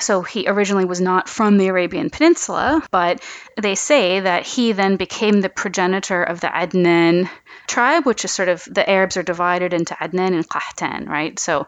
so 0.00 0.22
he 0.22 0.48
originally 0.48 0.84
was 0.84 1.00
not 1.00 1.28
from 1.28 1.58
the 1.58 1.68
Arabian 1.68 2.10
Peninsula, 2.10 2.82
but 2.90 3.22
they 3.60 3.74
say 3.74 4.20
that 4.20 4.46
he 4.46 4.72
then 4.72 4.96
became 4.96 5.40
the 5.40 5.48
progenitor 5.48 6.22
of 6.22 6.40
the 6.40 6.48
Adnan 6.48 7.28
tribe, 7.66 8.06
which 8.06 8.24
is 8.24 8.32
sort 8.32 8.48
of 8.48 8.66
the 8.70 8.88
Arabs 8.88 9.16
are 9.16 9.22
divided 9.22 9.72
into 9.72 9.94
Adnan 9.94 10.34
and 10.34 10.48
Qahtan, 10.48 11.08
right? 11.08 11.38
So 11.38 11.66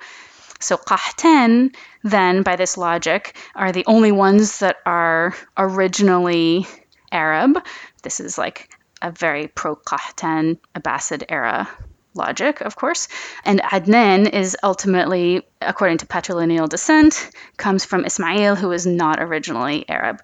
so 0.61 0.77
Qahtan 0.77 1.75
then 2.03 2.43
by 2.43 2.57
this 2.57 2.79
logic 2.79 3.37
are 3.55 3.73
the 3.73 3.85
only 3.87 4.13
ones 4.13 4.61
that 4.61 4.77
are 4.87 5.35
originally 5.57 6.67
Arab. 7.13 7.59
This 8.03 8.21
is 8.21 8.39
like 8.39 8.71
a 9.03 9.11
very 9.11 9.49
pro 9.49 9.77
Qahtan 9.77 10.59
Abbasid 10.75 11.25
era 11.29 11.69
logic, 12.15 12.61
of 12.61 12.77
course. 12.77 13.09
And 13.45 13.61
Adnan 13.61 14.31
is 14.33 14.57
ultimately, 14.63 15.47
according 15.61 15.99
to 15.99 16.07
patrilineal 16.07 16.69
descent, 16.69 17.31
comes 17.57 17.85
from 17.85 18.05
Ismail, 18.05 18.57
who 18.57 18.73
is 18.73 18.87
not 18.87 19.21
originally 19.21 19.89
Arab. 19.89 20.23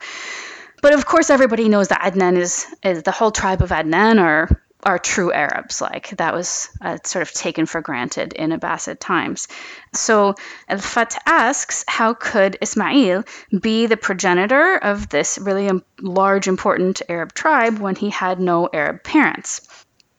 But 0.83 0.95
of 0.95 1.05
course, 1.05 1.31
everybody 1.31 1.69
knows 1.69 1.89
that 1.89 2.01
Adnan 2.01 2.37
is, 2.37 2.67
is 2.83 3.03
the 3.03 3.11
whole 3.11 3.31
tribe 3.31 3.63
of 3.63 3.71
Adnan 3.71 4.21
are 4.21 4.49
are 4.83 4.99
true 4.99 5.33
Arabs. 5.33 5.81
Like 5.81 6.11
that 6.17 6.35
was 6.35 6.71
uh, 6.81 6.99
sort 7.05 7.23
of 7.23 7.33
taken 7.33 7.67
for 7.67 7.81
granted 7.81 8.33
in 8.33 8.51
Abbasid 8.51 8.99
times. 8.99 9.49
So 9.93 10.35
Al 10.69 10.79
Fath 10.79 11.19
asks, 11.27 11.85
how 11.87 12.15
could 12.15 12.57
Ismail 12.61 13.25
be 13.61 13.87
the 13.87 13.97
progenitor 13.97 14.77
of 14.77 15.09
this 15.09 15.39
really 15.39 15.71
large, 16.01 16.49
important 16.49 17.03
Arab 17.09 17.35
tribe 17.35 17.79
when 17.79 17.95
he 17.95 18.11
had 18.11 18.41
no 18.41 18.69
Arab 18.73 19.03
parents? 19.03 19.61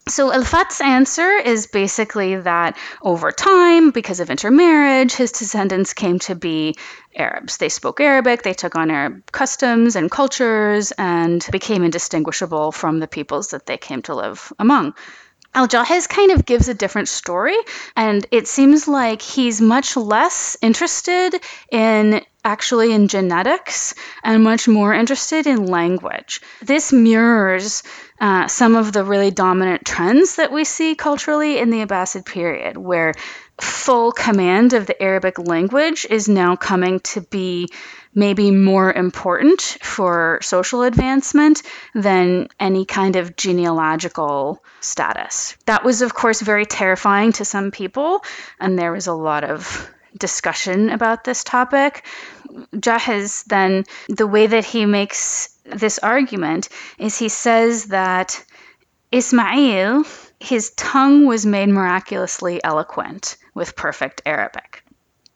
So 0.07 0.33
Al 0.33 0.43
Fath's 0.43 0.81
answer 0.81 1.29
is 1.29 1.67
basically 1.67 2.35
that 2.35 2.77
over 3.01 3.31
time, 3.31 3.91
because 3.91 4.19
of 4.19 4.29
intermarriage, 4.29 5.13
his 5.13 5.31
descendants 5.31 5.93
came 5.93 6.19
to 6.19 6.35
be 6.35 6.75
Arabs. 7.15 7.57
They 7.57 7.69
spoke 7.69 7.99
Arabic, 8.01 8.41
they 8.41 8.53
took 8.53 8.75
on 8.75 8.89
Arab 8.89 9.31
customs 9.31 9.95
and 9.95 10.09
cultures, 10.09 10.91
and 10.97 11.45
became 11.51 11.83
indistinguishable 11.83 12.71
from 12.71 12.99
the 12.99 13.07
peoples 13.07 13.49
that 13.49 13.67
they 13.67 13.77
came 13.77 14.01
to 14.03 14.15
live 14.15 14.51
among. 14.57 14.95
Al 15.53 15.67
Jahiz 15.67 16.07
kind 16.07 16.31
of 16.31 16.45
gives 16.45 16.69
a 16.69 16.73
different 16.73 17.09
story, 17.09 17.57
and 17.95 18.25
it 18.31 18.47
seems 18.47 18.87
like 18.87 19.21
he's 19.21 19.59
much 19.59 19.97
less 19.97 20.55
interested 20.61 21.35
in 21.69 22.21
actually 22.43 22.93
in 22.93 23.07
genetics 23.07 23.93
and 24.23 24.43
much 24.43 24.67
more 24.67 24.93
interested 24.93 25.45
in 25.47 25.65
language. 25.65 26.41
This 26.61 26.93
mirrors 26.93 27.83
uh, 28.19 28.47
some 28.47 28.75
of 28.75 28.93
the 28.93 29.03
really 29.03 29.29
dominant 29.29 29.85
trends 29.85 30.37
that 30.37 30.51
we 30.51 30.63
see 30.63 30.95
culturally 30.95 31.57
in 31.59 31.69
the 31.69 31.85
Abbasid 31.85 32.25
period, 32.25 32.77
where 32.77 33.13
full 33.59 34.11
command 34.11 34.73
of 34.73 34.87
the 34.87 35.01
Arabic 35.01 35.37
language 35.37 36.07
is 36.09 36.29
now 36.29 36.55
coming 36.55 36.99
to 37.01 37.21
be 37.21 37.67
maybe 38.13 38.51
more 38.51 38.91
important 38.91 39.61
for 39.81 40.39
social 40.41 40.83
advancement 40.83 41.61
than 41.93 42.47
any 42.59 42.85
kind 42.85 43.15
of 43.15 43.35
genealogical 43.35 44.63
status. 44.81 45.55
That 45.65 45.83
was, 45.83 46.01
of 46.01 46.13
course, 46.13 46.41
very 46.41 46.65
terrifying 46.65 47.31
to 47.33 47.45
some 47.45 47.71
people, 47.71 48.23
and 48.59 48.77
there 48.77 48.91
was 48.91 49.07
a 49.07 49.13
lot 49.13 49.43
of 49.43 49.89
discussion 50.17 50.89
about 50.89 51.23
this 51.23 51.43
topic. 51.43 52.05
Jahiz 52.73 53.45
then, 53.45 53.85
the 54.09 54.27
way 54.27 54.47
that 54.47 54.65
he 54.65 54.85
makes 54.85 55.49
this 55.65 55.99
argument 55.99 56.69
is 56.97 57.17
he 57.17 57.29
says 57.29 57.85
that 57.85 58.43
Ismail, 59.11 60.03
his 60.39 60.71
tongue 60.71 61.25
was 61.25 61.45
made 61.45 61.69
miraculously 61.69 62.63
eloquent 62.63 63.37
with 63.53 63.75
perfect 63.75 64.21
Arabic. 64.25 64.70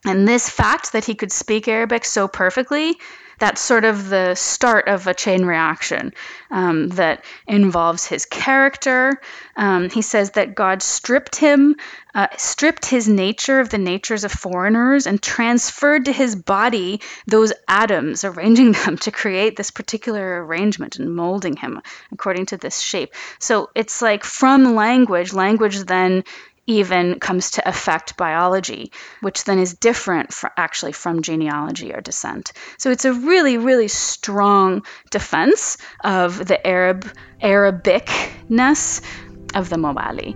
And 0.06 0.28
this 0.28 0.50
fact 0.50 0.94
that 0.94 1.06
he 1.06 1.16
could 1.16 1.32
speak 1.32 1.68
Arabic 1.68 2.06
so 2.06 2.28
perfectly 2.28 2.98
that's 3.40 3.62
sort 3.62 3.86
of 3.86 4.10
the 4.10 4.36
start 4.36 4.88
of 4.88 5.08
a 5.08 5.14
chain 5.14 5.46
reaction 5.46 6.14
um, 6.52 6.90
that 6.90 7.26
involves 7.48 8.06
his 8.06 8.26
character. 8.26 9.20
Um, 9.58 9.90
he 9.90 10.02
says 10.02 10.32
that 10.32 10.56
God 10.56 10.82
stripped 10.82 11.36
him, 11.36 11.76
uh, 12.14 12.28
stripped 12.38 12.86
his 12.86 13.08
nature 13.08 13.60
of 13.60 13.70
the 13.70 13.78
natures 13.78 14.24
of 14.24 14.32
foreigners, 14.32 15.06
and 15.06 15.22
transferred 15.22 16.06
to 16.06 16.14
his 16.14 16.36
body 16.36 17.02
those 17.28 17.52
atoms, 17.68 18.24
arranging 18.24 18.72
them 18.86 18.98
to 19.00 19.12
create 19.12 19.56
this 19.56 19.72
particular 19.72 20.46
arrangement 20.46 20.98
and 20.98 21.14
molding 21.14 21.58
him 21.58 21.82
according 22.12 22.46
to 22.48 22.58
this 22.58 22.80
shape. 22.80 23.14
So 23.40 23.70
it's 23.76 24.02
like 24.02 24.24
from 24.24 24.76
language, 24.76 25.34
language 25.34 25.80
then 25.80 26.24
even 26.68 27.20
comes 27.20 27.52
to 27.52 27.68
affect 27.68 28.18
biology, 28.18 28.92
which 29.22 29.44
then 29.44 29.60
is 29.60 29.74
different 29.74 30.34
actually 30.58 30.92
from 30.92 31.22
genealogy 31.22 31.94
or 31.94 32.02
descent. 32.02 32.54
So 32.78 32.92
it's 32.92 33.06
a 33.06 33.14
really, 33.14 33.58
really 33.58 33.88
strong 33.88 34.86
defense 35.12 35.78
of 36.04 36.48
the 36.48 36.66
Arab 36.66 37.12
Arabicness 37.42 39.02
of 39.54 39.70
the 39.70 39.76
Mawali. 39.76 40.36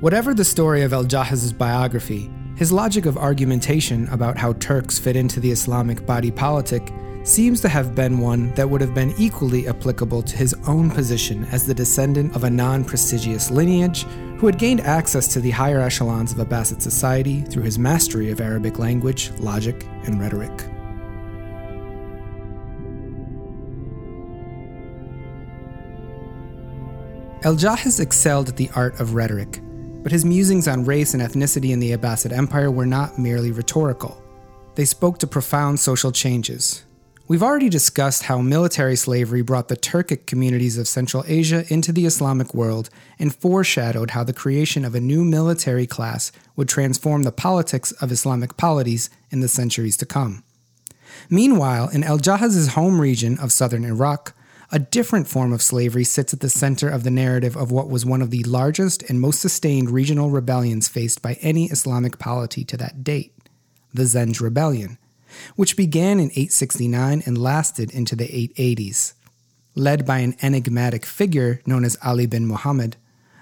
Whatever 0.00 0.34
the 0.34 0.44
story 0.44 0.82
of 0.82 0.92
Al 0.92 1.04
Jahiz's 1.04 1.52
biography, 1.52 2.28
his 2.56 2.72
logic 2.72 3.06
of 3.06 3.16
argumentation 3.16 4.08
about 4.08 4.36
how 4.36 4.52
Turks 4.54 4.98
fit 4.98 5.16
into 5.16 5.40
the 5.40 5.50
Islamic 5.52 6.04
body 6.04 6.30
politic 6.30 6.92
seems 7.24 7.60
to 7.60 7.68
have 7.68 7.94
been 7.94 8.18
one 8.18 8.52
that 8.54 8.68
would 8.68 8.80
have 8.80 8.94
been 8.94 9.14
equally 9.16 9.68
applicable 9.68 10.22
to 10.22 10.36
his 10.36 10.54
own 10.66 10.90
position 10.90 11.44
as 11.52 11.66
the 11.66 11.74
descendant 11.74 12.34
of 12.34 12.44
a 12.44 12.50
non 12.50 12.84
prestigious 12.84 13.50
lineage 13.50 14.04
who 14.38 14.46
had 14.46 14.58
gained 14.58 14.80
access 14.80 15.28
to 15.28 15.40
the 15.40 15.50
higher 15.50 15.80
echelons 15.80 16.32
of 16.32 16.38
Abbasid 16.38 16.82
society 16.82 17.42
through 17.42 17.62
his 17.62 17.78
mastery 17.78 18.30
of 18.30 18.40
Arabic 18.40 18.78
language, 18.78 19.30
logic, 19.38 19.86
and 20.04 20.20
rhetoric. 20.20 20.50
El 27.44 27.56
Jahiz 27.56 27.98
excelled 27.98 28.48
at 28.48 28.56
the 28.56 28.70
art 28.76 28.98
of 29.00 29.14
rhetoric, 29.14 29.60
but 30.02 30.12
his 30.12 30.24
musings 30.24 30.68
on 30.68 30.84
race 30.84 31.14
and 31.14 31.22
ethnicity 31.22 31.70
in 31.70 31.80
the 31.80 31.90
Abbasid 31.90 32.32
Empire 32.32 32.70
were 32.70 32.86
not 32.86 33.18
merely 33.18 33.50
rhetorical. 33.50 34.22
They 34.74 34.84
spoke 34.84 35.18
to 35.18 35.26
profound 35.26 35.78
social 35.78 36.12
changes. 36.12 36.84
We've 37.32 37.42
already 37.42 37.70
discussed 37.70 38.24
how 38.24 38.42
military 38.42 38.94
slavery 38.94 39.40
brought 39.40 39.68
the 39.68 39.74
Turkic 39.74 40.26
communities 40.26 40.76
of 40.76 40.86
Central 40.86 41.24
Asia 41.26 41.64
into 41.72 41.90
the 41.90 42.04
Islamic 42.04 42.52
world 42.52 42.90
and 43.18 43.34
foreshadowed 43.34 44.10
how 44.10 44.22
the 44.22 44.34
creation 44.34 44.84
of 44.84 44.94
a 44.94 45.00
new 45.00 45.24
military 45.24 45.86
class 45.86 46.30
would 46.56 46.68
transform 46.68 47.22
the 47.22 47.32
politics 47.32 47.90
of 47.92 48.12
Islamic 48.12 48.58
polities 48.58 49.08
in 49.30 49.40
the 49.40 49.48
centuries 49.48 49.96
to 49.96 50.04
come. 50.04 50.44
Meanwhile, 51.30 51.88
in 51.88 52.04
El 52.04 52.18
Jahiz's 52.18 52.74
home 52.74 53.00
region 53.00 53.38
of 53.38 53.50
southern 53.50 53.86
Iraq, 53.86 54.34
a 54.70 54.78
different 54.78 55.26
form 55.26 55.54
of 55.54 55.62
slavery 55.62 56.04
sits 56.04 56.34
at 56.34 56.40
the 56.40 56.50
center 56.50 56.90
of 56.90 57.02
the 57.02 57.10
narrative 57.10 57.56
of 57.56 57.72
what 57.72 57.88
was 57.88 58.04
one 58.04 58.20
of 58.20 58.28
the 58.28 58.44
largest 58.44 59.04
and 59.04 59.22
most 59.22 59.40
sustained 59.40 59.88
regional 59.88 60.28
rebellions 60.28 60.86
faced 60.86 61.22
by 61.22 61.38
any 61.40 61.70
Islamic 61.70 62.18
polity 62.18 62.62
to 62.62 62.76
that 62.76 63.02
date 63.02 63.32
the 63.94 64.02
Zenj 64.02 64.40
Rebellion, 64.42 64.98
which 65.56 65.76
began 65.76 66.18
in 66.18 66.30
869 66.30 67.22
and 67.26 67.38
lasted 67.38 67.90
into 67.90 68.16
the 68.16 68.26
880s. 68.56 69.14
Led 69.74 70.04
by 70.04 70.18
an 70.18 70.36
enigmatic 70.42 71.06
figure 71.06 71.60
known 71.66 71.84
as 71.84 71.96
Ali 72.04 72.26
bin 72.26 72.46
Muhammad, 72.46 72.96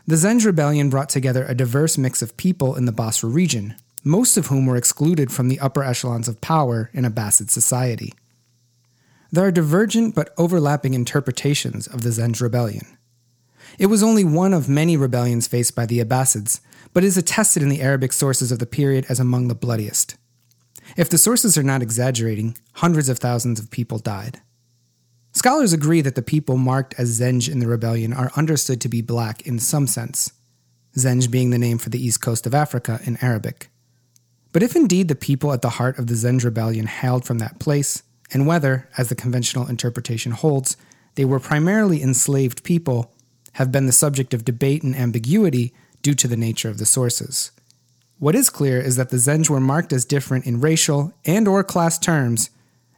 the 0.07 0.17
Zenj 0.17 0.45
Rebellion 0.45 0.91
brought 0.91 1.09
together 1.09 1.45
a 1.45 1.55
diverse 1.55 1.99
mix 1.99 2.23
of 2.23 2.37
people 2.37 2.75
in 2.75 2.85
the 2.85 2.93
Basra 2.93 3.29
region, 3.29 3.75
most 4.03 4.37
of 4.37 4.47
whom 4.47 4.67
were 4.67 4.77
excluded 4.77 5.31
from 5.31 5.49
the 5.49 5.61
upper 5.61 5.83
echelons 5.83 6.29
of 6.29 6.41
power 6.41 6.91
in 6.93 7.05
Abbasid 7.05 7.51
society. 7.51 8.15
There 9.33 9.45
are 9.45 9.53
divergent 9.53 10.15
but 10.15 10.35
overlapping 10.37 10.95
interpretations 10.95 11.87
of 11.87 12.03
the 12.03 12.11
Zenj 12.11 12.41
rebellion. 12.41 12.87
It 13.79 13.87
was 13.87 14.03
only 14.03 14.25
one 14.25 14.53
of 14.53 14.69
many 14.69 14.97
rebellions 14.97 15.47
faced 15.47 15.77
by 15.77 15.87
the 15.87 16.01
Abbasids, 16.01 16.61
but 16.93 17.05
is 17.05 17.17
attested 17.17 17.63
in 17.63 17.69
the 17.69 17.83
Arabic 17.83 18.13
sources 18.13 18.51
of 18.51 18.59
the 18.59 18.67
period 18.67 19.07
as 19.09 19.21
among 19.21 19.49
the 19.49 19.55
bloodiest. 19.55 20.17
If 20.97 21.09
the 21.09 21.19
sources 21.19 21.57
are 21.57 21.63
not 21.63 21.83
exaggerating, 21.83 22.57
hundreds 22.75 23.09
of 23.09 23.19
thousands 23.19 23.61
of 23.61 23.71
people 23.71 23.99
died. 23.99 24.41
Scholars 25.33 25.73
agree 25.73 26.01
that 26.01 26.17
the 26.17 26.23
people 26.23 26.57
marked 26.57 26.95
as 26.99 27.21
Zenj 27.21 27.51
in 27.51 27.61
the 27.61 27.69
rebellion 27.69 28.13
are 28.13 28.33
understood 28.37 28.81
to 28.81 28.89
be 28.89 29.01
black 29.01 29.47
in 29.47 29.59
some 29.59 29.87
sense, 29.87 30.33
Zenj 30.97 31.31
being 31.31 31.51
the 31.51 31.59
name 31.59 31.79
for 31.79 31.91
the 31.91 32.05
east 32.05 32.21
coast 32.21 32.47
of 32.47 32.55
Africa 32.55 33.01
in 33.05 33.17
Arabic. 33.23 33.71
But 34.53 34.65
if 34.65 34.75
indeed 34.75 35.07
the 35.07 35.15
people 35.15 35.53
at 35.53 35.63
the 35.63 35.71
heart 35.71 35.99
of 35.99 36.09
the 36.09 36.15
Zenj 36.15 36.45
rebellion 36.45 36.87
hailed 36.87 37.25
from 37.25 37.39
that 37.39 37.61
place, 37.61 38.03
and 38.33 38.47
whether, 38.47 38.89
as 38.99 39.09
the 39.09 39.15
conventional 39.15 39.69
interpretation 39.69 40.33
holds, 40.33 40.77
they 41.15 41.25
were 41.25 41.41
primarily 41.41 42.03
enslaved 42.03 42.65
people, 42.65 43.13
have 43.55 43.73
been 43.73 43.87
the 43.87 43.93
subject 43.93 44.35
of 44.35 44.45
debate 44.45 44.83
and 44.83 44.97
ambiguity 44.97 45.73
due 46.03 46.15
to 46.15 46.29
the 46.29 46.37
nature 46.37 46.69
of 46.69 46.79
the 46.79 46.87
sources. 46.87 47.53
What 48.21 48.35
is 48.35 48.51
clear 48.51 48.79
is 48.79 48.97
that 48.97 49.09
the 49.09 49.17
Zenj 49.17 49.49
were 49.49 49.61
marked 49.61 49.95
as 49.95 50.05
different 50.05 50.45
in 50.45 50.61
racial 50.61 51.15
and 51.25 51.49
or 51.49 51.65
class 51.65 51.99
terms, 51.99 52.51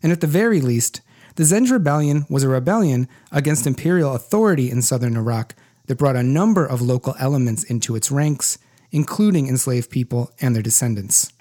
and 0.03 0.11
at 0.11 0.21
the 0.21 0.27
very 0.27 0.61
least, 0.61 1.01
the 1.37 1.45
Zenj 1.45 1.71
rebellion 1.71 2.27
was 2.29 2.43
a 2.43 2.49
rebellion 2.49 3.07
against 3.31 3.65
imperial 3.65 4.17
authority 4.17 4.69
in 4.69 4.83
southern 4.83 5.17
Iraq 5.17 5.55
that 5.87 5.97
brought 5.97 6.17
a 6.17 6.25
number 6.25 6.67
of 6.67 6.83
local 6.83 7.15
elements 7.21 7.63
into 7.63 7.95
its 7.95 8.11
ranks, 8.11 8.59
including 8.91 9.47
enslaved 9.47 9.91
people 9.91 10.33
and 10.41 10.57
their 10.57 10.63
descendants. 10.63 11.33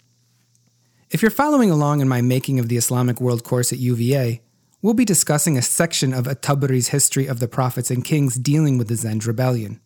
If 1.09 1.23
you're 1.23 1.31
following 1.31 1.71
along 1.71 2.01
in 2.01 2.07
my 2.07 2.21
Making 2.21 2.59
of 2.59 2.69
the 2.69 2.77
Islamic 2.77 3.19
World 3.19 3.43
course 3.43 3.73
at 3.73 3.79
UVA, 3.79 4.43
we'll 4.83 4.93
be 4.93 5.05
discussing 5.05 5.57
a 5.57 5.63
section 5.63 6.13
of 6.13 6.27
At-Tabari's 6.27 6.89
history 6.89 7.25
of 7.25 7.39
the 7.39 7.47
prophets 7.47 7.89
and 7.89 8.05
kings 8.05 8.35
dealing 8.35 8.77
with 8.77 8.89
the 8.89 8.93
Zenj 8.93 9.25
rebellion. 9.25 9.81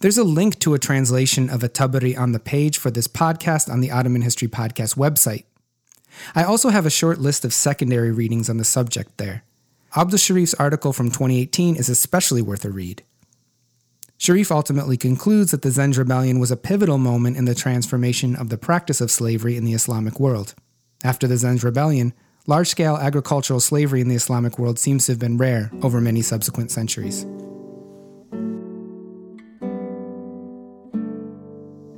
There's 0.00 0.18
a 0.18 0.24
link 0.24 0.58
to 0.60 0.74
a 0.74 0.78
translation 0.78 1.50
of 1.50 1.62
At-Tabari 1.64 2.18
on 2.18 2.32
the 2.32 2.40
page 2.40 2.78
for 2.78 2.90
this 2.90 3.08
podcast 3.08 3.70
on 3.70 3.80
the 3.80 3.90
Ottoman 3.90 4.22
History 4.22 4.48
Podcast 4.48 4.96
website. 4.96 5.44
I 6.34 6.44
also 6.44 6.68
have 6.68 6.86
a 6.86 6.90
short 6.90 7.18
list 7.18 7.44
of 7.44 7.52
secondary 7.52 8.12
readings 8.12 8.48
on 8.48 8.56
the 8.56 8.64
subject 8.64 9.18
there. 9.18 9.42
Abdul 9.96 10.18
Sharif's 10.18 10.54
article 10.54 10.92
from 10.92 11.10
2018 11.10 11.76
is 11.76 11.88
especially 11.88 12.42
worth 12.42 12.64
a 12.64 12.70
read. 12.70 13.02
Sharif 14.16 14.50
ultimately 14.50 14.96
concludes 14.96 15.50
that 15.50 15.62
the 15.62 15.68
Zenj 15.68 15.98
rebellion 15.98 16.38
was 16.38 16.50
a 16.50 16.56
pivotal 16.56 16.98
moment 16.98 17.36
in 17.36 17.44
the 17.44 17.54
transformation 17.54 18.34
of 18.36 18.48
the 18.48 18.58
practice 18.58 19.00
of 19.00 19.10
slavery 19.10 19.56
in 19.56 19.64
the 19.64 19.74
Islamic 19.74 20.18
world. 20.18 20.54
After 21.02 21.26
the 21.26 21.34
Zenj 21.34 21.62
rebellion, 21.62 22.12
large 22.46 22.68
scale 22.68 22.96
agricultural 22.96 23.60
slavery 23.60 24.00
in 24.00 24.08
the 24.08 24.14
Islamic 24.14 24.58
world 24.58 24.78
seems 24.78 25.06
to 25.06 25.12
have 25.12 25.18
been 25.18 25.36
rare 25.36 25.70
over 25.82 26.00
many 26.00 26.22
subsequent 26.22 26.70
centuries. 26.70 27.26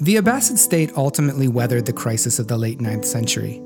The 0.06 0.16
Abbasid 0.16 0.56
state 0.56 0.92
ultimately 0.96 1.48
weathered 1.48 1.86
the 1.86 1.92
crisis 1.92 2.38
of 2.38 2.46
the 2.48 2.56
late 2.56 2.78
9th 2.78 3.04
century. 3.04 3.60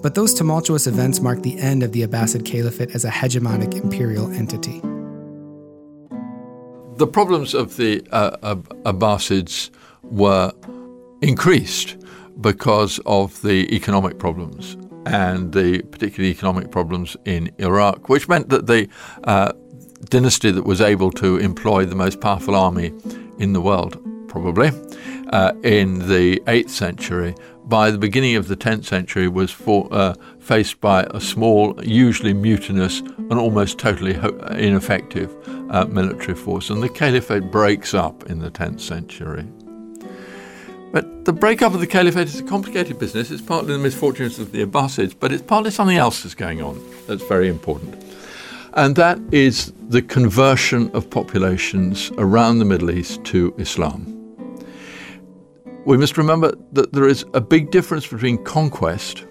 But 0.00 0.14
those 0.14 0.32
tumultuous 0.32 0.86
events 0.86 1.20
marked 1.20 1.42
the 1.42 1.58
end 1.58 1.82
of 1.82 1.92
the 1.92 2.06
Abbasid 2.06 2.46
Caliphate 2.46 2.94
as 2.94 3.04
a 3.04 3.10
hegemonic 3.10 3.74
imperial 3.74 4.30
entity 4.30 4.80
the 7.00 7.06
problems 7.06 7.54
of 7.54 7.78
the 7.78 8.06
uh, 8.12 8.54
Abbasids 8.84 9.70
were 10.02 10.52
increased 11.22 11.96
because 12.42 13.00
of 13.06 13.40
the 13.40 13.74
economic 13.74 14.18
problems 14.18 14.76
and 15.06 15.54
the 15.54 15.80
particular 15.84 16.28
economic 16.28 16.70
problems 16.70 17.16
in 17.24 17.50
Iraq, 17.56 18.10
which 18.10 18.28
meant 18.28 18.50
that 18.50 18.66
the 18.66 18.86
uh, 19.24 19.50
dynasty 20.10 20.50
that 20.50 20.66
was 20.66 20.82
able 20.82 21.10
to 21.10 21.38
employ 21.38 21.86
the 21.86 21.94
most 21.94 22.20
powerful 22.20 22.54
army 22.54 22.92
in 23.38 23.54
the 23.54 23.62
world, 23.62 23.96
probably, 24.28 24.70
uh, 25.30 25.52
in 25.62 26.08
the 26.08 26.40
8th 26.46 26.70
century, 26.70 27.34
by 27.64 27.90
the 27.90 27.98
beginning 27.98 28.36
of 28.36 28.48
the 28.48 28.56
10th 28.56 28.84
century, 28.84 29.28
was 29.28 29.50
for, 29.50 29.88
uh, 29.92 30.14
faced 30.40 30.80
by 30.80 31.06
a 31.10 31.20
small, 31.20 31.78
usually 31.84 32.32
mutinous, 32.32 33.00
and 33.00 33.34
almost 33.34 33.78
totally 33.78 34.14
ho- 34.14 34.36
ineffective 34.50 35.34
uh, 35.70 35.86
military 35.86 36.34
force. 36.34 36.70
And 36.70 36.82
the 36.82 36.88
caliphate 36.88 37.50
breaks 37.50 37.94
up 37.94 38.28
in 38.28 38.40
the 38.40 38.50
10th 38.50 38.80
century. 38.80 39.46
But 40.92 41.24
the 41.24 41.32
breakup 41.32 41.72
of 41.72 41.80
the 41.80 41.86
caliphate 41.86 42.26
is 42.26 42.40
a 42.40 42.42
complicated 42.42 42.98
business. 42.98 43.30
It's 43.30 43.40
partly 43.40 43.72
the 43.72 43.78
misfortunes 43.78 44.40
of 44.40 44.50
the 44.50 44.66
Abbasids, 44.66 45.14
but 45.18 45.32
it's 45.32 45.42
partly 45.42 45.70
something 45.70 45.96
else 45.96 46.24
that's 46.24 46.34
going 46.34 46.60
on 46.60 46.82
that's 47.06 47.22
very 47.22 47.48
important. 47.48 48.02
And 48.74 48.96
that 48.96 49.20
is 49.30 49.72
the 49.88 50.02
conversion 50.02 50.90
of 50.92 51.08
populations 51.08 52.10
around 52.18 52.58
the 52.58 52.64
Middle 52.64 52.90
East 52.90 53.24
to 53.26 53.54
Islam. 53.58 54.19
We 55.86 55.96
must 55.96 56.18
remember 56.18 56.52
that 56.72 56.92
there 56.92 57.08
is 57.08 57.24
a 57.32 57.40
big 57.40 57.70
difference 57.70 58.06
between 58.06 58.44
conquest, 58.44 59.24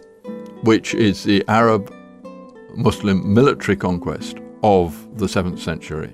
which 0.63 0.95
is 0.95 1.23
the 1.23 1.43
Arab 1.47 1.93
Muslim 2.75 3.33
military 3.33 3.77
conquest 3.77 4.37
of 4.63 5.07
the 5.17 5.27
7th 5.27 5.59
century 5.59 6.13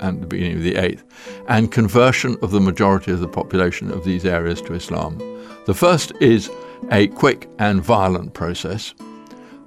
and 0.00 0.22
the 0.22 0.26
beginning 0.26 0.56
of 0.56 0.62
the 0.62 0.74
8th, 0.74 1.04
and 1.48 1.70
conversion 1.70 2.36
of 2.40 2.50
the 2.50 2.60
majority 2.60 3.12
of 3.12 3.20
the 3.20 3.28
population 3.28 3.90
of 3.90 4.04
these 4.04 4.24
areas 4.24 4.62
to 4.62 4.72
Islam. 4.72 5.18
The 5.66 5.74
first 5.74 6.12
is 6.20 6.50
a 6.90 7.08
quick 7.08 7.48
and 7.58 7.82
violent 7.82 8.32
process. 8.32 8.94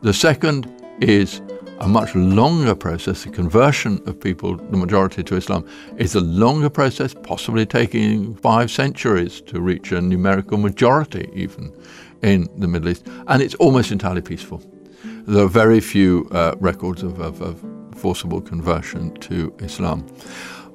The 0.02 0.14
second 0.14 0.72
is 1.00 1.42
a 1.82 1.88
much 1.88 2.14
longer 2.16 2.76
process. 2.76 3.24
The 3.24 3.32
conversion 3.32 4.02
of 4.06 4.20
people, 4.20 4.56
the 4.56 4.78
majority 4.78 5.24
to 5.24 5.36
Islam, 5.36 5.66
is 5.98 6.14
a 6.14 6.22
longer 6.22 6.70
process, 6.70 7.14
possibly 7.14 7.66
taking 7.66 8.36
five 8.36 8.70
centuries 8.70 9.42
to 9.42 9.60
reach 9.60 9.92
a 9.92 10.00
numerical 10.00 10.58
majority, 10.60 11.28
even 11.34 11.74
in 12.22 12.48
the 12.58 12.68
Middle 12.68 12.90
East. 12.90 13.08
And 13.28 13.42
it's 13.42 13.56
almost 13.56 13.92
entirely 13.92 14.22
peaceful. 14.22 14.62
There 15.04 15.44
are 15.44 15.50
very 15.50 15.80
few 15.80 16.30
uh, 16.32 16.56
records 16.60 17.02
of, 17.02 17.20
of, 17.20 17.42
of 17.42 17.66
forcible 17.96 18.42
conversion 18.42 19.16
to 19.22 19.52
Islam. 19.60 20.06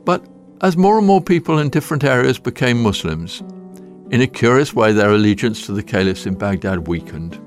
But 0.04 0.26
as 0.60 0.76
more 0.76 0.98
and 0.98 1.06
more 1.06 1.20
people 1.20 1.60
in 1.60 1.68
different 1.68 2.02
areas 2.02 2.38
became 2.40 2.82
Muslims, 2.82 3.44
in 4.10 4.22
a 4.22 4.26
curious 4.26 4.74
way, 4.74 4.92
their 4.92 5.10
allegiance 5.10 5.66
to 5.66 5.72
the 5.72 5.82
caliphs 5.82 6.26
in 6.26 6.34
Baghdad 6.34 6.88
weakened. 6.88 7.40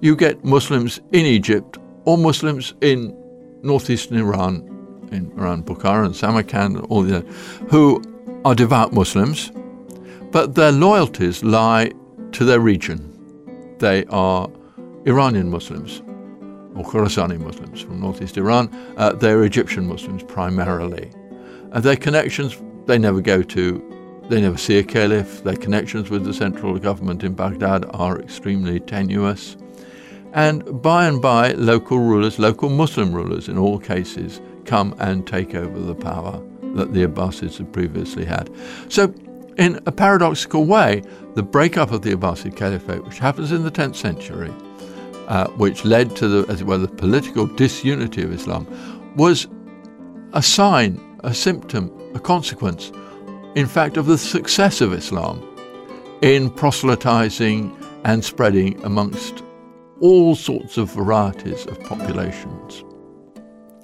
You 0.00 0.16
get 0.16 0.42
Muslims 0.42 1.00
in 1.12 1.26
Egypt 1.26 1.78
or 2.08 2.16
Muslims 2.16 2.72
in 2.80 3.14
northeastern 3.60 4.16
Iran, 4.16 4.64
in 5.12 5.30
around 5.36 5.66
Bukhara 5.66 6.06
and 6.06 6.16
Samarkand, 6.16 6.76
and 6.76 6.86
all 6.86 7.02
the 7.02 7.20
who 7.68 8.02
are 8.46 8.54
devout 8.54 8.94
Muslims, 8.94 9.52
but 10.30 10.54
their 10.54 10.72
loyalties 10.72 11.44
lie 11.44 11.92
to 12.32 12.46
their 12.46 12.60
region. 12.60 12.98
They 13.78 14.06
are 14.06 14.48
Iranian 15.06 15.50
Muslims 15.50 16.00
or 16.74 16.82
Khorasani 16.82 17.38
Muslims 17.38 17.82
from 17.82 18.00
northeast 18.00 18.38
Iran. 18.38 18.70
Uh, 18.96 19.12
they're 19.12 19.44
Egyptian 19.44 19.86
Muslims 19.86 20.22
primarily. 20.22 21.10
And 21.72 21.84
their 21.84 21.96
connections, 21.96 22.56
they 22.86 22.96
never 22.96 23.20
go 23.20 23.42
to 23.42 23.84
they 24.30 24.40
never 24.42 24.58
see 24.58 24.78
a 24.78 24.84
caliph. 24.84 25.42
Their 25.42 25.56
connections 25.56 26.10
with 26.10 26.24
the 26.24 26.34
central 26.34 26.78
government 26.78 27.24
in 27.24 27.32
Baghdad 27.34 27.86
are 27.90 28.20
extremely 28.20 28.78
tenuous. 28.80 29.56
And 30.32 30.82
by 30.82 31.06
and 31.06 31.20
by, 31.20 31.52
local 31.52 31.98
rulers, 31.98 32.38
local 32.38 32.68
Muslim 32.68 33.12
rulers 33.12 33.48
in 33.48 33.58
all 33.58 33.78
cases, 33.78 34.40
come 34.64 34.94
and 34.98 35.26
take 35.26 35.54
over 35.54 35.78
the 35.78 35.94
power 35.94 36.42
that 36.74 36.92
the 36.92 37.06
Abbasids 37.06 37.58
had 37.58 37.72
previously 37.72 38.24
had. 38.24 38.50
So, 38.88 39.14
in 39.56 39.80
a 39.86 39.92
paradoxical 39.92 40.66
way, 40.66 41.02
the 41.34 41.42
breakup 41.42 41.90
of 41.90 42.02
the 42.02 42.14
Abbasid 42.14 42.56
Caliphate, 42.56 43.04
which 43.04 43.18
happens 43.18 43.50
in 43.50 43.64
the 43.64 43.70
10th 43.70 43.96
century, 43.96 44.52
uh, 45.26 45.48
which 45.52 45.84
led 45.84 46.14
to 46.16 46.28
the, 46.28 46.52
as 46.52 46.62
were, 46.62 46.78
the 46.78 46.88
political 46.88 47.46
disunity 47.46 48.22
of 48.22 48.32
Islam, 48.32 48.66
was 49.16 49.48
a 50.34 50.42
sign, 50.42 51.00
a 51.24 51.34
symptom, 51.34 51.90
a 52.14 52.20
consequence 52.20 52.92
in 53.58 53.66
fact, 53.66 53.96
of 53.96 54.06
the 54.06 54.16
success 54.16 54.80
of 54.80 54.92
Islam 54.92 55.42
in 56.22 56.48
proselytizing 56.48 57.76
and 58.04 58.24
spreading 58.24 58.80
amongst 58.84 59.42
all 60.00 60.34
sorts 60.34 60.76
of 60.76 60.92
varieties 60.92 61.66
of 61.66 61.82
populations. 61.84 62.84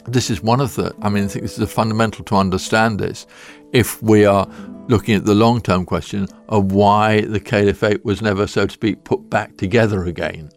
This 0.06 0.30
is 0.30 0.42
one 0.42 0.60
of 0.60 0.74
the, 0.74 0.94
I 1.02 1.08
mean, 1.08 1.24
I 1.24 1.28
think 1.28 1.42
this 1.42 1.58
is 1.58 1.72
fundamental 1.72 2.24
to 2.26 2.36
understand 2.36 3.00
this 3.00 3.26
if 3.72 4.02
we 4.02 4.24
are 4.24 4.46
looking 4.88 5.14
at 5.14 5.24
the 5.24 5.34
long 5.34 5.60
term 5.60 5.86
question 5.86 6.28
of 6.48 6.72
why 6.72 7.22
the 7.22 7.40
caliphate 7.40 8.04
was 8.04 8.20
never, 8.20 8.46
so 8.46 8.66
to 8.66 8.72
speak, 8.72 9.04
put 9.04 9.30
back 9.30 9.56
together 9.56 10.04
again. 10.04 10.50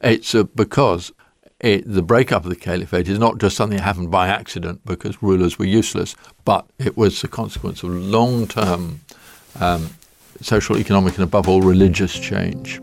It's 0.00 0.34
uh, 0.34 0.44
because 0.44 1.12
it, 1.60 1.84
the 1.86 2.02
breakup 2.02 2.44
of 2.44 2.50
the 2.50 2.56
caliphate 2.56 3.08
is 3.08 3.18
not 3.18 3.38
just 3.38 3.56
something 3.56 3.76
that 3.76 3.84
happened 3.84 4.10
by 4.10 4.28
accident 4.28 4.80
because 4.86 5.22
rulers 5.22 5.58
were 5.58 5.66
useless, 5.66 6.16
but 6.46 6.66
it 6.78 6.96
was 6.96 7.20
the 7.20 7.28
consequence 7.28 7.82
of 7.82 7.90
long 7.90 8.46
term 8.46 9.00
um, 9.60 9.90
social, 10.40 10.78
economic, 10.78 11.14
and 11.14 11.24
above 11.24 11.48
all, 11.48 11.60
religious 11.60 12.18
change. 12.18 12.80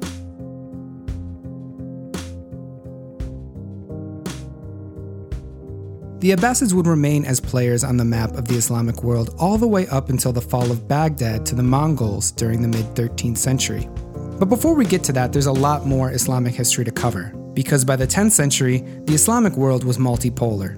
The 6.19 6.31
Abbasids 6.31 6.73
would 6.73 6.87
remain 6.87 7.25
as 7.25 7.39
players 7.39 7.83
on 7.83 7.97
the 7.97 8.03
map 8.03 8.33
of 8.33 8.47
the 8.47 8.55
Islamic 8.55 9.03
world 9.03 9.35
all 9.37 9.59
the 9.59 9.67
way 9.67 9.85
up 9.89 10.09
until 10.09 10.33
the 10.33 10.41
fall 10.41 10.71
of 10.71 10.87
Baghdad 10.87 11.45
to 11.45 11.53
the 11.53 11.61
Mongols 11.61 12.31
during 12.31 12.63
the 12.63 12.67
mid 12.67 12.85
13th 12.95 13.37
century. 13.37 13.87
But 14.39 14.49
before 14.49 14.73
we 14.73 14.85
get 14.85 15.03
to 15.05 15.13
that, 15.13 15.31
there's 15.31 15.45
a 15.45 15.51
lot 15.51 15.85
more 15.85 16.11
Islamic 16.11 16.55
history 16.55 16.85
to 16.85 16.91
cover 16.91 17.31
because 17.53 17.85
by 17.85 17.95
the 17.95 18.07
10th 18.07 18.31
century, 18.31 18.79
the 19.05 19.13
Islamic 19.13 19.53
world 19.53 19.83
was 19.83 19.99
multipolar. 19.99 20.75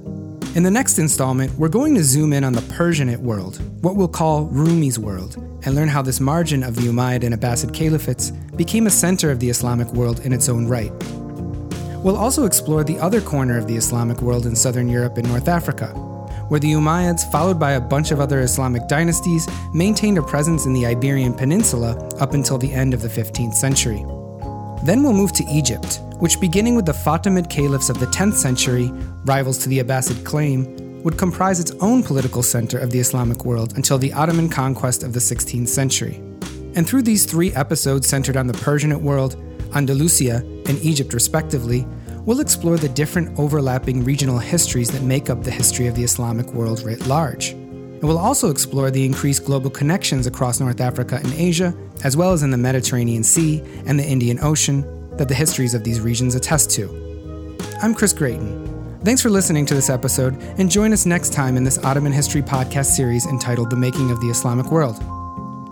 In 0.57 0.63
the 0.63 0.71
next 0.71 0.99
installment, 0.99 1.53
we're 1.57 1.69
going 1.69 1.95
to 1.95 2.03
zoom 2.03 2.33
in 2.33 2.43
on 2.43 2.51
the 2.51 2.61
Persianate 2.61 3.19
world, 3.19 3.61
what 3.81 3.95
we'll 3.95 4.09
call 4.09 4.47
Rumi's 4.47 4.99
world, 4.99 5.37
and 5.63 5.73
learn 5.73 5.87
how 5.87 6.01
this 6.01 6.19
margin 6.19 6.63
of 6.63 6.75
the 6.75 6.81
Umayyad 6.81 7.23
and 7.23 7.33
Abbasid 7.33 7.71
caliphates 7.71 8.33
became 8.57 8.87
a 8.87 8.91
center 8.91 9.31
of 9.31 9.39
the 9.39 9.49
Islamic 9.49 9.87
world 9.93 10.19
in 10.25 10.33
its 10.33 10.49
own 10.49 10.67
right. 10.67 10.91
We'll 12.01 12.15
also 12.15 12.45
explore 12.45 12.85
the 12.85 12.97
other 12.99 13.19
corner 13.19 13.57
of 13.57 13.67
the 13.67 13.75
Islamic 13.75 14.21
world 14.21 14.45
in 14.45 14.55
southern 14.55 14.87
Europe 14.87 15.17
and 15.17 15.27
North 15.27 15.49
Africa, 15.49 15.87
where 16.47 16.59
the 16.61 16.71
Umayyads, 16.71 17.29
followed 17.29 17.59
by 17.59 17.73
a 17.73 17.81
bunch 17.81 18.11
of 18.11 18.21
other 18.21 18.39
Islamic 18.39 18.87
dynasties, 18.87 19.49
maintained 19.73 20.17
a 20.17 20.23
presence 20.23 20.65
in 20.65 20.71
the 20.71 20.85
Iberian 20.85 21.33
Peninsula 21.33 21.97
up 22.21 22.33
until 22.33 22.57
the 22.57 22.71
end 22.71 22.93
of 22.93 23.01
the 23.01 23.09
15th 23.09 23.53
century. 23.53 24.05
Then 24.85 25.03
we'll 25.03 25.11
move 25.11 25.33
to 25.33 25.45
Egypt, 25.51 25.99
which, 26.19 26.39
beginning 26.39 26.77
with 26.77 26.85
the 26.85 26.93
Fatimid 26.93 27.49
caliphs 27.49 27.89
of 27.89 27.99
the 27.99 28.05
10th 28.07 28.35
century, 28.35 28.89
rivals 29.25 29.57
to 29.57 29.69
the 29.69 29.83
Abbasid 29.83 30.23
claim, 30.23 31.03
would 31.03 31.17
comprise 31.17 31.59
its 31.59 31.71
own 31.81 32.01
political 32.01 32.43
center 32.43 32.77
of 32.77 32.91
the 32.91 32.99
Islamic 32.99 33.43
world 33.43 33.75
until 33.75 33.97
the 33.97 34.13
Ottoman 34.13 34.47
conquest 34.47 35.03
of 35.03 35.11
the 35.11 35.19
16th 35.19 35.67
century. 35.67 36.15
And 36.75 36.87
through 36.87 37.01
these 37.01 37.25
three 37.25 37.53
episodes 37.55 38.07
centered 38.07 38.37
on 38.37 38.47
the 38.47 38.53
Persianate 38.53 39.01
world, 39.01 39.35
Andalusia, 39.75 40.37
and 40.67 40.79
Egypt 40.81 41.13
respectively, 41.13 41.85
we'll 42.25 42.39
explore 42.39 42.77
the 42.77 42.89
different 42.89 43.37
overlapping 43.39 44.03
regional 44.03 44.37
histories 44.37 44.89
that 44.91 45.01
make 45.01 45.29
up 45.29 45.43
the 45.43 45.51
history 45.51 45.87
of 45.87 45.95
the 45.95 46.03
Islamic 46.03 46.47
world 46.53 46.81
writ 46.81 47.07
large. 47.07 47.49
And 47.49 48.03
we'll 48.03 48.17
also 48.17 48.49
explore 48.49 48.91
the 48.91 49.05
increased 49.05 49.45
global 49.45 49.69
connections 49.69 50.25
across 50.25 50.59
North 50.59 50.79
Africa 50.79 51.19
and 51.21 51.33
Asia, 51.33 51.73
as 52.03 52.15
well 52.15 52.31
as 52.31 52.43
in 52.43 52.51
the 52.51 52.57
Mediterranean 52.57 53.23
Sea 53.23 53.61
and 53.85 53.99
the 53.99 54.05
Indian 54.05 54.39
Ocean, 54.41 54.85
that 55.17 55.27
the 55.27 55.35
histories 55.35 55.73
of 55.73 55.83
these 55.83 55.99
regions 55.99 56.35
attest 56.35 56.71
to. 56.71 57.57
I'm 57.81 57.93
Chris 57.93 58.13
Gratien. 58.13 58.67
Thanks 59.03 59.21
for 59.21 59.29
listening 59.29 59.65
to 59.65 59.73
this 59.73 59.89
episode, 59.89 60.35
and 60.57 60.69
join 60.69 60.93
us 60.93 61.05
next 61.05 61.33
time 61.33 61.57
in 61.57 61.63
this 61.63 61.77
Ottoman 61.79 62.11
History 62.11 62.41
podcast 62.41 62.87
series 62.87 63.25
entitled 63.25 63.69
The 63.69 63.77
Making 63.77 64.11
of 64.11 64.19
the 64.21 64.27
Islamic 64.27 64.71
World. 64.71 64.97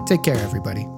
Take 0.08 0.24
care, 0.24 0.38
everybody. 0.38 0.97